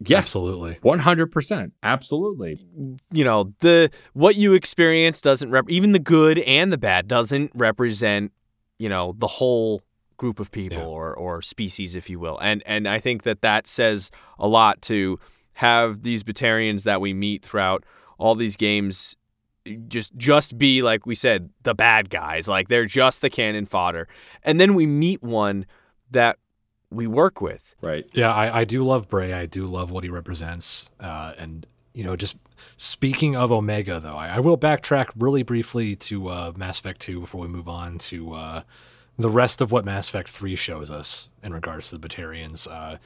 Yes, 0.00 0.18
absolutely. 0.18 0.76
100%. 0.76 1.72
Absolutely. 1.82 2.66
You 3.10 3.24
know, 3.24 3.52
the 3.60 3.90
what 4.14 4.36
you 4.36 4.54
experience 4.54 5.20
doesn't 5.20 5.50
rep 5.50 5.68
even 5.68 5.92
the 5.92 5.98
good 5.98 6.38
and 6.40 6.72
the 6.72 6.78
bad 6.78 7.06
doesn't 7.06 7.52
represent, 7.54 8.32
you 8.78 8.88
know, 8.88 9.14
the 9.18 9.26
whole 9.26 9.82
group 10.16 10.40
of 10.40 10.50
people 10.50 10.78
yeah. 10.78 10.84
or 10.84 11.14
or 11.14 11.42
species 11.42 11.96
if 11.96 12.08
you 12.08 12.18
will. 12.18 12.38
And 12.40 12.62
and 12.64 12.88
I 12.88 12.98
think 12.98 13.24
that 13.24 13.42
that 13.42 13.68
says 13.68 14.10
a 14.38 14.48
lot 14.48 14.80
to 14.82 15.18
have 15.54 16.02
these 16.02 16.22
Batarians 16.22 16.84
that 16.84 17.02
we 17.02 17.12
meet 17.12 17.44
throughout 17.44 17.84
all 18.18 18.34
these 18.34 18.56
games 18.56 19.16
just 19.76 20.16
just 20.16 20.58
be 20.58 20.82
like 20.82 21.06
we 21.06 21.14
said 21.14 21.50
the 21.62 21.74
bad 21.74 22.10
guys. 22.10 22.48
Like 22.48 22.68
they're 22.68 22.86
just 22.86 23.22
the 23.22 23.30
cannon 23.30 23.66
fodder. 23.66 24.08
And 24.42 24.60
then 24.60 24.74
we 24.74 24.86
meet 24.86 25.22
one 25.22 25.66
that 26.10 26.38
we 26.90 27.06
work 27.06 27.40
with. 27.40 27.74
Right. 27.82 28.08
Yeah 28.14 28.32
i, 28.32 28.60
I 28.60 28.64
do 28.64 28.82
love 28.82 29.08
bray. 29.08 29.32
I 29.32 29.46
do 29.46 29.66
love 29.66 29.90
what 29.90 30.04
he 30.04 30.10
represents. 30.10 30.90
Uh, 31.00 31.34
and 31.38 31.66
you 31.92 32.04
know 32.04 32.16
just 32.16 32.36
speaking 32.76 33.34
of 33.34 33.50
omega 33.50 33.98
though 33.98 34.14
i, 34.14 34.28
I 34.28 34.38
will 34.38 34.56
backtrack 34.56 35.08
really 35.16 35.42
briefly 35.42 35.96
to 35.96 36.28
uh, 36.28 36.52
mass 36.56 36.78
effect 36.78 37.00
2 37.00 37.18
before 37.18 37.40
we 37.40 37.48
move 37.48 37.68
on 37.68 37.98
to 37.98 38.32
uh, 38.34 38.62
the 39.18 39.28
rest 39.28 39.60
of 39.60 39.72
what 39.72 39.84
mass 39.84 40.08
effect 40.08 40.28
3 40.28 40.54
shows 40.54 40.88
us 40.88 41.30
in 41.42 41.52
regards 41.52 41.90
to 41.90 41.98
the 41.98 42.08
batarians. 42.08 42.70
Uh, 42.70 42.98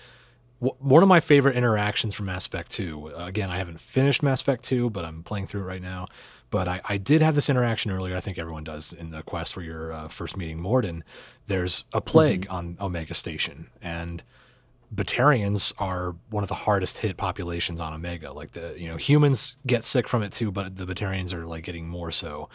one 0.61 1.03
of 1.03 1.09
my 1.09 1.21
favorite 1.21 1.57
interactions 1.57 2.15
from 2.15 2.27
Mass 2.27 2.47
Effect 2.47 2.71
2. 2.71 3.13
Again, 3.17 3.51
I 3.51 3.59
haven't 3.59 3.81
finished 3.81 4.23
Mass 4.23 4.41
Effect 4.41 4.65
2, 4.65 4.91
but 4.91 5.05
I'm 5.05 5.23
playing 5.23 5.47
through 5.47 5.63
it 5.63 5.65
right 5.65 5.83
now. 5.83 6.07
But 6.55 6.69
I, 6.69 6.81
I 6.85 6.99
did 6.99 7.21
have 7.21 7.35
this 7.35 7.51
interaction 7.51 7.91
earlier. 7.91 8.17
I 8.17 8.21
think 8.21 8.39
everyone 8.39 8.63
does 8.63 8.93
in 8.93 9.11
the 9.11 9.25
quest 9.25 9.57
where 9.57 9.67
you're 9.67 9.93
uh, 9.93 10.07
first 10.07 10.37
meeting 10.37 10.61
Mordin. 10.61 11.03
There's 11.49 11.83
a 11.93 12.01
plague 12.01 12.43
mm-hmm. 12.43 12.55
on 12.55 12.77
Omega 12.81 13.13
Station, 13.13 13.71
and 13.83 14.23
Batarians 14.95 15.73
are 15.79 16.15
one 16.31 16.45
of 16.45 16.49
the 16.49 16.55
hardest 16.55 16.99
hit 16.99 17.17
populations 17.17 17.81
on 17.81 17.93
Omega. 17.93 18.33
Like 18.33 18.53
the 18.53 18.77
you 18.79 18.87
know 18.87 18.97
humans 18.97 19.59
get 19.67 19.83
sick 19.83 20.07
from 20.07 20.23
it 20.23 20.31
too, 20.31 20.53
but 20.53 20.77
the 20.77 20.87
Batarians 20.87 21.35
are 21.35 21.45
like 21.45 21.65
getting 21.65 21.89
more 21.89 22.13
so. 22.13 22.49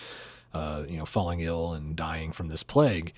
Uh, 0.54 0.86
you 0.88 0.96
know, 0.96 1.04
falling 1.04 1.42
ill 1.42 1.74
and 1.74 1.94
dying 1.98 2.32
from 2.32 2.48
this 2.48 2.64
plague, 2.64 3.12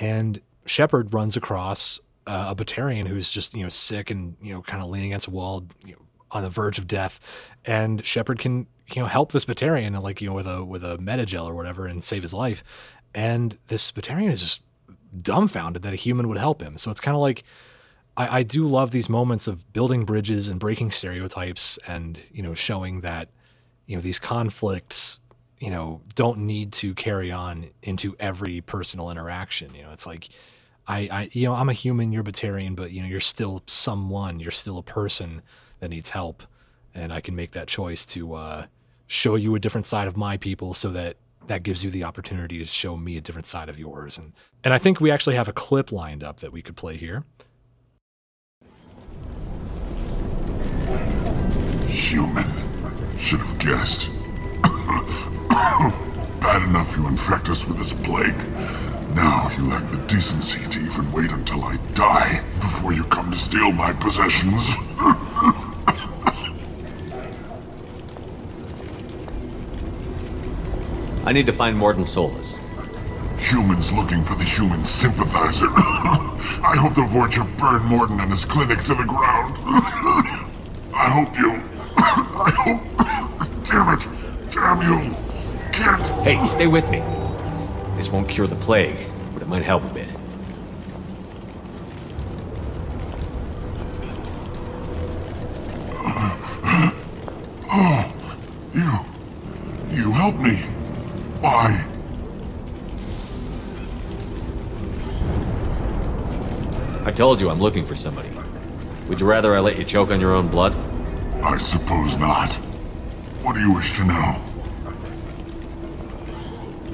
and 0.00 0.42
Shepard 0.66 1.14
runs 1.14 1.38
across 1.38 1.98
uh, 2.26 2.48
a 2.50 2.54
Batarian 2.54 3.08
who's 3.08 3.30
just 3.30 3.54
you 3.54 3.62
know 3.62 3.70
sick 3.70 4.10
and 4.10 4.36
you 4.42 4.52
know 4.52 4.60
kind 4.60 4.82
of 4.82 4.90
leaning 4.90 5.12
against 5.12 5.28
a 5.28 5.30
wall, 5.30 5.64
you 5.86 5.92
know, 5.92 6.02
on 6.30 6.42
the 6.42 6.50
verge 6.50 6.78
of 6.78 6.86
death, 6.86 7.54
and 7.64 8.04
Shepard 8.04 8.38
can 8.38 8.66
you 8.94 9.02
know 9.02 9.08
help 9.08 9.32
this 9.32 9.44
Batarian 9.44 10.00
like 10.02 10.20
you 10.20 10.28
know 10.28 10.34
with 10.34 10.46
a 10.46 10.64
with 10.64 10.84
a 10.84 10.98
medi-gel 10.98 11.46
or 11.46 11.54
whatever 11.54 11.86
and 11.86 12.02
save 12.02 12.22
his 12.22 12.34
life, 12.34 12.62
and 13.14 13.58
this 13.68 13.90
Batarian 13.92 14.30
is 14.30 14.40
just 14.40 14.62
dumbfounded 15.16 15.82
that 15.82 15.92
a 15.92 15.96
human 15.96 16.28
would 16.28 16.38
help 16.38 16.62
him. 16.62 16.76
So 16.78 16.90
it's 16.90 17.00
kind 17.00 17.14
of 17.14 17.20
like 17.20 17.42
I, 18.16 18.38
I 18.38 18.42
do 18.42 18.66
love 18.66 18.90
these 18.90 19.08
moments 19.08 19.46
of 19.46 19.72
building 19.72 20.04
bridges 20.04 20.48
and 20.48 20.60
breaking 20.60 20.90
stereotypes 20.90 21.78
and 21.86 22.22
you 22.32 22.42
know 22.42 22.54
showing 22.54 23.00
that 23.00 23.28
you 23.86 23.96
know 23.96 24.02
these 24.02 24.18
conflicts 24.18 25.20
you 25.58 25.70
know 25.70 26.02
don't 26.14 26.38
need 26.38 26.72
to 26.74 26.94
carry 26.94 27.32
on 27.32 27.70
into 27.82 28.16
every 28.20 28.60
personal 28.60 29.10
interaction. 29.10 29.74
You 29.74 29.82
know 29.82 29.92
it's 29.92 30.06
like. 30.06 30.28
I, 30.88 31.08
I, 31.10 31.28
you 31.32 31.48
know, 31.48 31.54
I'm 31.54 31.68
a 31.68 31.72
human, 31.72 32.12
you're 32.12 32.22
Batarian, 32.22 32.76
but 32.76 32.92
you 32.92 33.00
know, 33.00 33.08
you're 33.08 33.18
still 33.18 33.64
someone, 33.66 34.38
you're 34.38 34.52
still 34.52 34.78
a 34.78 34.84
person 34.84 35.42
that 35.80 35.88
needs 35.88 36.10
help 36.10 36.44
and 36.96 37.12
I 37.12 37.20
can 37.20 37.36
make 37.36 37.52
that 37.52 37.68
choice 37.68 38.06
to 38.06 38.34
uh, 38.34 38.66
show 39.06 39.34
you 39.34 39.54
a 39.54 39.60
different 39.60 39.86
side 39.86 40.08
of 40.08 40.16
my 40.16 40.36
people, 40.36 40.74
so 40.74 40.90
that 40.90 41.16
that 41.46 41.62
gives 41.62 41.84
you 41.84 41.90
the 41.90 42.04
opportunity 42.04 42.58
to 42.58 42.64
show 42.64 42.96
me 42.96 43.16
a 43.16 43.20
different 43.20 43.46
side 43.46 43.68
of 43.68 43.78
yours. 43.78 44.18
And 44.18 44.32
and 44.64 44.74
I 44.74 44.78
think 44.78 45.00
we 45.00 45.10
actually 45.10 45.36
have 45.36 45.48
a 45.48 45.52
clip 45.52 45.92
lined 45.92 46.22
up 46.22 46.40
that 46.40 46.52
we 46.52 46.62
could 46.62 46.76
play 46.76 46.96
here. 46.96 47.24
Human. 51.88 52.46
Should 53.18 53.40
have 53.40 53.58
guessed. 53.58 54.10
Bad 56.40 56.68
enough 56.68 56.96
you 56.96 57.06
infect 57.08 57.48
us 57.48 57.66
with 57.66 57.78
this 57.78 57.92
plague. 57.92 58.36
Now 59.14 59.50
you 59.56 59.68
lack 59.68 59.88
the 59.90 59.96
decency 60.06 60.60
to 60.68 60.78
even 60.78 61.10
wait 61.10 61.30
until 61.30 61.64
I 61.64 61.76
die 61.94 62.42
before 62.60 62.92
you 62.92 63.04
come 63.04 63.30
to 63.30 63.38
steal 63.38 63.72
my 63.72 63.92
possessions. 63.94 64.68
I 71.26 71.32
need 71.32 71.46
to 71.46 71.52
find 71.52 71.76
Mordin 71.76 72.06
Solus. 72.06 72.56
Humans 73.50 73.92
looking 73.92 74.22
for 74.22 74.36
the 74.36 74.44
human 74.44 74.84
sympathizer. 74.84 75.66
I 75.74 76.76
hope 76.78 76.94
the 76.94 77.00
Vorcha 77.00 77.44
burn 77.58 77.82
Mordin 77.82 78.22
and 78.22 78.30
his 78.30 78.44
clinic 78.44 78.78
to 78.84 78.94
the 78.94 79.02
ground. 79.02 79.56
I 80.94 81.10
hope 81.10 81.36
you. 81.36 81.50
I 81.96 82.52
hope. 82.54 83.64
Damn 83.66 83.98
it. 83.98 84.06
Damn 84.52 84.80
you. 84.82 85.16
Can't. 85.72 86.00
Hey, 86.22 86.46
stay 86.46 86.68
with 86.68 86.88
me. 86.90 87.00
This 87.96 88.08
won't 88.08 88.28
cure 88.28 88.46
the 88.46 88.54
plague, 88.54 88.96
but 89.32 89.42
it 89.42 89.48
might 89.48 89.64
help 89.64 89.82
a 89.82 89.88
bit. 89.88 90.06
You. 98.72 98.98
You 99.90 100.12
help 100.12 100.36
me. 100.36 100.66
Why? 101.40 101.84
I 107.04 107.05
told 107.16 107.40
you 107.40 107.48
I'm 107.48 107.58
looking 107.58 107.86
for 107.86 107.96
somebody. 107.96 108.28
Would 109.08 109.20
you 109.20 109.26
rather 109.26 109.54
I 109.54 109.60
let 109.60 109.78
you 109.78 109.84
choke 109.84 110.10
on 110.10 110.20
your 110.20 110.32
own 110.32 110.48
blood? 110.48 110.76
I 111.42 111.56
suppose 111.56 112.18
not. 112.18 112.52
What 113.42 113.54
do 113.54 113.60
you 113.60 113.72
wish 113.72 113.96
to 113.96 114.04
know? 114.04 114.32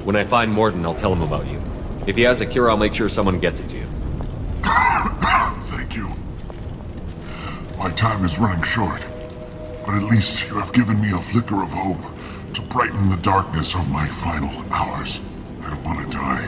When 0.05 0.15
I 0.15 0.23
find 0.23 0.55
Mordin, 0.55 0.85
I'll 0.85 0.95
tell 0.95 1.11
him 1.11 1.21
about 1.21 1.45
you. 1.47 1.61
If 2.07 2.15
he 2.15 2.21
has 2.21 2.39
a 2.39 2.45
cure, 2.45 2.69
I'll 2.69 2.77
make 2.77 2.95
sure 2.95 3.09
someone 3.09 3.39
gets 3.39 3.59
it 3.59 3.67
to 3.69 3.77
you. 3.77 3.85
Thank 4.63 5.95
you. 5.95 6.07
My 7.77 7.91
time 7.91 8.23
is 8.23 8.39
running 8.39 8.63
short, 8.63 9.01
but 9.85 9.95
at 9.95 10.03
least 10.03 10.47
you 10.47 10.55
have 10.55 10.71
given 10.71 11.01
me 11.01 11.11
a 11.11 11.17
flicker 11.17 11.61
of 11.61 11.71
hope 11.71 12.01
to 12.53 12.61
brighten 12.61 13.09
the 13.09 13.17
darkness 13.17 13.75
of 13.75 13.89
my 13.89 14.07
final 14.07 14.49
hours. 14.71 15.19
I 15.63 15.69
don't 15.69 15.83
want 15.83 15.99
to 15.99 16.17
die. 16.17 16.45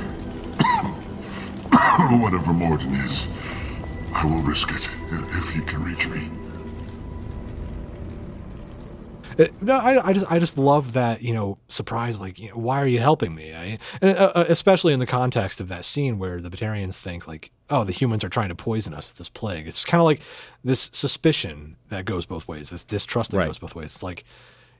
Whatever 2.22 2.54
Mordin 2.54 3.04
is, 3.04 3.28
I 4.16 4.26
will 4.26 4.42
risk 4.42 4.72
it 4.72 4.88
if 5.12 5.50
he 5.50 5.62
can 5.62 5.84
reach 5.84 6.08
me. 6.08 6.30
Uh, 9.38 9.48
no, 9.60 9.74
I, 9.74 10.08
I 10.08 10.14
just 10.14 10.32
I 10.32 10.40
just 10.40 10.58
love 10.58 10.94
that 10.94 11.22
you 11.22 11.34
know 11.34 11.58
surprise 11.68 12.18
like 12.18 12.40
you 12.40 12.50
know, 12.50 12.56
why 12.56 12.82
are 12.82 12.88
you 12.88 13.00
helping 13.00 13.36
me? 13.36 13.54
I, 13.54 13.78
and 14.02 14.18
uh, 14.18 14.32
uh, 14.34 14.46
especially 14.48 14.94
in 14.94 15.00
the 15.00 15.06
context 15.06 15.60
of 15.60 15.68
that 15.68 15.84
scene 15.84 16.18
where 16.18 16.40
the 16.40 16.50
Batarians 16.50 17.02
think 17.02 17.28
like 17.28 17.52
oh 17.70 17.84
the 17.84 17.92
humans 17.92 18.24
are 18.24 18.30
trying 18.30 18.48
to 18.50 18.56
poison 18.56 18.94
us 18.94 19.10
with 19.10 19.18
this 19.18 19.30
plague. 19.30 19.68
It's 19.68 19.84
kind 19.84 20.00
of 20.00 20.06
like 20.06 20.22
this 20.64 20.90
suspicion 20.94 21.76
that 21.90 22.06
goes 22.06 22.26
both 22.26 22.48
ways, 22.48 22.70
this 22.70 22.86
distrust 22.86 23.32
that 23.32 23.38
Right. 23.40 23.48
goes 23.48 23.60
both 23.60 23.76
ways. 23.76 23.94
It's 23.96 24.04
like 24.04 24.24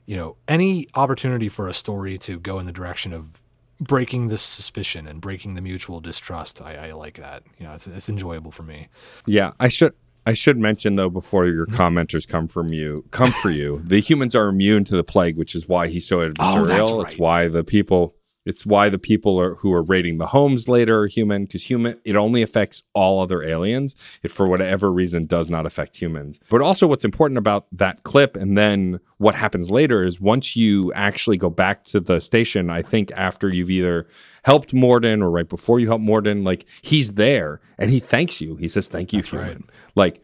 you 0.06 0.16
know 0.16 0.38
any 0.48 0.88
opportunity 0.96 1.50
for 1.50 1.68
a 1.68 1.74
story 1.74 2.18
to 2.20 2.40
go 2.40 2.58
in 2.60 2.66
the 2.66 2.72
direction 2.72 3.12
of 3.12 3.42
breaking 3.80 4.28
this 4.28 4.42
suspicion 4.42 5.08
and 5.08 5.20
breaking 5.22 5.54
the 5.56 5.62
mutual 5.62 6.00
distrust. 6.00 6.62
I, 6.62 6.90
I 6.90 6.92
like 6.94 7.18
that. 7.18 7.44
You 7.60 7.68
know, 7.68 7.74
it's 7.74 7.88
it's 7.88 8.10
enjoyable 8.10 8.52
for 8.52 8.64
me. 8.64 8.88
Yeah, 9.26 9.52
I 9.60 9.68
should 9.70 9.94
I 10.26 10.34
should 10.34 10.58
mention 10.58 10.96
though 10.96 11.10
before 11.10 11.46
your 11.48 11.66
Mm-hmm. 11.68 11.82
commenters 11.82 12.28
come 12.28 12.48
from 12.48 12.70
you 12.70 13.06
come 13.12 13.32
for 13.32 13.52
you. 13.52 13.82
the 13.86 14.00
humans 14.00 14.34
are 14.36 14.48
immune 14.48 14.84
to 14.86 14.96
the 14.96 15.04
plague, 15.04 15.38
which 15.38 15.56
is 15.56 15.68
why 15.68 15.88
he's 15.88 16.08
so 16.08 16.18
adversarial. 16.20 16.80
Oh, 16.92 16.98
that's 17.02 17.14
It's 17.14 17.20
why 17.20 17.48
the 17.48 17.64
people 17.64 18.16
it's 18.46 18.66
why 18.66 18.90
the 18.90 19.00
people 19.00 19.40
are, 19.42 19.56
who 19.56 19.74
are 19.74 19.82
raiding 19.82 20.18
the 20.18 20.28
homes 20.28 20.70
later 20.70 21.02
are 21.02 21.08
human 21.08 21.46
because 21.46 21.64
human 21.64 22.00
it 22.04 22.16
only 22.16 22.42
affects 22.42 22.84
all 22.94 23.20
other 23.20 23.42
aliens. 23.44 23.96
It 24.24 24.32
for 24.32 24.48
whatever 24.48 24.92
reason 24.92 25.26
does 25.26 25.50
not 25.50 25.66
affect 25.66 25.98
humans. 25.98 26.40
But 26.50 26.62
also 26.62 26.88
what's 26.88 27.04
important 27.04 27.38
about 27.38 27.66
that 27.72 28.04
clip 28.04 28.36
and 28.36 28.58
then 28.58 29.00
what 29.18 29.36
happens 29.36 29.72
later 29.72 30.06
is 30.06 30.22
once 30.22 30.56
you 30.56 30.94
actually 30.94 31.38
go 31.38 31.50
back 31.50 31.84
to 31.86 32.00
the 32.00 32.20
station, 32.20 32.70
I 32.70 32.82
think 32.82 33.12
after 33.14 33.50
you've 33.50 33.70
either 33.72 34.08
helped 34.44 34.74
Mordin 34.74 35.22
or 35.22 35.32
right 35.32 35.50
before 35.50 35.80
you 35.80 35.88
help 35.88 36.02
Mordin, 36.02 36.46
like 36.46 36.66
he's 36.82 37.14
there 37.14 37.62
and 37.78 37.90
he 37.90 38.00
thanks 38.00 38.42
you. 38.42 38.56
He 38.58 38.68
says, 38.68 38.88
Thank 38.88 39.12
you, 39.14 39.20
That's 39.20 39.30
human. 39.30 39.48
right. 39.48 39.66
Like 39.96 40.22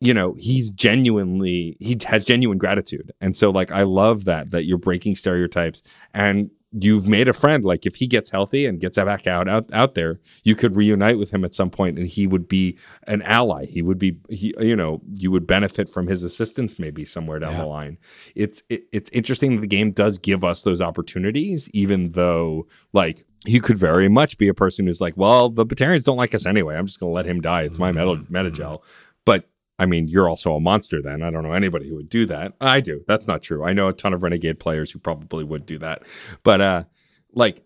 you 0.00 0.14
know 0.14 0.34
he's 0.38 0.70
genuinely 0.70 1.76
he 1.80 1.98
has 2.06 2.24
genuine 2.24 2.58
gratitude 2.58 3.10
and 3.20 3.34
so 3.34 3.50
like 3.50 3.72
i 3.72 3.82
love 3.82 4.24
that 4.26 4.50
that 4.52 4.64
you're 4.64 4.78
breaking 4.78 5.16
stereotypes 5.16 5.82
and 6.14 6.50
you've 6.72 7.08
made 7.08 7.28
a 7.28 7.32
friend 7.32 7.64
like 7.64 7.86
if 7.86 7.96
he 7.96 8.06
gets 8.06 8.30
healthy 8.30 8.66
and 8.66 8.80
gets 8.80 8.98
back 8.98 9.26
out 9.26 9.48
out, 9.48 9.72
out 9.72 9.94
there 9.94 10.20
you 10.44 10.54
could 10.54 10.76
reunite 10.76 11.18
with 11.18 11.30
him 11.30 11.44
at 11.44 11.54
some 11.54 11.70
point 11.70 11.98
and 11.98 12.06
he 12.06 12.26
would 12.26 12.46
be 12.46 12.78
an 13.06 13.22
ally. 13.22 13.64
He 13.64 13.80
would 13.80 13.98
be 13.98 14.18
he 14.28 14.54
you 14.60 14.76
know 14.76 15.00
you 15.10 15.30
would 15.30 15.46
benefit 15.46 15.88
from 15.88 16.08
his 16.08 16.22
assistance 16.22 16.78
maybe 16.78 17.04
somewhere 17.04 17.38
down 17.38 17.52
Yeah. 17.52 17.60
the 17.60 17.66
line. 17.66 17.98
It's 18.34 18.62
it, 18.68 18.84
it's 18.92 19.08
interesting 19.10 19.56
that 19.56 19.62
the 19.62 19.66
game 19.66 19.92
does 19.92 20.18
give 20.18 20.44
us 20.44 20.62
those 20.62 20.80
opportunities 20.80 21.70
even 21.72 22.12
though 22.12 22.66
like 22.92 23.24
you 23.46 23.60
could 23.60 23.78
very 23.78 24.08
much 24.08 24.36
be 24.36 24.48
a 24.48 24.54
person 24.54 24.86
who's 24.86 25.00
like 25.00 25.16
well 25.16 25.48
the 25.48 25.64
Batarians 25.64 26.04
don't 26.04 26.18
like 26.18 26.34
us 26.34 26.44
anyway. 26.44 26.76
I'm 26.76 26.86
just 26.86 27.00
going 27.00 27.10
to 27.10 27.14
let 27.14 27.26
him 27.26 27.40
die. 27.40 27.62
It's 27.62 27.78
my 27.78 27.88
mm-hmm. 27.88 27.98
metal 27.98 28.18
medi-gel 28.28 28.78
mm-hmm. 28.78 28.86
but 29.24 29.48
I 29.78 29.86
mean, 29.86 30.08
you're 30.08 30.28
also 30.28 30.54
a 30.54 30.60
monster 30.60 31.00
then. 31.00 31.22
I 31.22 31.30
don't 31.30 31.42
know 31.44 31.52
anybody 31.52 31.88
who 31.88 31.94
would 31.96 32.08
do 32.08 32.26
that. 32.26 32.54
I 32.60 32.80
do. 32.80 33.04
That's 33.06 33.28
not 33.28 33.42
true. 33.42 33.64
I 33.64 33.72
know 33.72 33.88
a 33.88 33.92
ton 33.92 34.12
of 34.12 34.22
renegade 34.22 34.58
players 34.58 34.90
who 34.90 34.98
probably 34.98 35.44
would 35.44 35.66
do 35.66 35.78
that. 35.78 36.02
But 36.42 36.60
uh 36.60 36.84
like 37.32 37.62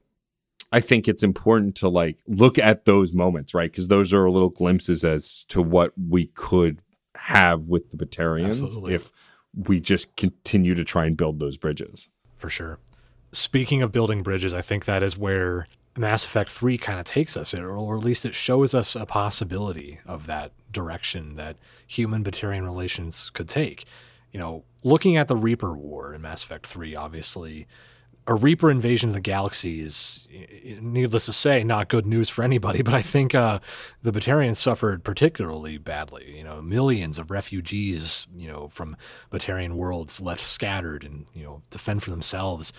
I 0.72 0.80
think 0.80 1.06
it's 1.08 1.22
important 1.22 1.74
to 1.76 1.88
like 1.88 2.18
look 2.26 2.58
at 2.58 2.84
those 2.86 3.12
moments, 3.12 3.54
right? 3.54 3.70
Because 3.70 3.88
those 3.88 4.12
are 4.12 4.28
little 4.30 4.48
glimpses 4.48 5.04
as 5.04 5.44
to 5.48 5.60
what 5.62 5.92
we 5.96 6.26
could 6.26 6.80
have 7.14 7.68
with 7.68 7.90
the 7.90 7.96
Batarians 7.96 8.62
Absolutely. 8.62 8.94
if 8.94 9.12
we 9.54 9.80
just 9.80 10.16
continue 10.16 10.74
to 10.74 10.82
try 10.84 11.04
and 11.04 11.16
build 11.16 11.38
those 11.40 11.56
bridges. 11.58 12.08
for 12.38 12.48
sure. 12.48 12.78
Speaking 13.32 13.82
of 13.82 13.92
building 13.92 14.22
bridges, 14.22 14.52
I 14.52 14.60
think 14.60 14.84
that 14.86 15.02
is 15.02 15.16
where 15.16 15.66
Mass 15.96 16.24
Effect 16.24 16.50
3 16.50 16.78
kind 16.78 16.98
of 16.98 17.04
takes 17.04 17.36
us, 17.36 17.54
or, 17.54 17.96
at 17.96 18.04
least 18.04 18.24
it 18.24 18.34
shows 18.34 18.74
us 18.74 18.96
a 18.96 19.04
possibility 19.04 20.00
of 20.06 20.26
that 20.26 20.52
direction 20.70 21.34
that 21.36 21.56
human 21.86 22.24
Batarian 22.24 22.64
relations 22.64 23.30
could 23.30 23.48
take. 23.48 23.84
You 24.30 24.40
know, 24.40 24.64
looking 24.82 25.16
at 25.16 25.28
the 25.28 25.36
Reaper 25.36 25.74
War 25.74 26.14
in 26.14 26.22
Mass 26.22 26.44
Effect 26.44 26.66
3, 26.66 26.96
obviously, 26.96 27.66
a 28.26 28.34
Reaper 28.34 28.70
invasion 28.70 29.10
of 29.10 29.14
the 29.14 29.20
galaxy 29.20 29.80
is, 29.82 30.28
eh, 30.32 30.76
needless 30.80 31.26
to 31.26 31.32
say, 31.32 31.64
not 31.64 31.88
good 31.88 32.06
news 32.06 32.30
for 32.30 32.42
anybody. 32.42 32.82
But 32.92 32.94
I 32.94 33.02
think 33.02 33.34
uh, 33.34 33.58
the 34.02 34.12
Batarians 34.12 34.56
suffered 34.56 35.04
particularly 35.04 35.76
badly. 35.76 36.36
You 36.36 36.44
know, 36.44 36.62
millions 36.62 37.18
of 37.18 37.30
refugees, 37.30 38.28
you 38.34 38.48
know, 38.48 38.68
from 38.68 38.96
Batarian 39.30 39.72
worlds 39.72 40.20
left 40.22 40.40
scattered 40.40 41.04
and 41.04 41.26
you 41.34 41.42
know 41.42 41.62
defend 41.70 42.02
for 42.02 42.10
themselves. 42.10 42.72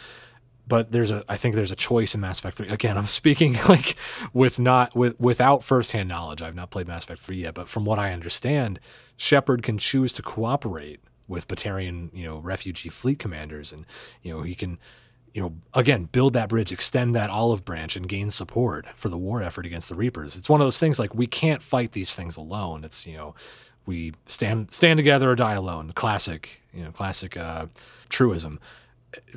But 0.65 0.91
there's 0.91 1.11
a, 1.11 1.25
I 1.27 1.35
think 1.35 1.55
there's 1.55 1.71
a 1.71 1.75
choice 1.75 2.15
in 2.15 2.21
Mass 2.21 2.39
Effect 2.39 2.57
3. 2.57 2.69
Again, 2.69 2.97
I'm 2.97 3.05
speaking 3.21 3.57
like 3.67 3.95
with 4.33 4.59
not 4.59 4.95
with 4.95 5.19
without 5.19 5.63
firsthand 5.63 6.09
knowledge. 6.09 6.41
I've 6.41 6.55
not 6.55 6.71
played 6.71 6.87
Mass 6.87 7.03
Effect 7.03 7.21
3 7.21 7.37
yet, 7.37 7.53
but 7.53 7.67
from 7.67 7.85
what 7.85 7.99
I 7.99 8.13
understand, 8.13 8.79
Shepard 9.17 9.63
can 9.63 9.77
choose 9.77 10.13
to 10.13 10.21
cooperate 10.21 11.01
with 11.27 11.47
Batarian, 11.47 12.09
you 12.13 12.25
know, 12.25 12.37
refugee 12.37 12.89
fleet 12.89 13.19
commanders, 13.19 13.73
and 13.73 13.85
you 14.21 14.33
know 14.33 14.43
he 14.43 14.55
can 14.55 14.79
you 15.33 15.41
know, 15.41 15.55
again, 15.73 16.03
build 16.05 16.33
that 16.33 16.49
bridge, 16.49 16.71
extend 16.71 17.15
that 17.15 17.29
olive 17.29 17.65
branch, 17.65 17.95
and 17.95 18.07
gain 18.07 18.29
support 18.29 18.85
for 18.95 19.09
the 19.09 19.17
war 19.17 19.41
effort 19.41 19.65
against 19.65 19.89
the 19.89 19.95
Reapers. 19.95 20.37
It's 20.37 20.49
one 20.49 20.61
of 20.61 20.65
those 20.65 20.77
things 20.77 20.99
like 20.99 21.15
we 21.15 21.25
can't 21.25 21.61
fight 21.61 21.91
these 21.93 22.13
things 22.13 22.37
alone. 22.37 22.83
It's 22.83 23.07
you 23.07 23.17
know, 23.17 23.35
we 23.85 24.13
stand 24.25 24.69
stand 24.71 24.97
together 24.97 25.31
or 25.31 25.35
die 25.35 25.53
alone. 25.53 25.91
Classic, 25.91 26.61
you 26.71 26.83
know, 26.83 26.91
classic 26.91 27.35
uh, 27.35 27.65
truism. 28.09 28.59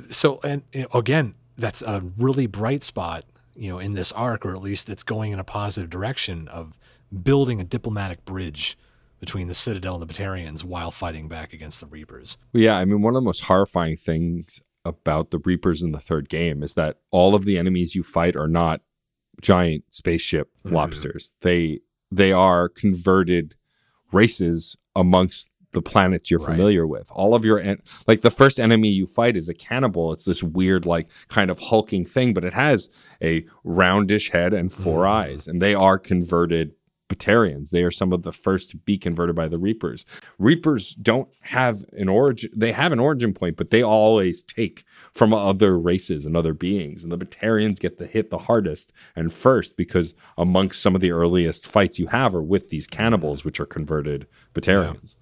So, 0.09 0.39
and 0.43 0.63
you 0.73 0.81
know, 0.81 0.99
again, 0.99 1.35
that's 1.57 1.81
a 1.81 2.01
really 2.17 2.47
bright 2.47 2.83
spot, 2.83 3.25
you 3.55 3.69
know, 3.69 3.79
in 3.79 3.93
this 3.93 4.11
arc, 4.11 4.45
or 4.45 4.51
at 4.51 4.61
least 4.61 4.89
it's 4.89 5.03
going 5.03 5.31
in 5.31 5.39
a 5.39 5.43
positive 5.43 5.89
direction 5.89 6.47
of 6.47 6.77
building 7.23 7.59
a 7.59 7.63
diplomatic 7.63 8.25
bridge 8.25 8.77
between 9.19 9.47
the 9.47 9.53
Citadel 9.53 9.99
and 9.99 10.07
the 10.07 10.13
Batarians 10.13 10.63
while 10.63 10.91
fighting 10.91 11.27
back 11.27 11.53
against 11.53 11.79
the 11.79 11.87
Reapers. 11.87 12.37
Well, 12.53 12.61
yeah, 12.61 12.77
I 12.77 12.85
mean, 12.85 13.01
one 13.01 13.15
of 13.15 13.21
the 13.21 13.25
most 13.25 13.45
horrifying 13.45 13.97
things 13.97 14.61
about 14.85 15.31
the 15.31 15.39
Reapers 15.39 15.81
in 15.81 15.91
the 15.91 15.99
third 15.99 16.29
game 16.29 16.63
is 16.63 16.75
that 16.75 16.97
all 17.11 17.35
of 17.35 17.45
the 17.45 17.57
enemies 17.57 17.95
you 17.95 18.03
fight 18.03 18.35
are 18.35 18.47
not 18.47 18.81
giant 19.41 19.85
spaceship 19.89 20.49
mm-hmm. 20.65 20.75
lobsters. 20.75 21.33
They 21.41 21.79
they 22.11 22.31
are 22.31 22.69
converted 22.69 23.55
races 24.11 24.77
amongst 24.95 25.51
the 25.77 25.89
planets 25.89 26.29
you're 26.31 26.39
Right. 26.39 26.51
familiar 26.55 26.85
with. 26.87 27.07
All 27.11 27.35
of 27.35 27.45
your 27.45 27.59
en- 27.59 27.81
like 28.07 28.21
the 28.21 28.31
first 28.31 28.59
enemy 28.59 28.89
you 28.89 29.05
fight 29.05 29.37
is 29.37 29.47
a 29.49 29.53
cannibal. 29.53 30.11
It's 30.11 30.25
this 30.25 30.41
weird 30.41 30.85
like 30.85 31.07
kind 31.27 31.51
of 31.51 31.59
hulking 31.59 32.03
thing, 32.05 32.33
but 32.33 32.43
it 32.43 32.53
has 32.53 32.89
a 33.21 33.45
roundish 33.63 34.31
head 34.31 34.53
and 34.53 34.71
4 34.73 35.03
Mm. 35.03 35.09
eyes, 35.09 35.47
and 35.47 35.61
they 35.61 35.75
are 35.75 35.99
converted 35.99 36.71
Batarians. 37.09 37.69
They 37.69 37.83
are 37.83 37.91
some 37.91 38.11
of 38.11 38.23
the 38.23 38.33
first 38.33 38.69
to 38.71 38.77
be 38.77 38.97
converted 38.97 39.33
by 39.33 39.47
the 39.47 39.57
Reapers. 39.57 40.03
Reapers 40.37 40.93
don't 40.93 41.29
have 41.41 41.85
an 41.93 42.09
origin; 42.09 42.49
they 42.53 42.73
have 42.73 42.91
an 42.91 42.99
origin 42.99 43.33
point, 43.33 43.55
but 43.55 43.69
they 43.69 43.81
always 43.81 44.43
take 44.43 44.83
from 45.13 45.33
other 45.33 45.79
races 45.79 46.25
and 46.25 46.35
other 46.35 46.53
beings. 46.53 47.03
And 47.03 47.11
the 47.11 47.17
Batarians 47.17 47.79
get 47.79 47.97
the 47.97 48.07
hit 48.07 48.29
the 48.29 48.39
hardest 48.39 48.91
and 49.15 49.31
first 49.31 49.77
because 49.77 50.15
amongst 50.37 50.81
some 50.81 50.95
of 50.95 51.01
the 51.01 51.11
earliest 51.11 51.65
fights 51.65 51.97
you 51.97 52.07
have 52.07 52.35
are 52.35 52.43
with 52.43 52.71
these 52.71 52.87
cannibals, 52.87 53.45
which 53.45 53.61
are 53.61 53.65
converted 53.65 54.27
Batarians. 54.53 55.15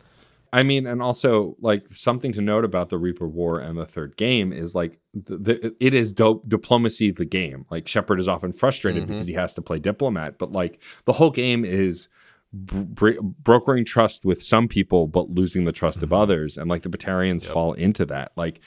I 0.56 0.64
mean, 0.64 0.88
and 0.88 1.02
also 1.02 1.58
like 1.60 1.94
something 1.94 2.32
to 2.32 2.42
note 2.42 2.64
about 2.64 2.88
the 2.88 2.98
Reaper 2.98 3.28
War 3.28 3.60
and 3.60 3.78
the 3.78 3.86
third 3.86 4.16
game 4.16 4.54
is 4.54 4.74
like 4.74 4.98
the, 5.14 5.38
the, 5.38 5.76
it 5.82 5.94
is 5.94 6.14
do- 6.14 6.42
diplomacy 6.48 7.12
the 7.12 7.26
game. 7.26 7.66
Like 7.70 7.90
Shepard 7.90 8.22
is 8.22 8.30
often 8.30 8.54
frustrated 8.54 9.04
mm-hmm. 9.04 9.12
because 9.12 9.28
he 9.28 9.34
has 9.34 9.54
to 9.56 9.62
play 9.62 9.80
diplomat, 9.80 10.38
but 10.38 10.54
like 10.54 10.82
the 11.04 11.12
whole 11.12 11.30
game 11.30 11.66
is 11.66 12.08
br- 12.54 13.20
brokering 13.22 13.84
trust 13.84 14.24
with 14.24 14.42
some 14.42 14.70
people 14.70 15.08
but 15.08 15.30
losing 15.30 15.66
the 15.66 15.74
trust 15.74 16.02
of 16.02 16.10
mm-hmm. 16.10 16.22
others, 16.22 16.58
and 16.58 16.70
like 16.70 16.84
the 16.84 16.90
Batarians 16.90 17.46
fall 17.46 17.74
into 17.74 18.06
that. 18.06 18.32
Like 18.38 18.62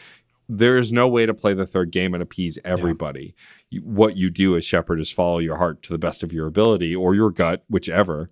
there 0.46 0.76
is 0.76 0.92
no 0.92 1.08
way 1.08 1.24
to 1.24 1.32
play 1.32 1.54
the 1.54 1.64
third 1.64 1.90
game 1.90 2.12
and 2.12 2.22
appease 2.22 2.58
everybody. 2.66 3.34
You, 3.70 3.80
what 3.80 4.14
you 4.14 4.28
do 4.28 4.58
as 4.58 4.64
Shepard 4.66 5.00
is 5.00 5.10
follow 5.10 5.38
your 5.38 5.56
heart 5.56 5.82
to 5.84 5.94
the 5.94 5.98
best 5.98 6.22
of 6.22 6.34
your 6.34 6.48
ability 6.48 6.94
or 6.94 7.14
your 7.14 7.30
gut, 7.30 7.64
whichever 7.70 8.28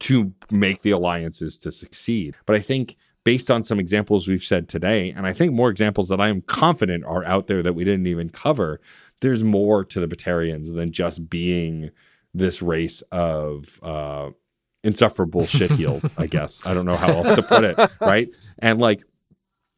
to 0.00 0.32
make 0.50 0.82
the 0.82 0.90
alliances 0.90 1.56
to 1.58 1.70
succeed. 1.70 2.34
But 2.46 2.56
I 2.56 2.60
think 2.60 2.96
based 3.24 3.50
on 3.50 3.62
some 3.62 3.78
examples 3.78 4.26
we've 4.26 4.42
said 4.42 4.68
today, 4.68 5.10
and 5.10 5.26
I 5.26 5.32
think 5.32 5.52
more 5.52 5.70
examples 5.70 6.08
that 6.08 6.20
I 6.20 6.28
am 6.28 6.40
confident 6.42 7.04
are 7.04 7.24
out 7.24 7.46
there 7.46 7.62
that 7.62 7.74
we 7.74 7.84
didn't 7.84 8.06
even 8.06 8.30
cover, 8.30 8.80
there's 9.20 9.44
more 9.44 9.84
to 9.84 10.00
the 10.00 10.06
Batarians 10.06 10.74
than 10.74 10.92
just 10.92 11.28
being 11.28 11.90
this 12.32 12.62
race 12.62 13.02
of 13.12 13.78
uh, 13.82 14.30
insufferable 14.82 15.42
shitheels, 15.42 16.14
I 16.16 16.26
guess. 16.26 16.66
I 16.66 16.74
don't 16.74 16.86
know 16.86 16.96
how 16.96 17.08
else 17.08 17.36
to 17.36 17.42
put 17.42 17.64
it, 17.64 17.78
right? 18.00 18.28
And 18.58 18.80
like, 18.80 19.02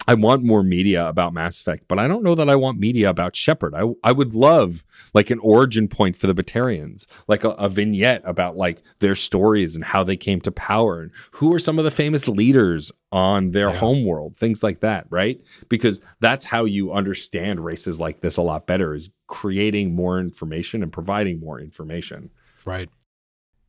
I 0.09 0.15
want 0.15 0.43
more 0.43 0.65
media 0.65 1.07
about 1.09 1.33
Mass 1.33 1.61
Effect, 1.61 1.85
but 1.87 1.99
I 2.01 2.09
don't 2.09 2.25
know 2.25 2.35
that 2.35 2.49
I 2.51 2.57
want 2.57 2.79
media 2.81 3.09
about 3.09 3.37
Shepard. 3.37 3.73
I 3.75 3.85
I 4.03 4.11
would 4.11 4.35
love 4.35 4.85
like 5.15 5.31
an 5.31 5.39
origin 5.39 5.87
point 5.87 6.17
for 6.17 6.27
the 6.27 6.35
Batarians, 6.35 7.07
like 7.29 7.45
a, 7.45 7.51
a 7.51 7.69
vignette 7.69 8.23
about 8.25 8.57
like 8.57 8.83
their 8.99 9.15
stories 9.15 9.77
and 9.77 9.85
how 9.85 10.03
they 10.03 10.17
came 10.17 10.41
to 10.41 10.51
power 10.51 11.01
and 11.03 11.13
who 11.33 11.55
are 11.55 11.59
some 11.61 11.79
of 11.79 11.85
the 11.85 11.91
famous 11.93 12.27
leaders 12.27 12.91
on 13.13 13.53
their 13.53 13.71
Yeah. 13.71 13.77
homeworld, 13.77 14.35
things 14.35 14.63
like 14.63 14.81
that, 14.81 15.07
right? 15.09 15.41
Because 15.69 16.01
that's 16.19 16.47
how 16.47 16.65
you 16.65 16.93
understand 16.93 17.65
races 17.65 18.01
like 18.01 18.23
this 18.23 18.37
a 18.37 18.43
lot 18.43 18.67
better 18.67 18.95
is 18.95 19.11
creating 19.29 19.95
more 19.95 20.19
information 20.19 20.83
and 20.83 20.93
providing 20.93 21.39
more 21.39 21.61
information. 21.61 22.31
Right. 22.67 22.89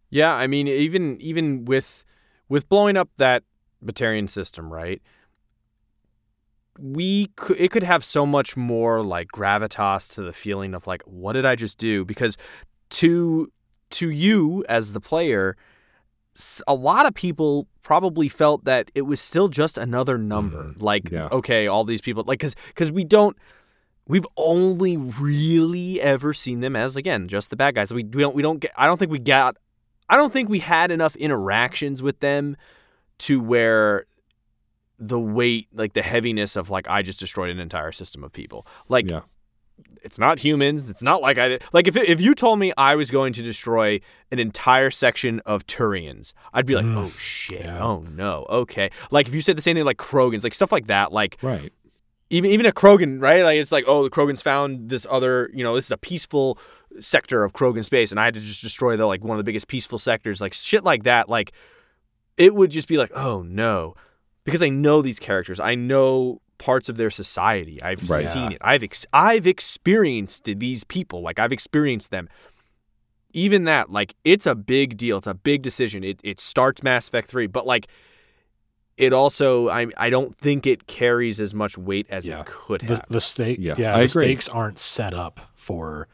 Yeah, 0.09 0.34
I 0.34 0.47
mean, 0.47 0.67
even 0.67 1.21
even 1.21 1.65
with 1.65 2.03
with 2.49 2.67
blowing 2.69 2.97
up 2.97 3.09
that 3.17 3.43
Batarian 3.86 4.29
system, 4.29 4.71
right? 4.73 5.01
We 6.80 7.28
could 7.36 7.57
it 7.59 7.71
could 7.71 7.84
have 7.84 8.03
so 8.03 8.26
much 8.26 8.57
more 8.57 9.03
like 9.03 9.28
gravitas 9.30 10.13
to 10.15 10.21
the 10.21 10.34
feeling 10.34 10.74
of 10.74 10.88
like, 10.88 11.01
what 11.03 11.34
did 11.34 11.45
I 11.45 11.55
just 11.55 11.78
do? 11.78 12.03
Because 12.05 12.38
to 12.91 13.51
to 13.91 14.09
you 14.09 14.65
as 14.67 14.93
the 14.93 14.99
player, 14.99 15.55
a 16.67 16.74
lot 16.74 17.05
of 17.05 17.13
people 17.13 17.67
probably 17.84 18.28
felt 18.28 18.65
that 18.65 18.89
it 18.95 19.03
was 19.03 19.21
still 19.21 19.49
just 19.49 19.78
another 19.78 20.17
number. 20.17 20.63
Mm-hmm. 20.63 20.82
Like, 20.84 21.11
Yeah. 21.11 21.28
okay, 21.32 21.67
all 21.67 21.84
these 21.84 22.01
people, 22.01 22.24
like, 22.26 22.39
because 22.39 22.55
because 22.67 22.91
we 22.91 23.03
don't. 23.03 23.38
We've 24.05 24.28
only 24.36 24.97
really 24.97 26.01
ever 26.01 26.34
seen 26.34 26.59
them 26.59 26.76
as 26.76 26.95
again 26.97 27.28
just 27.30 27.49
the 27.51 27.55
bad 27.55 27.76
guys. 27.76 27.93
We, 27.93 28.03
we 28.03 28.21
don't 28.21 28.36
we 28.36 28.41
don't 28.41 28.59
get. 28.59 28.71
I 28.76 28.86
don't 28.88 28.97
think 28.97 29.11
we 29.11 29.19
got. 29.19 29.57
I 30.09 30.17
don't 30.17 30.34
think 30.34 30.49
we 30.49 30.59
had 30.59 30.91
enough 30.91 31.15
interactions 31.15 32.01
with 32.01 32.19
them 32.19 32.57
to 33.19 33.39
where 33.39 34.05
the 35.07 35.19
weight, 35.19 35.67
like 35.73 35.93
the 35.93 36.01
heaviness 36.01 36.55
of 36.55 36.69
like 36.69 36.87
I 36.87 37.01
just 37.01 37.19
destroyed 37.19 37.49
an 37.49 37.59
entire 37.59 37.91
system 37.91 38.23
of 38.23 38.31
people. 38.31 38.65
Like 38.87 39.09
Yeah. 39.09 39.21
it's 40.03 40.19
not 40.19 40.39
humans. 40.39 40.87
It's 40.87 41.01
not 41.03 41.21
like 41.21 41.37
I 41.37 41.47
did. 41.49 41.63
Like 41.73 41.87
if 41.87 41.95
if 41.97 42.21
you 42.21 42.35
told 42.35 42.59
me 42.59 42.71
I 42.77 42.95
was 42.95 43.09
going 43.11 43.33
to 43.33 43.41
destroy 43.41 43.99
an 44.31 44.39
entire 44.39 44.91
section 44.91 45.39
of 45.45 45.65
Turians, 45.67 46.33
I'd 46.53 46.65
be 46.65 46.75
like, 46.75 46.85
Mm. 46.85 46.97
oh 46.97 47.09
shit, 47.09 47.65
Yeah. 47.65 47.83
oh 47.83 48.05
no, 48.15 48.45
okay. 48.49 48.89
Like 49.11 49.27
if 49.27 49.33
you 49.33 49.41
said 49.41 49.57
the 49.57 49.61
same 49.61 49.75
thing 49.75 49.83
like 49.85 49.97
Krogans, 49.97 50.43
like 50.43 50.53
stuff 50.53 50.71
like 50.71 50.87
that, 50.87 51.11
like 51.11 51.37
Right. 51.41 51.73
even 52.29 52.51
even 52.51 52.65
a 52.65 52.71
Krogan, 52.71 53.21
right? 53.21 53.43
Like 53.43 53.57
it's 53.57 53.71
like, 53.71 53.85
oh, 53.87 54.03
the 54.03 54.09
Krogans 54.09 54.41
found 54.43 54.89
this 54.89 55.05
other, 55.09 55.49
you 55.53 55.63
know, 55.63 55.75
this 55.75 55.85
is 55.85 55.91
a 55.91 55.97
peaceful 55.97 56.57
sector 56.99 57.43
of 57.43 57.53
Krogan 57.53 57.83
space, 57.83 58.11
and 58.11 58.19
I 58.19 58.25
had 58.25 58.35
to 58.35 58.39
just 58.39 58.61
destroy 58.61 58.95
the 58.95 59.05
like 59.07 59.23
one 59.23 59.37
of 59.37 59.39
the 59.39 59.49
biggest 59.49 59.67
peaceful 59.67 59.97
sectors, 59.99 60.39
like 60.41 60.53
shit 60.53 60.83
like 60.83 61.03
that. 61.03 61.27
Like 61.27 61.51
it 62.37 62.53
would 62.55 62.71
just 62.71 62.87
be 62.87 62.97
like, 62.97 63.11
oh 63.15 63.41
no, 63.43 63.95
because 64.43 64.61
I 64.63 64.69
know 64.69 65.01
these 65.01 65.19
characters, 65.19 65.59
I 65.59 65.75
know 65.75 66.41
parts 66.57 66.87
of 66.89 66.97
their 66.97 67.09
society, 67.09 67.81
I've 67.81 68.09
Right. 68.09 68.25
seen 68.25 68.43
Yeah. 68.51 68.55
it, 68.55 68.61
I've 68.61 68.83
ex- 68.83 69.05
I've 69.13 69.45
experienced 69.47 70.45
these 70.45 70.83
people, 70.83 71.21
like 71.21 71.39
I've 71.39 71.51
experienced 71.51 72.11
them. 72.11 72.29
Even 73.35 73.63
that, 73.63 73.89
like, 73.89 74.13
it's 74.23 74.45
a 74.45 74.53
big 74.53 74.95
deal. 74.95 75.17
It's 75.17 75.25
a 75.27 75.33
big 75.33 75.61
decision. 75.63 76.03
It 76.03 76.19
it 76.23 76.39
starts 76.39 76.83
Mass 76.83 77.07
Effect 77.07 77.27
three, 77.27 77.47
but 77.47 77.65
like 77.65 77.87
it 78.95 79.11
also 79.11 79.69
I 79.69 79.87
I 79.97 80.09
don't 80.11 80.37
think 80.37 80.67
it 80.67 80.85
carries 80.87 81.39
as 81.41 81.53
much 81.53 81.77
weight 81.77 82.05
as 82.11 82.27
Yeah. 82.27 82.41
it 82.41 82.45
could 82.45 82.83
have. 82.83 83.01
the 83.09 83.19
stake, 83.19 83.57
Yeah, 83.59 83.73
yeah, 83.77 83.95
I 83.95 83.97
the 83.97 84.03
agree. 84.03 84.07
stakes 84.23 84.47
aren't 84.49 84.77
set 84.77 85.13
up 85.15 85.51
for 85.55 86.07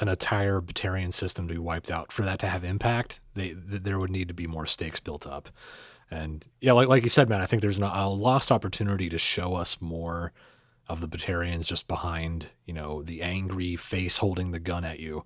an 0.00 0.08
entire 0.08 0.60
Batarian 0.60 1.12
system 1.12 1.46
to 1.48 1.54
be 1.54 1.58
wiped 1.58 1.90
out. 1.90 2.10
For 2.12 2.22
that 2.22 2.38
to 2.40 2.48
have 2.48 2.64
impact, 2.64 3.20
they 3.34 3.50
th- 3.50 3.82
there 3.82 3.98
would 4.00 4.10
need 4.10 4.26
to 4.28 4.34
be 4.34 4.46
more 4.48 4.66
stakes 4.66 4.98
built 5.00 5.26
up. 5.26 5.48
And 6.10 6.46
yeah, 6.60 6.72
like 6.72 6.88
like 6.88 7.02
you 7.02 7.08
said, 7.08 7.28
man, 7.28 7.40
I 7.40 7.46
think 7.46 7.62
there's 7.62 7.78
an, 7.78 7.84
a 7.84 8.08
lost 8.08 8.52
opportunity 8.52 9.08
to 9.08 9.18
show 9.18 9.54
us 9.54 9.80
more 9.80 10.32
of 10.88 11.00
the 11.00 11.08
Batarians 11.08 11.66
just 11.66 11.88
behind, 11.88 12.46
you 12.64 12.72
know, 12.72 13.02
the 13.02 13.22
angry 13.22 13.74
face 13.76 14.18
holding 14.18 14.52
the 14.52 14.60
gun 14.60 14.84
at 14.84 15.00
you, 15.00 15.24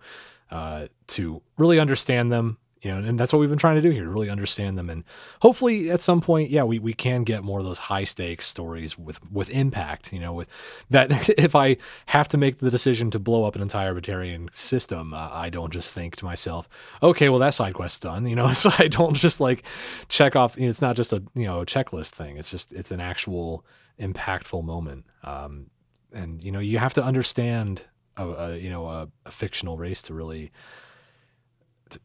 uh, 0.51 0.87
to 1.09 1.43
really 1.59 1.78
understand 1.78 2.33
them. 2.33 2.57
You 2.83 2.93
know, 2.93 3.09
and 3.09 3.20
that's 3.20 3.31
what 3.33 3.41
we've 3.41 3.51
been 3.51 3.59
trying 3.59 3.76
to 3.76 3.83
do 3.83 3.91
here, 3.91 4.09
really 4.09 4.31
understand 4.31 4.78
them, 4.78 4.89
and 4.89 5.05
hopefully 5.43 5.91
at 5.91 6.01
some 6.01 6.22
point, 6.22 6.49
yeah, 6.49 6.62
we, 6.62 6.78
we 6.78 6.95
can 6.95 7.24
get 7.24 7.45
more 7.45 7.59
of 7.59 7.66
those 7.66 7.78
high 7.78 8.05
stakes 8.05 8.47
stories 8.47 8.97
with 8.99 9.20
with 9.31 9.51
impact. 9.51 10.12
You 10.14 10.20
know, 10.20 10.33
with 10.33 10.85
that 10.89 11.28
if 11.39 11.55
I 11.55 11.76
have 12.07 12.28
to 12.28 12.39
make 12.39 12.59
the 12.59 12.70
decision 12.70 13.11
to 13.11 13.18
blow 13.18 13.45
up 13.45 13.55
an 13.55 13.61
entire 13.61 13.95
Batarian 13.95 14.53
system, 14.55 15.12
uh, 15.12 15.28
I 15.31 15.51
don't 15.51 15.72
just 15.72 15.93
think 15.93 16.16
to 16.16 16.24
myself, 16.24 16.68
okay, 17.03 17.28
well 17.28 17.39
that 17.41 17.55
side 17.55 17.74
quest's 17.74 18.01
done. 18.01 18.26
You 18.31 18.37
know, 18.37 18.53
so 18.53 18.70
I 18.78 18.87
don't 18.87 19.14
just 19.14 19.41
like 19.41 19.64
check 20.09 20.37
off. 20.37 20.57
You 20.57 20.62
know, 20.62 20.68
it's 20.68 20.81
not 20.81 20.95
just 20.95 21.12
a 21.12 21.22
you 21.35 21.45
know 21.45 21.61
a 21.61 21.66
checklist 21.66 22.11
thing. 22.14 22.37
It's 22.37 22.51
just 22.51 22.72
it's 22.72 22.93
an 22.93 23.01
actual 23.01 23.64
impactful 23.99 24.64
moment. 24.64 25.05
Um, 25.24 25.66
and 26.12 26.43
you 26.43 26.53
know 26.53 26.61
you 26.61 26.78
have 26.78 26.95
to 26.95 27.05
understand 27.05 27.85
a, 28.16 28.26
a 28.26 28.57
you 28.57 28.70
know 28.70 28.89
a, 28.89 29.09
a 29.26 29.31
fictional 29.31 29.76
race 29.76 30.03
to 30.03 30.14
really 30.14 30.51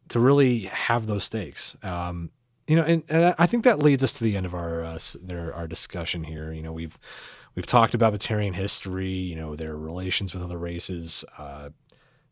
to, 0.09 0.19
really 0.19 0.61
have 0.61 1.05
those 1.05 1.23
stakes. 1.23 1.75
Um, 1.83 2.31
you 2.67 2.75
know, 2.75 2.83
and, 2.83 3.03
and 3.09 3.36
I 3.38 3.45
think 3.45 3.63
that 3.63 3.79
leads 3.79 4.03
us 4.03 4.13
to 4.13 4.23
the 4.23 4.36
end 4.36 4.45
of 4.45 4.53
our 4.53 4.83
uh, 4.83 4.99
their, 5.21 5.53
our 5.53 5.67
discussion 5.67 6.23
here. 6.23 6.51
You 6.51 6.63
know, 6.63 6.73
we've 6.73 6.97
we've 7.55 7.67
talked 7.67 7.93
about 7.93 8.13
Batarian 8.13 8.55
history. 8.55 9.11
You 9.11 9.36
know, 9.36 9.55
their 9.55 9.75
relations 9.77 10.33
with 10.33 10.43
other 10.43 10.57
races. 10.57 11.23
Uh, 11.38 11.69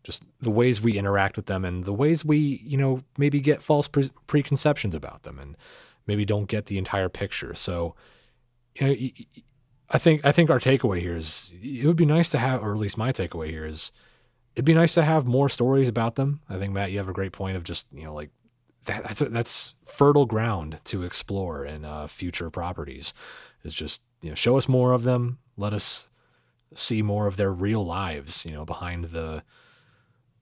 just 0.03 0.23
the 0.41 0.51
ways 0.51 0.81
we 0.81 0.97
interact 0.97 1.37
with 1.37 1.45
them 1.45 1.63
and 1.63 1.85
the 1.85 1.93
ways 1.93 2.25
we, 2.25 2.61
you 2.65 2.77
know, 2.77 3.03
maybe 3.17 3.39
get 3.39 3.63
false 3.63 3.87
pre- 3.87 4.11
preconceptions 4.27 4.93
about 4.93 5.23
them 5.23 5.39
and 5.39 5.55
maybe 6.07 6.25
don't 6.25 6.49
get 6.49 6.65
the 6.65 6.77
entire 6.77 7.07
picture. 7.09 7.53
So, 7.53 7.95
you 8.79 8.87
know, 8.87 8.95
I 9.89 9.97
think 9.97 10.25
I 10.25 10.31
think 10.31 10.49
our 10.49 10.59
takeaway 10.59 10.99
here 10.99 11.15
is 11.15 11.53
it 11.61 11.85
would 11.85 11.95
be 11.95 12.05
nice 12.05 12.29
to 12.31 12.37
have, 12.37 12.61
or 12.61 12.73
at 12.73 12.79
least 12.79 12.97
my 12.97 13.11
takeaway 13.11 13.49
here 13.49 13.65
is 13.65 13.91
it'd 14.55 14.65
be 14.65 14.73
nice 14.73 14.93
to 14.95 15.03
have 15.03 15.25
more 15.25 15.49
stories 15.49 15.87
about 15.87 16.15
them. 16.15 16.41
I 16.49 16.57
think 16.57 16.73
Matt, 16.73 16.91
you 16.91 16.97
have 16.99 17.09
a 17.09 17.13
great 17.13 17.31
point 17.31 17.57
of 17.57 17.63
just 17.63 17.87
you 17.93 18.03
know 18.03 18.13
like 18.13 18.29
that, 18.85 19.03
that's 19.03 19.19
that's 19.19 19.75
fertile 19.83 20.25
ground 20.25 20.79
to 20.85 21.03
explore 21.03 21.65
in 21.65 21.85
uh, 21.85 22.07
future 22.07 22.49
properties. 22.49 23.13
Is 23.63 23.73
just 23.73 24.01
you 24.21 24.29
know 24.29 24.35
show 24.35 24.57
us 24.57 24.67
more 24.67 24.91
of 24.93 25.03
them. 25.03 25.39
Let 25.57 25.73
us 25.73 26.09
see 26.75 27.01
more 27.01 27.27
of 27.27 27.37
their 27.37 27.51
real 27.53 27.85
lives. 27.85 28.45
You 28.45 28.51
know 28.51 28.65
behind 28.65 29.05
the 29.05 29.43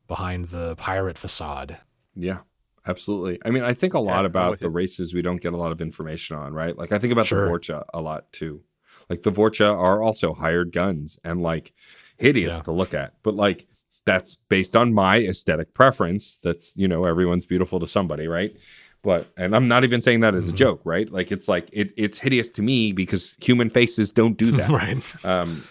behind 0.07 0.45
the 0.45 0.75
pirate 0.75 1.17
facade. 1.17 1.77
Yeah, 2.15 2.39
absolutely. 2.85 3.39
I 3.45 3.49
mean, 3.49 3.63
I 3.63 3.73
think 3.73 3.93
a 3.93 3.99
lot 3.99 4.21
Yeah, 4.21 4.25
about 4.27 4.59
the 4.59 4.65
you. 4.65 4.71
races 4.71 5.13
we 5.13 5.21
don't 5.21 5.41
get 5.41 5.53
a 5.53 5.57
lot 5.57 5.71
of 5.71 5.79
information 5.81 6.35
on, 6.35 6.53
right? 6.53 6.77
Like 6.77 6.91
I 6.91 6.99
think 6.99 7.13
about 7.13 7.25
Sure. 7.27 7.45
the 7.45 7.51
Vorcha 7.51 7.83
a 7.93 8.01
lot 8.01 8.31
too. 8.33 8.63
Like 9.09 9.23
the 9.23 9.31
Vorcha 9.31 9.73
are 9.73 10.01
also 10.01 10.33
hired 10.33 10.71
guns 10.73 11.17
and 11.23 11.41
like 11.41 11.73
hideous 12.17 12.57
Yeah. 12.57 12.63
to 12.63 12.71
look 12.71 12.93
at, 12.93 13.13
but 13.23 13.35
like 13.35 13.67
that's 14.05 14.35
based 14.35 14.75
on 14.75 14.93
my 14.93 15.17
aesthetic 15.19 15.73
preference. 15.73 16.39
That's 16.43 16.75
you 16.75 16.87
know 16.87 17.05
everyone's 17.05 17.45
beautiful 17.45 17.79
to 17.79 17.87
somebody, 17.87 18.27
right? 18.27 18.55
but 19.03 19.31
and 19.37 19.55
I'm 19.55 19.67
not 19.67 19.83
even 19.83 20.01
saying 20.01 20.19
that 20.21 20.35
as 20.35 20.49
a 20.49 20.53
joke, 20.53 20.81
right? 20.83 21.11
Like 21.11 21.31
it's 21.31 21.47
like 21.47 21.69
it, 21.71 21.91
it's 21.97 22.19
hideous 22.19 22.49
to 22.51 22.61
me 22.61 22.91
because 22.91 23.35
human 23.41 23.69
faces 23.69 24.11
don't 24.11 24.37
do 24.37 24.51
that. 24.57 24.69
right. 24.69 25.25
Um, 25.25 25.63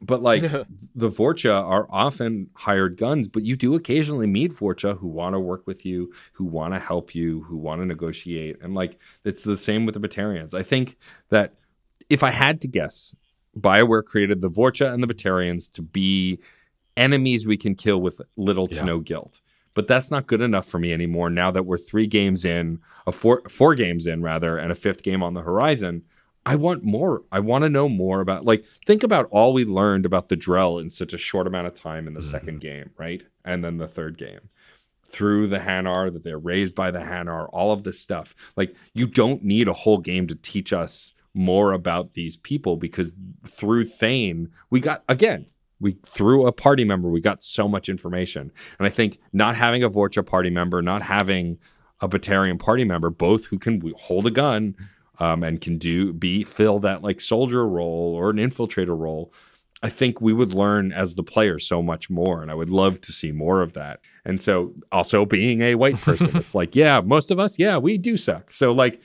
but 0.00 0.22
like 0.22 0.42
the 0.42 1.10
Vorcha 1.10 1.52
are 1.52 1.88
often 1.90 2.50
hired 2.54 2.96
guns, 2.96 3.26
but 3.26 3.44
you 3.44 3.56
do 3.56 3.74
occasionally 3.74 4.28
meet 4.28 4.52
Vorcha 4.52 4.96
who 4.98 5.08
want 5.08 5.34
to 5.34 5.40
work 5.40 5.66
with 5.66 5.84
you, 5.84 6.12
who 6.34 6.44
want 6.44 6.74
to 6.74 6.78
help 6.78 7.16
you, 7.16 7.42
who 7.42 7.56
want 7.56 7.80
to 7.80 7.86
negotiate. 7.86 8.58
And 8.62 8.74
like 8.74 8.98
it's 9.24 9.42
the 9.42 9.56
same 9.56 9.86
with 9.86 10.00
the 10.00 10.08
Batarians. 10.08 10.54
I 10.54 10.62
think 10.62 10.96
that 11.30 11.54
if 12.08 12.22
I 12.22 12.30
had 12.30 12.60
to 12.60 12.68
guess, 12.68 13.16
BioWare 13.58 14.04
created 14.04 14.40
the 14.40 14.50
Vorcha 14.50 14.92
and 14.92 15.02
the 15.02 15.12
Batarians 15.12 15.70
to 15.72 15.82
be 15.82 16.38
enemies 16.98 17.46
we 17.46 17.56
can 17.56 17.74
kill 17.74 18.00
with 18.00 18.20
little 18.36 18.66
to 18.66 18.74
Yeah. 18.74 18.84
no 18.84 19.00
guilt. 19.00 19.40
But 19.74 19.86
that's 19.86 20.10
not 20.10 20.26
good 20.26 20.40
enough 20.40 20.66
for 20.66 20.78
me 20.78 20.92
anymore 20.92 21.30
now 21.30 21.50
that 21.52 21.64
we're 21.64 21.78
three 21.78 22.08
games 22.08 22.44
in, 22.44 22.80
a 23.06 23.12
four 23.12 23.42
four 23.48 23.74
games 23.74 24.06
in 24.06 24.22
rather, 24.22 24.58
and 24.58 24.72
a 24.72 24.74
fifth 24.74 25.02
game 25.02 25.22
on 25.22 25.34
the 25.34 25.42
horizon. 25.42 26.02
I 26.44 26.56
want 26.56 26.82
more. 26.82 27.22
I 27.30 27.40
want 27.40 27.62
to 27.64 27.68
know 27.68 27.88
more 27.88 28.20
about 28.20 28.44
like 28.44 28.64
think 28.86 29.02
about 29.02 29.28
all 29.30 29.52
we 29.52 29.64
learned 29.64 30.06
about 30.06 30.28
the 30.28 30.36
Drell 30.36 30.80
in 30.80 30.90
such 30.90 31.12
a 31.12 31.18
short 31.18 31.46
amount 31.46 31.66
of 31.66 31.74
time 31.74 32.06
in 32.06 32.14
the 32.14 32.20
mm-hmm. 32.20 32.30
second 32.30 32.60
game, 32.60 32.90
right? 32.96 33.24
And 33.44 33.62
then 33.62 33.76
the 33.78 33.88
third 33.88 34.18
game. 34.18 34.48
Through 35.10 35.46
the 35.48 35.60
Hanar, 35.60 36.12
that 36.12 36.22
they're 36.24 36.38
raised 36.38 36.74
by 36.74 36.90
the 36.90 36.98
Hanar, 36.98 37.48
all 37.52 37.72
of 37.72 37.84
this 37.84 38.00
stuff. 38.00 38.34
Like 38.56 38.74
you 38.94 39.06
don't 39.06 39.42
need 39.42 39.68
a 39.68 39.72
whole 39.72 39.98
game 39.98 40.26
to 40.26 40.34
teach 40.34 40.72
us 40.72 41.14
more 41.34 41.72
about 41.72 42.14
these 42.14 42.36
people 42.36 42.76
because 42.76 43.12
through 43.46 43.84
Thane, 43.86 44.50
we 44.70 44.80
got 44.80 45.04
again, 45.08 45.46
we 45.80 45.98
through 46.04 46.46
a 46.46 46.52
party 46.52 46.84
member, 46.84 47.08
we 47.08 47.20
got 47.20 47.42
so 47.42 47.68
much 47.68 47.88
information. 47.88 48.52
And 48.78 48.86
I 48.86 48.90
think 48.90 49.18
not 49.32 49.56
having 49.56 49.82
a 49.82 49.90
Vorcha 49.90 50.24
party 50.24 50.50
member, 50.50 50.82
not 50.82 51.02
having 51.02 51.58
a 52.00 52.08
Batarian 52.08 52.58
party 52.58 52.84
member, 52.84 53.10
both 53.10 53.46
who 53.46 53.58
can 53.58 53.82
hold 53.96 54.26
a 54.26 54.30
gun 54.30 54.74
um, 55.18 55.42
and 55.42 55.60
can 55.60 55.78
do 55.78 56.12
be 56.12 56.44
fill 56.44 56.78
that 56.80 57.02
like 57.02 57.20
soldier 57.20 57.66
role 57.66 58.14
or 58.14 58.30
an 58.30 58.36
infiltrator 58.36 58.98
role. 58.98 59.32
I 59.80 59.88
think 59.88 60.20
we 60.20 60.32
would 60.32 60.54
learn 60.54 60.90
as 60.90 61.14
the 61.14 61.22
player 61.22 61.60
so 61.60 61.82
much 61.82 62.10
more, 62.10 62.42
and 62.42 62.50
I 62.50 62.54
would 62.54 62.70
love 62.70 63.00
to 63.02 63.12
see 63.12 63.30
more 63.30 63.62
of 63.62 63.74
that. 63.74 64.00
And 64.24 64.42
so, 64.42 64.74
also 64.90 65.24
being 65.24 65.60
a 65.60 65.76
white 65.76 65.96
person, 65.96 66.30
it's 66.36 66.54
like, 66.54 66.74
yeah, 66.74 67.00
most 67.00 67.30
of 67.30 67.38
us, 67.38 67.60
yeah, 67.60 67.76
we 67.76 67.96
do 67.96 68.16
suck. 68.16 68.52
So, 68.52 68.72
like, 68.72 69.00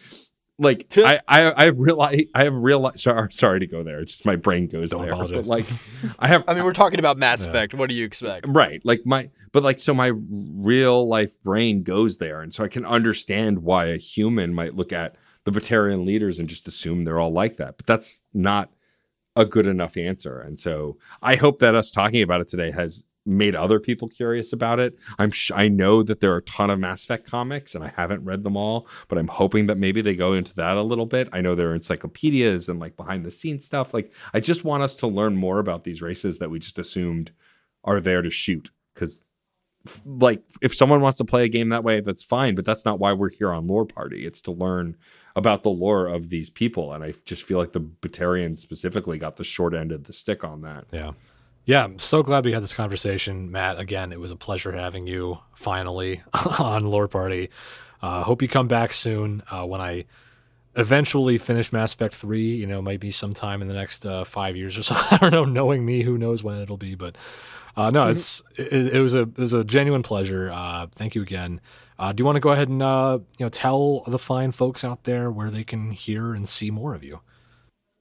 like 0.59 0.87
I, 0.97 1.19
I, 1.27 1.41
I 1.51 1.65
realize, 1.67 2.21
I 2.33 2.43
have 2.43 2.55
realized. 2.55 2.99
Sorry, 2.99 3.31
sorry 3.31 3.59
to 3.59 3.67
go 3.67 3.83
there. 3.83 3.99
It's 3.99 4.13
just 4.13 4.25
my 4.25 4.35
brain 4.35 4.67
goes 4.67 4.91
Don't 4.91 5.01
there. 5.01 5.11
apologize. 5.11 5.47
But 5.47 5.57
like, 5.57 5.65
I 6.19 6.27
have, 6.27 6.43
I 6.47 6.53
mean, 6.53 6.63
we're 6.63 6.73
talking 6.73 6.99
about 6.99 7.17
Mass 7.17 7.45
Effect. 7.45 7.73
What 7.73 7.89
do 7.89 7.95
you 7.95 8.05
expect? 8.05 8.47
Right. 8.47 8.81
Like 8.83 9.01
my 9.05 9.29
but 9.51 9.63
like 9.63 9.79
so 9.79 9.93
my 9.93 10.11
real 10.13 11.07
life 11.07 11.41
brain 11.41 11.83
goes 11.83 12.17
there 12.17 12.41
and 12.41 12.53
so 12.53 12.63
I 12.63 12.67
can 12.67 12.85
understand 12.85 13.59
why 13.59 13.85
a 13.85 13.97
human 13.97 14.53
might 14.53 14.75
look 14.75 14.93
at 14.93 15.15
the 15.45 15.51
Batarian 15.51 16.05
leaders 16.05 16.39
and 16.39 16.47
just 16.47 16.67
assume 16.67 17.03
they're 17.03 17.19
all 17.19 17.33
like 17.33 17.57
that. 17.57 17.77
But 17.77 17.85
that's 17.85 18.23
not 18.33 18.71
a 19.35 19.45
good 19.45 19.67
enough 19.67 19.97
answer. 19.97 20.39
And 20.39 20.59
so 20.59 20.97
I 21.21 21.35
hope 21.35 21.59
that 21.59 21.75
us 21.75 21.91
talking 21.91 22.21
about 22.21 22.41
it 22.41 22.47
today 22.47 22.71
has 22.71 23.03
made 23.25 23.55
other 23.55 23.79
people 23.79 24.07
curious 24.09 24.51
about 24.51 24.79
it. 24.79 24.97
I'm 25.17 25.31
sh- 25.31 25.51
I 25.55 25.67
know 25.69 26.03
that 26.03 26.19
there 26.19 26.33
are 26.33 26.37
a 26.37 26.41
ton 26.41 26.69
of 26.69 26.79
Mass 26.79 27.03
Effect 27.03 27.25
comics 27.29 27.73
and 27.73 27.83
I 27.83 27.93
haven't 27.95 28.25
read 28.25 28.43
them 28.43 28.57
all, 28.57 28.87
but 29.07 29.17
I'm 29.17 29.29
hoping 29.29 29.67
that 29.67 29.77
maybe 29.77 30.01
they 30.01 30.15
go 30.15 30.33
into 30.33 30.53
that 30.55 30.75
a 30.75 30.81
little 30.81 31.05
bit. 31.05 31.29
I 31.31 31.39
know 31.41 31.55
there 31.55 31.69
are 31.71 31.75
encyclopedias 31.75 32.67
and 32.67 32.79
like 32.79 32.97
behind 32.97 33.25
the 33.25 33.31
scenes 33.31 33.65
stuff. 33.65 33.93
Like 33.93 34.11
I 34.33 34.39
just 34.41 34.63
want 34.65 34.83
us 34.83 34.93
to 34.95 35.07
learn 35.07 35.35
more 35.35 35.59
about 35.59 35.83
these 35.85 36.01
races 36.01 36.39
that 36.39 36.49
we 36.49 36.59
just 36.59 36.77
assumed 36.77 37.31
are 37.83 37.99
there 37.99 38.21
to 38.21 38.29
shoot 38.29 38.71
cuz 38.95 39.23
like 40.05 40.41
if 40.61 40.73
someone 40.73 41.01
wants 41.01 41.17
to 41.17 41.25
play 41.25 41.43
a 41.43 41.49
game 41.49 41.67
that 41.69 41.83
way 41.83 41.99
that's 41.99 42.23
fine 42.23 42.55
but 42.55 42.63
that's 42.63 42.85
not 42.85 42.99
why 42.99 43.11
we're 43.11 43.29
here 43.29 43.51
on 43.51 43.67
lore 43.67 43.85
party 43.85 44.25
it's 44.25 44.41
to 44.41 44.49
learn 44.51 44.95
about 45.35 45.63
the 45.63 45.69
lore 45.69 46.07
of 46.07 46.29
these 46.29 46.49
people 46.49 46.93
and 46.93 47.03
i 47.03 47.13
just 47.25 47.43
feel 47.43 47.57
like 47.57 47.73
the 47.73 47.81
batarians 47.81 48.59
specifically 48.59 49.17
got 49.17 49.35
the 49.35 49.43
short 49.43 49.73
end 49.73 49.91
of 49.91 50.05
the 50.05 50.13
stick 50.13 50.41
on 50.41 50.61
that 50.61 50.85
Yeah. 50.93 51.11
Yeah, 51.65 51.85
I'm 51.85 51.97
so 51.97 52.23
glad 52.23 52.43
we 52.43 52.51
had 52.51 52.61
this 52.61 52.73
conversation, 52.73 53.49
Matt. 53.49 53.79
Again, 53.79 54.11
it 54.11 54.19
was 54.19 54.31
a 54.31 54.35
pleasure 54.35 54.73
having 54.73 55.07
you 55.07 55.39
finally 55.55 56.21
on 56.59 56.85
Lore 56.85 57.07
Party. 57.07 57.49
Uh, 58.01 58.23
hope 58.23 58.41
you 58.41 58.49
come 58.49 58.67
back 58.67 58.91
soon 58.91 59.43
uh, 59.49 59.65
when 59.65 59.79
I 59.79 60.03
eventually 60.75 61.37
finish 61.37 61.71
Mass 61.71 61.93
Effect 61.93 62.15
3. 62.15 62.41
You 62.41 62.67
know, 62.67 62.81
might 62.81 62.99
be 62.99 63.11
sometime 63.11 63.61
in 63.61 63.69
the 63.69 63.73
next 63.73 64.05
uh, 64.05 64.25
five 64.25 64.57
years 64.57 64.77
or 64.77 64.83
so. 64.83 64.95
I 65.11 65.17
don't 65.19 65.31
know. 65.31 65.45
Knowing 65.45 65.85
me, 65.85 66.01
who 66.01 66.17
knows 66.17 66.43
when 66.43 66.59
it'll 66.59 66.75
be. 66.75 66.95
But 66.95 67.15
uh, 67.77 67.89
no, 67.91 68.09
it's 68.09 68.43
it, 68.57 68.95
it 68.95 68.99
was 68.99 69.15
a 69.15 69.21
it 69.21 69.37
was 69.37 69.53
a 69.53 69.63
genuine 69.63 70.03
pleasure. 70.03 70.51
Uh, 70.51 70.87
thank 70.91 71.15
you 71.15 71.21
again. 71.21 71.61
Uh, 71.97 72.11
do 72.11 72.19
you 72.19 72.25
want 72.25 72.35
to 72.35 72.41
go 72.41 72.49
ahead 72.49 72.67
and 72.67 72.83
uh, 72.83 73.19
you 73.37 73.45
know 73.45 73.49
tell 73.49 74.01
the 74.01 74.19
fine 74.19 74.51
folks 74.51 74.83
out 74.83 75.05
there 75.05 75.31
where 75.31 75.49
they 75.49 75.63
can 75.63 75.91
hear 75.91 76.33
and 76.33 76.49
see 76.49 76.71
more 76.71 76.93
of 76.93 77.05
you? 77.05 77.21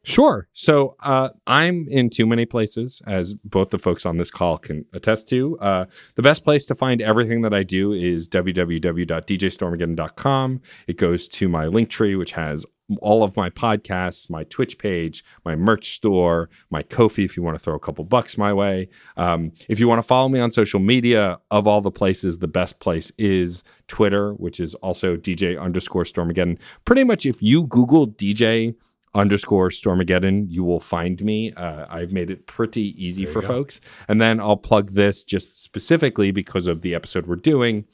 Sure. 0.04 0.48
So 0.52 0.96
uh, 1.00 1.28
I'm 1.46 1.86
in 1.88 2.10
too 2.10 2.26
many 2.26 2.44
places, 2.44 3.00
as 3.06 3.34
both 3.34 3.70
the 3.70 3.78
folks 3.78 4.04
on 4.04 4.16
this 4.16 4.32
call 4.32 4.58
can 4.58 4.84
attest 4.92 5.28
to. 5.28 5.56
Uh, 5.60 5.84
the 6.16 6.22
best 6.22 6.42
place 6.42 6.66
to 6.66 6.74
find 6.74 7.00
everything 7.00 7.42
that 7.42 7.54
I 7.54 7.62
do 7.62 7.92
is 7.92 8.28
www.djstormageddon.com. 8.28 10.60
It 10.88 10.96
goes 10.96 11.28
to 11.28 11.48
my 11.48 11.66
link 11.66 11.88
tree, 11.88 12.16
which 12.16 12.32
has 12.32 12.66
all 13.00 13.22
of 13.22 13.36
my 13.36 13.48
podcasts, 13.48 14.28
my 14.28 14.44
Twitch 14.44 14.76
page, 14.76 15.24
my 15.44 15.54
merch 15.54 15.94
store, 15.94 16.50
my 16.70 16.82
Ko-fi, 16.82 17.24
if 17.24 17.36
you 17.36 17.42
want 17.42 17.54
to 17.54 17.62
throw 17.62 17.74
a 17.74 17.80
couple 17.80 18.04
bucks 18.04 18.36
my 18.36 18.52
way. 18.52 18.88
Um, 19.16 19.52
if 19.68 19.80
you 19.80 19.88
want 19.88 20.00
to 20.00 20.02
follow 20.02 20.28
me 20.28 20.40
on 20.40 20.50
social 20.50 20.80
media, 20.80 21.38
of 21.50 21.66
all 21.66 21.80
the 21.80 21.92
places, 21.92 22.38
the 22.38 22.48
best 22.48 22.80
place 22.80 23.12
is 23.18 23.62
Twitter, 23.86 24.32
which 24.34 24.60
is 24.60 24.74
also 24.76 25.16
DJ 25.16 25.60
underscore 25.60 26.04
Stormageddon. 26.04 26.58
Pretty 26.84 27.04
much 27.04 27.24
if 27.24 27.40
you 27.40 27.64
Google 27.64 28.08
DJ 28.08 28.74
underscore 29.14 29.68
Stormageddon, 29.68 30.46
you 30.48 30.64
will 30.64 30.80
find 30.80 31.22
me. 31.22 31.52
Uh, 31.52 31.86
I've 31.88 32.12
made 32.12 32.30
it 32.30 32.46
pretty 32.46 32.94
easy 33.02 33.26
for 33.26 33.42
folks. 33.42 33.80
And 34.08 34.20
then 34.20 34.40
I'll 34.40 34.56
plug 34.56 34.92
this 34.92 35.22
just 35.22 35.58
specifically 35.58 36.30
because 36.30 36.66
of 36.66 36.80
the 36.80 36.94
episode 36.94 37.26
we're 37.26 37.36
doing. 37.36 37.84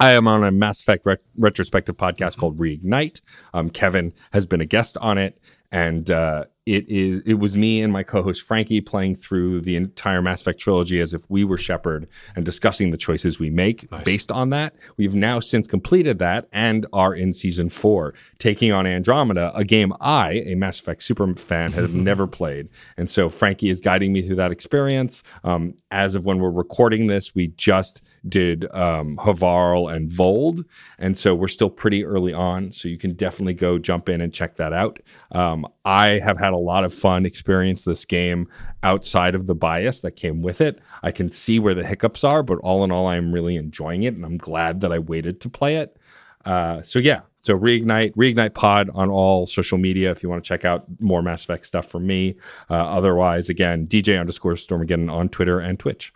I 0.00 0.10
am 0.10 0.26
on 0.26 0.44
a 0.44 0.50
Mass 0.50 0.80
Effect 0.82 1.06
ret- 1.06 1.22
retrospective 1.38 1.96
podcast 1.96 2.36
called 2.36 2.58
Reignite. 2.58 3.20
Um, 3.54 3.70
Kevin 3.70 4.12
has 4.32 4.44
been 4.44 4.60
a 4.60 4.66
guest 4.66 4.98
on 5.00 5.18
it, 5.18 5.40
and 5.70 6.10
uh, 6.10 6.44
it 6.66 6.88
is 6.88 7.20
it 7.26 7.34
was 7.34 7.56
me 7.56 7.82
and 7.82 7.92
my 7.92 8.02
co-host 8.02 8.42
Frankie 8.42 8.80
playing 8.80 9.16
through 9.16 9.60
the 9.60 9.76
entire 9.76 10.22
Mass 10.22 10.40
Effect 10.40 10.58
trilogy 10.58 10.98
as 10.98 11.12
if 11.12 11.28
we 11.28 11.44
were 11.44 11.58
Shepard 11.58 12.08
and 12.34 12.44
discussing 12.44 12.90
the 12.90 12.96
choices 12.96 13.38
we 13.38 13.50
make 13.50 13.88
based 14.04 14.32
on 14.32 14.50
that. 14.50 14.74
We've 14.96 15.14
now 15.14 15.40
since 15.40 15.66
completed 15.66 16.18
that 16.20 16.48
and 16.52 16.86
are 16.92 17.14
in 17.14 17.32
season 17.34 17.68
four, 17.68 18.14
taking 18.38 18.72
on 18.72 18.86
Andromeda, 18.86 19.52
a 19.54 19.64
game 19.64 19.92
I, 20.00 20.42
a 20.46 20.54
Mass 20.54 20.80
Effect 20.80 21.02
super 21.02 21.34
fan, 21.34 21.72
have 21.72 21.94
never 21.94 22.26
played, 22.26 22.68
and 22.96 23.10
so 23.10 23.28
Frankie 23.28 23.68
is 23.68 23.80
guiding 23.80 24.12
me 24.12 24.22
through 24.22 24.36
that 24.36 24.50
experience. 24.50 25.22
Um, 25.42 25.74
as 25.90 26.14
of 26.14 26.24
when 26.24 26.38
we're 26.38 26.50
recording 26.50 27.08
this, 27.08 27.34
we 27.34 27.48
just 27.48 28.02
did 28.28 28.64
um, 28.74 29.16
Havarl 29.16 29.92
and 29.92 30.10
Voeld, 30.10 30.64
and 30.98 31.16
so 31.16 31.34
we're 31.34 31.48
still 31.48 31.70
pretty 31.70 32.04
early 32.04 32.32
on. 32.32 32.72
So 32.72 32.88
you 32.88 32.98
can 32.98 33.14
definitely 33.14 33.54
go 33.54 33.78
jump 33.78 34.08
in 34.08 34.20
and 34.20 34.32
check 34.32 34.56
that 34.56 34.72
out. 34.72 35.00
Um, 35.32 35.66
I 35.84 36.18
have 36.18 36.38
had 36.38 36.52
a 36.52 36.58
lot 36.58 36.84
of 36.84 36.94
fun 36.94 37.26
experience 37.26 37.84
this 37.84 38.04
game 38.04 38.48
outside 38.82 39.34
of 39.34 39.46
the 39.46 39.54
bias 39.54 40.00
that 40.00 40.12
came 40.12 40.42
with 40.42 40.60
it. 40.60 40.80
I 41.02 41.10
can 41.10 41.30
see 41.30 41.58
where 41.58 41.74
the 41.74 41.86
hiccups 41.86 42.24
are, 42.24 42.42
but 42.42 42.58
all 42.58 42.84
in 42.84 42.90
all, 42.90 43.06
I'm 43.06 43.32
really 43.32 43.56
enjoying 43.56 44.02
it, 44.02 44.14
and 44.14 44.24
I'm 44.24 44.38
glad 44.38 44.80
that 44.80 44.92
I 44.92 44.98
waited 44.98 45.40
to 45.42 45.50
play 45.50 45.76
it. 45.76 45.96
Uh, 46.44 46.82
so 46.82 46.98
yeah, 46.98 47.22
so 47.40 47.58
reignite, 47.58 48.14
reignite 48.14 48.54
pod 48.54 48.90
on 48.94 49.10
all 49.10 49.46
social 49.46 49.78
media 49.78 50.10
if 50.10 50.22
you 50.22 50.28
want 50.28 50.42
to 50.42 50.48
check 50.48 50.64
out 50.64 50.84
more 51.00 51.22
Mass 51.22 51.44
Effect 51.44 51.66
stuff 51.66 51.86
from 51.86 52.06
me. 52.06 52.36
Uh, 52.70 52.74
otherwise, 52.74 53.48
again, 53.48 53.86
DJ 53.86 54.18
underscore 54.18 54.54
Stormageddon 54.54 55.10
on 55.10 55.28
Twitter 55.28 55.60
and 55.60 55.78
Twitch. 55.78 56.12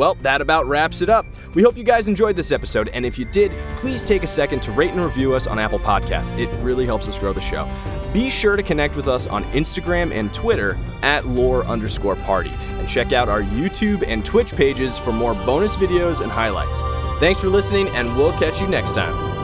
Well, 0.00 0.14
that 0.22 0.40
about 0.40 0.66
wraps 0.66 1.02
it 1.02 1.10
up. 1.10 1.26
We 1.52 1.62
hope 1.62 1.76
you 1.76 1.84
guys 1.84 2.08
enjoyed 2.08 2.34
this 2.34 2.52
episode, 2.52 2.88
and 2.94 3.04
if 3.04 3.18
you 3.18 3.26
did, 3.26 3.52
please 3.76 4.02
take 4.02 4.22
a 4.22 4.26
second 4.26 4.62
to 4.62 4.72
rate 4.72 4.92
and 4.92 5.04
review 5.04 5.34
us 5.34 5.46
on 5.46 5.58
Apple 5.58 5.78
Podcasts. 5.78 6.34
It 6.38 6.48
really 6.62 6.86
helps 6.86 7.06
us 7.06 7.18
grow 7.18 7.34
the 7.34 7.42
show. 7.42 7.70
Be 8.10 8.30
sure 8.30 8.56
to 8.56 8.62
connect 8.62 8.96
with 8.96 9.08
us 9.08 9.26
on 9.26 9.44
Instagram 9.52 10.10
and 10.10 10.32
Twitter 10.32 10.78
at 11.02 11.26
lore 11.26 11.66
underscore 11.66 12.16
party, 12.16 12.48
and 12.48 12.88
check 12.88 13.12
out 13.12 13.28
our 13.28 13.42
YouTube 13.42 14.02
and 14.08 14.24
Twitch 14.24 14.56
pages 14.56 14.98
for 14.98 15.12
more 15.12 15.34
bonus 15.34 15.76
videos 15.76 16.22
and 16.22 16.32
highlights. 16.32 16.80
Thanks 17.20 17.38
for 17.38 17.50
listening, 17.50 17.88
and 17.90 18.16
we'll 18.16 18.32
catch 18.38 18.58
you 18.58 18.68
next 18.68 18.94
time. 18.94 19.39